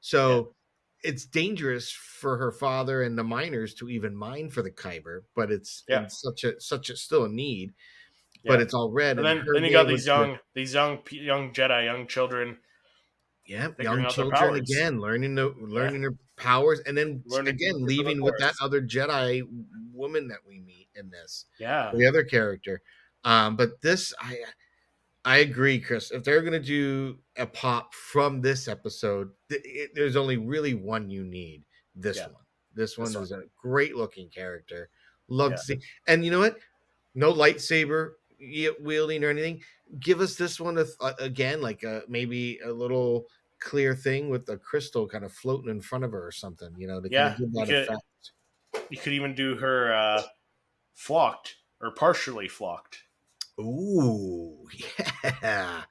So 0.00 0.54
it's 1.02 1.26
dangerous 1.26 1.90
for 1.90 2.38
her 2.38 2.52
father 2.52 3.02
and 3.02 3.18
the 3.18 3.24
miners 3.24 3.74
to 3.74 3.88
even 3.90 4.14
mine 4.14 4.50
for 4.50 4.62
the 4.62 4.70
kyber, 4.70 5.22
but 5.34 5.50
it's 5.50 5.82
Yeah. 5.88 6.04
in 6.04 6.10
such 6.10 6.44
a 6.44 6.60
such 6.60 6.90
a 6.90 6.96
still 6.96 7.24
a 7.24 7.28
need. 7.28 7.74
But 8.44 8.60
it's 8.60 8.74
all 8.74 8.90
red. 8.90 9.16
And 9.18 9.26
then, 9.26 9.44
then 9.52 9.64
you 9.64 9.72
got 9.72 9.88
these 9.88 10.06
young, 10.06 10.38
these 10.54 10.74
young, 10.74 10.98
young 11.10 11.52
Jedi, 11.52 11.84
young 11.86 12.06
children. 12.06 12.58
yeah, 13.46 13.68
young 13.80 14.08
children 14.08 14.54
again, 14.56 15.00
learning 15.00 15.34
the 15.34 15.54
learning 15.60 16.02
their 16.02 16.14
powers, 16.36 16.80
and 16.86 16.96
then 16.96 17.22
Learning 17.26 17.54
again 17.54 17.74
leaving 17.84 18.22
with 18.22 18.34
that 18.38 18.54
other 18.60 18.80
Jedi 18.82 19.42
woman 19.92 20.28
that 20.28 20.38
we 20.46 20.60
meet 20.60 20.88
in 20.94 21.10
this. 21.10 21.46
Yeah, 21.58 21.90
the 21.94 22.06
other 22.06 22.24
character. 22.24 22.82
Um, 23.24 23.56
but 23.56 23.80
this, 23.80 24.12
I, 24.20 24.38
I 25.24 25.38
agree, 25.38 25.80
Chris. 25.80 26.10
If 26.10 26.24
they're 26.24 26.42
gonna 26.42 26.60
do 26.60 27.18
a 27.36 27.46
pop 27.46 27.94
from 27.94 28.42
this 28.42 28.68
episode, 28.68 29.30
th- 29.48 29.62
it, 29.64 29.90
there's 29.94 30.16
only 30.16 30.36
really 30.36 30.74
one 30.74 31.08
you 31.08 31.24
need. 31.24 31.64
This 31.94 32.18
Yeah. 32.18 32.26
one. 32.26 32.42
This 32.74 32.98
one 32.98 33.12
This 33.12 33.22
is 33.22 33.32
a 33.32 33.42
great 33.56 33.94
looking 33.96 34.28
character. 34.28 34.88
Love 35.28 35.52
Yeah. 35.52 35.56
to 35.56 35.62
see. 35.62 35.80
And 36.06 36.24
you 36.24 36.30
know 36.30 36.40
what? 36.40 36.58
No 37.14 37.32
lightsaber 37.32 38.14
wielding 38.80 39.24
or 39.24 39.30
anything. 39.30 39.62
Give 40.00 40.20
us 40.20 40.34
this 40.36 40.58
one 40.60 40.78
uh, 40.78 41.12
again, 41.18 41.60
like 41.60 41.82
a, 41.82 42.02
maybe 42.08 42.58
a 42.64 42.72
little 42.72 43.26
clear 43.60 43.94
thing 43.94 44.28
with 44.30 44.48
a 44.48 44.56
crystal 44.56 45.06
kind 45.08 45.24
of 45.24 45.32
floating 45.32 45.70
in 45.70 45.80
front 45.80 46.04
of 46.04 46.12
her 46.12 46.26
or 46.26 46.32
something. 46.32 46.74
You 46.76 46.86
know, 46.88 47.00
to 47.00 47.08
Yeah, 47.10 47.34
kind 47.36 47.42
of 47.42 47.52
give 47.52 47.68
you 47.68 47.86
could- 47.86 48.82
you 48.90 48.96
could 48.98 49.12
even 49.12 49.34
do 49.34 49.56
her 49.56 49.94
uh, 49.94 50.22
flocked 50.94 51.56
or 51.80 51.90
partially 51.92 52.48
flocked. 52.48 52.98
Ooh, 53.60 54.66
yeah. 55.42 55.82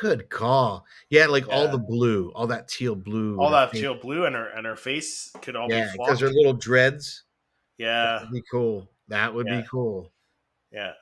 Good 0.00 0.28
call. 0.28 0.84
Yeah, 1.10 1.26
like 1.26 1.48
all 1.48 1.68
the 1.68 1.78
blue, 1.78 2.32
all 2.34 2.48
that 2.48 2.66
teal 2.68 2.96
blue. 2.96 3.38
All 3.40 3.50
that 3.50 3.72
teal 3.72 3.94
blue 3.94 4.24
and 4.26 4.34
her 4.34 4.48
and 4.48 4.66
her 4.66 4.74
face 4.76 5.30
could 5.42 5.54
all 5.54 5.68
Yeah, 5.70 5.86
be 5.92 5.98
because 5.98 6.20
her 6.20 6.28
little 6.28 6.52
dreads. 6.52 7.22
yeah, 7.78 8.18
That'd 8.18 8.32
be 8.32 8.42
cool. 8.50 8.90
That 9.08 9.32
would 9.32 9.46
Yeah. 9.46 9.60
be 9.60 9.66
cool. 9.68 10.12
yeah. 10.72 10.92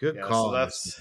Good 0.00 0.16
yeah, 0.16 0.22
call. 0.22 0.50
So 0.50 0.52
that's 0.56 1.00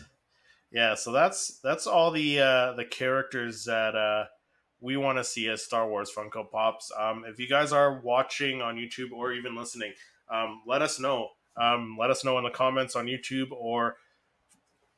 yeah, 0.72 0.96
so 0.96 1.12
that's 1.12 1.60
that's 1.64 1.88
all 1.88 2.12
the 2.12 2.40
uh, 2.40 2.74
the 2.74 2.86
characters 2.86 3.66
that 3.66 3.96
uh, 3.96 4.26
we 4.82 4.98
want 4.98 5.18
to 5.18 5.24
see 5.24 5.48
as 5.48 5.64
Star 5.64 5.88
Wars 5.88 6.12
Funko 6.16 6.50
Pops. 6.50 6.92
Um, 6.98 7.24
if 7.26 7.40
you 7.40 7.48
guys 7.48 7.72
are 7.72 8.02
watching 8.02 8.62
on 8.62 8.76
YouTube 8.76 9.12
or 9.14 9.32
even 9.34 9.56
listening, 9.56 9.94
um, 10.30 10.62
let 10.68 10.82
us 10.82 11.00
know. 11.00 11.30
Um, 11.58 11.98
let 12.00 12.10
us 12.10 12.24
know 12.24 12.38
in 12.38 12.44
the 12.44 12.50
comments 12.50 12.96
on 12.96 13.06
YouTube 13.06 13.52
or 13.52 13.96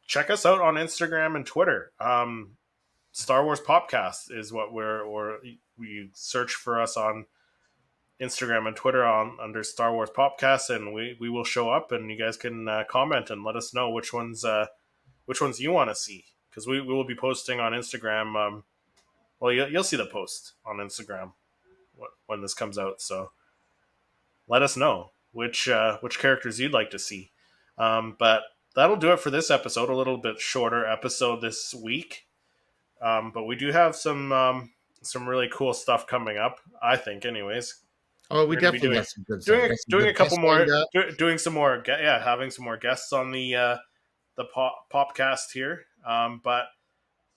check 0.07 0.29
us 0.29 0.45
out 0.45 0.61
on 0.61 0.75
Instagram 0.75 1.35
and 1.35 1.45
Twitter. 1.45 1.91
Um, 1.99 2.57
Star 3.11 3.43
Wars 3.43 3.61
Popcast 3.61 4.31
is 4.31 4.51
what 4.51 4.73
we're 4.73 5.01
or 5.01 5.39
we 5.77 6.09
search 6.13 6.53
for 6.53 6.81
us 6.81 6.97
on 6.97 7.25
Instagram 8.21 8.67
and 8.67 8.75
Twitter 8.75 9.03
on 9.03 9.37
under 9.41 9.63
Star 9.63 9.91
Wars 9.91 10.11
Popcast, 10.15 10.73
and 10.73 10.93
we, 10.93 11.17
we 11.19 11.29
will 11.29 11.43
show 11.43 11.71
up, 11.71 11.91
and 11.91 12.11
you 12.11 12.17
guys 12.17 12.37
can 12.37 12.67
uh, 12.67 12.83
comment 12.87 13.31
and 13.31 13.43
let 13.43 13.55
us 13.55 13.73
know 13.73 13.89
which 13.89 14.13
ones 14.13 14.45
uh, 14.45 14.67
which 15.25 15.41
ones 15.41 15.59
you 15.59 15.71
want 15.71 15.89
to 15.89 15.95
see 15.95 16.25
because 16.49 16.67
we, 16.67 16.79
we 16.81 16.93
will 16.93 17.05
be 17.05 17.15
posting 17.15 17.59
on 17.59 17.71
Instagram. 17.71 18.35
Um, 18.35 18.63
well, 19.39 19.51
you, 19.51 19.65
you'll 19.65 19.83
see 19.83 19.97
the 19.97 20.05
post 20.05 20.53
on 20.65 20.77
Instagram 20.77 21.31
when 22.27 22.41
this 22.41 22.53
comes 22.53 22.77
out. 22.77 23.01
So 23.01 23.31
let 24.47 24.61
us 24.61 24.77
know 24.77 25.11
which 25.31 25.67
uh, 25.67 25.97
which 26.01 26.19
characters 26.19 26.59
you'd 26.59 26.73
like 26.73 26.91
to 26.91 26.99
see. 26.99 27.31
Um, 27.79 28.15
but 28.19 28.43
that'll 28.75 28.97
do 28.97 29.13
it 29.13 29.19
for 29.19 29.31
this 29.31 29.49
episode. 29.49 29.89
A 29.89 29.95
little 29.95 30.17
bit 30.17 30.39
shorter 30.39 30.85
episode 30.85 31.41
this 31.41 31.73
week, 31.73 32.27
um, 33.01 33.31
but 33.33 33.45
we 33.45 33.55
do 33.55 33.71
have 33.71 33.95
some 33.95 34.31
um, 34.31 34.73
some 35.01 35.27
really 35.27 35.49
cool 35.51 35.73
stuff 35.73 36.05
coming 36.05 36.37
up. 36.37 36.59
I 36.83 36.97
think, 36.97 37.25
anyways 37.25 37.81
Oh, 38.31 38.45
we 38.45 38.55
we're 38.55 38.61
gonna 38.61 38.71
be 38.73 38.77
definitely 38.79 38.87
doing- 38.89 38.97
got 38.97 39.07
some 39.07 39.23
good 39.27 39.41
doing 39.45 39.77
stuff. 39.77 39.87
a, 39.87 39.91
doing 39.91 40.07
a 40.09 40.13
couple 40.13 40.37
more 40.39 40.65
do, 40.93 41.11
doing 41.17 41.37
some 41.37 41.53
more 41.53 41.83
yeah 41.87 42.23
having 42.23 42.49
some 42.51 42.65
more 42.65 42.77
guests 42.77 43.11
on 43.13 43.31
the 43.31 43.55
uh 43.55 43.77
the 44.37 44.45
pop 44.45 44.87
popcast 44.93 45.51
here 45.53 45.85
um 46.07 46.39
but 46.43 46.65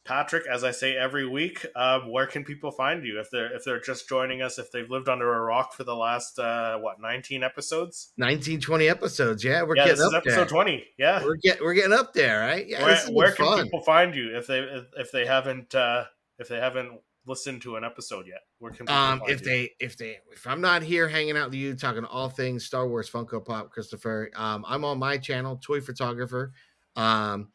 patrick 0.05 0.45
as 0.47 0.63
i 0.65 0.71
say 0.71 0.95
every 0.97 1.27
week 1.27 1.65
uh, 1.75 1.99
where 2.01 2.27
can 2.27 2.45
people 2.45 2.71
find 2.71 3.05
you 3.05 3.19
if 3.19 3.31
they're 3.31 3.55
if 3.57 3.65
they're 3.65 3.81
just 3.81 4.07
joining 4.07 4.43
us 4.43 4.59
if 4.59 4.71
they've 4.71 4.91
lived 4.91 5.09
under 5.09 5.33
a 5.35 5.41
rock 5.41 5.73
for 5.73 5.83
the 5.83 5.97
last 5.97 6.39
uh 6.39 6.77
what 6.79 7.01
19 7.01 7.43
episodes 7.43 8.13
19, 8.19 8.61
20 8.61 8.87
episodes. 8.89 9.43
Yeah, 9.43 9.63
we're 9.63 9.77
yeah 9.77 9.85
getting 9.87 9.99
this 10.01 10.07
is 10.09 10.13
up 10.15 10.23
episode 10.27 10.37
there. 10.37 10.65
20 10.65 10.85
yeah 10.99 11.25
We're 11.25 11.37
get 11.37 11.61
we're 11.61 11.73
getting 11.75 11.95
up 11.95 12.13
there, 12.13 12.41
right? 12.41 12.67
Yeah, 12.69 12.85
where, 12.85 12.99
where 13.13 13.33
can 13.33 13.47
fun. 13.47 13.65
people 13.65 13.81
find 13.81 14.15
you 14.15 14.37
if 14.37 14.47
they 14.47 14.59
if, 14.61 14.85
if 14.99 15.11
they 15.11 15.25
haven't 15.25 15.75
uh 15.75 16.05
if 16.39 16.49
they 16.49 16.59
haven't 16.59 17.01
listened 17.27 17.63
to 17.63 17.77
an 17.77 17.85
episode 17.85 18.27
yet 18.27 18.43
where 18.59 18.71
can 18.71 18.89
um 18.89 19.23
if 19.27 19.41
you? 19.41 19.47
they 19.47 19.71
if 19.81 19.97
they 19.97 20.19
if 20.33 20.47
i'm 20.47 20.61
not 20.61 20.83
here 20.83 21.09
hanging 21.09 21.37
out 21.37 21.47
with 21.51 21.59
you 21.59 21.75
talking 21.75 22.05
all 22.05 22.29
things 22.29 22.65
star 22.65 22.87
wars 22.87 23.11
funko 23.11 23.45
pop 23.45 23.71
christopher 23.71 24.31
um 24.37 24.65
i'm 24.69 24.85
on 24.85 24.99
my 24.99 25.17
channel 25.17 25.59
toy 25.63 25.81
photographer 25.81 26.53
um 26.97 27.49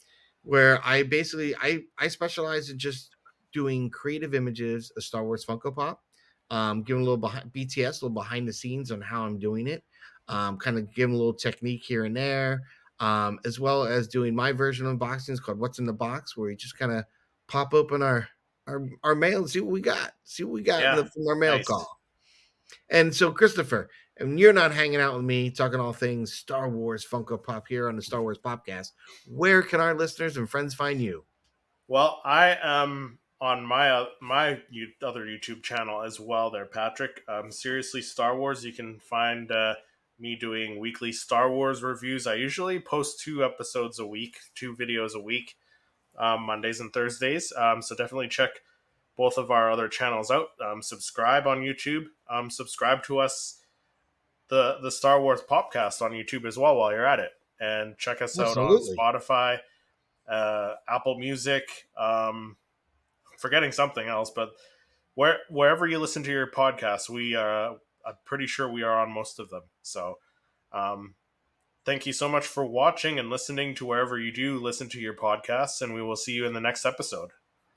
where 0.44 0.80
i 0.86 1.04
basically 1.04 1.56
i 1.58 1.80
i 2.00 2.08
specialize 2.08 2.70
in 2.70 2.80
just 2.80 3.16
doing 3.54 3.90
creative 3.90 4.34
images 4.34 4.92
of 4.98 5.04
star 5.04 5.24
wars 5.24 5.46
funko 5.46 5.74
pop 5.76 6.04
um 6.50 6.82
giving 6.82 7.02
a 7.02 7.06
little 7.06 7.18
behind 7.18 7.52
bts 7.54 8.02
a 8.02 8.06
little 8.06 8.10
behind 8.10 8.48
the 8.48 8.54
scenes 8.54 8.92
on 8.92 9.02
how 9.02 9.24
i'm 9.24 9.38
doing 9.38 9.68
it 9.68 9.84
um 10.28 10.58
kind 10.58 10.78
of 10.78 10.94
giving 10.94 11.14
a 11.14 11.18
little 11.18 11.34
technique 11.34 11.84
here 11.84 12.06
and 12.06 12.18
there 12.18 12.64
um 13.00 13.40
as 13.46 13.60
well 13.60 13.84
as 13.84 14.08
doing 14.08 14.36
my 14.36 14.52
version 14.52 14.88
of 14.88 14.98
unboxings 14.98 15.42
called 15.42 15.60
what's 15.60 15.80
in 15.80 15.86
the 15.86 15.94
box 15.94 16.36
where 16.36 16.48
we 16.48 16.56
just 16.56 16.78
kind 16.78 16.92
of 16.92 17.04
pop 17.48 17.74
open 17.74 18.02
our 18.02 18.28
our, 18.70 18.88
our 19.04 19.16
mail 19.16 19.40
and 19.40 19.50
see 19.50 19.60
what 19.60 19.72
we 19.72 19.82
got. 19.82 20.14
See 20.24 20.44
what 20.44 20.54
we 20.54 20.64
got 20.64 20.82
Yeah, 20.82 20.96
from 20.96 21.28
our 21.28 21.36
mail 21.36 21.58
nice. 21.58 21.66
call. 21.66 22.00
And 22.90 23.14
so, 23.16 23.32
Christopher, 23.32 23.90
and 24.18 24.40
you're 24.40 24.54
not 24.54 24.74
hanging 24.74 25.00
out 25.00 25.16
with 25.16 25.26
me 25.26 25.50
talking 25.50 25.80
all 25.80 25.94
things 25.94 26.34
Star 26.34 26.70
Wars 26.70 27.06
Funko 27.10 27.42
Pop 27.42 27.68
here 27.68 27.88
on 27.88 27.96
the 27.96 28.02
Star 28.02 28.22
Wars 28.22 28.38
Popcast. 28.38 28.92
Where 29.28 29.62
can 29.62 29.80
our 29.80 29.94
listeners 29.94 30.38
and 30.38 30.50
friends 30.50 30.76
find 30.76 31.02
you? 31.02 31.26
Well, 31.88 32.22
I 32.24 32.58
am 32.62 33.20
on 33.42 33.66
my 33.66 33.90
uh, 33.90 34.06
my 34.22 34.60
other 35.02 35.26
YouTube 35.26 35.64
channel 35.64 36.02
as 36.04 36.20
well. 36.20 36.52
There, 36.52 36.66
Patrick. 36.66 37.24
Um, 37.28 37.52
seriously, 37.52 38.02
Star 38.02 38.38
Wars. 38.38 38.64
You 38.66 38.74
can 38.74 39.00
find 39.00 39.52
uh, 39.52 39.76
me 40.20 40.36
doing 40.36 40.80
weekly 40.80 41.12
Star 41.12 41.50
Wars 41.50 41.82
reviews. 41.82 42.28
I 42.28 42.36
usually 42.36 42.80
post 42.80 43.22
two 43.22 43.44
episodes 43.44 44.00
a 44.00 44.06
week, 44.06 44.38
two 44.54 44.76
videos 44.76 45.16
a 45.16 45.22
week, 45.22 45.56
um, 46.20 46.44
Mondays 46.44 46.80
and 46.80 46.94
Thursdays. 46.94 47.52
Um, 47.56 47.82
so 47.82 47.96
definitely 47.96 48.28
check 48.28 48.52
both 49.18 49.38
of 49.38 49.52
our 49.52 49.72
other 49.72 49.88
channels 49.88 50.30
out. 50.30 50.50
Um, 50.64 50.82
subscribe 50.82 51.48
on 51.48 51.62
YouTube. 51.62 52.06
Um, 52.30 52.50
subscribe 52.50 53.04
to 53.04 53.20
us, 53.20 53.62
the 54.50 54.78
the 54.82 54.92
Star 54.92 55.22
Wars 55.22 55.42
Popcast 55.42 56.02
on 56.02 56.12
YouTube 56.12 56.46
as 56.46 56.58
well 56.58 56.76
while 56.76 56.92
you're 56.92 57.06
at 57.06 57.20
it, 57.20 57.32
and 57.60 57.98
check 57.98 58.22
us 58.22 58.38
Absolutely. 58.38 58.96
out 59.00 59.16
on 59.16 59.22
Spotify, 59.22 59.58
uh, 60.28 60.76
Apple 60.88 61.18
Music. 61.18 61.88
Um, 61.98 62.58
forgetting 63.38 63.72
something 63.72 64.08
else, 64.08 64.30
but 64.30 64.52
where 65.16 65.40
wherever 65.50 65.88
you 65.88 66.00
listen 66.00 66.24
to 66.24 66.32
your 66.32 66.48
podcast, 66.48 67.10
we 67.10 67.36
are. 67.36 67.78
I'm 68.06 68.16
pretty 68.24 68.48
sure 68.48 68.72
we 68.72 68.84
are 68.84 69.02
on 69.02 69.12
most 69.12 69.40
of 69.40 69.50
them. 69.50 69.64
So, 69.82 70.18
um, 70.72 71.16
thank 71.90 72.06
you 72.06 72.14
so 72.14 72.30
much 72.30 72.46
for 72.46 72.64
watching 72.64 73.18
and 73.18 73.32
listening 73.32 73.74
to 73.74 73.84
wherever 73.84 74.20
you 74.20 74.32
do 74.32 74.60
listen 74.60 74.88
to 74.88 75.00
your 75.00 75.16
podcasts, 75.16 75.82
and 75.82 75.92
we 75.92 76.04
will 76.04 76.16
see 76.16 76.34
you 76.34 76.46
in 76.46 76.54
the 76.54 76.62
next 76.62 76.86
episode. 76.86 77.32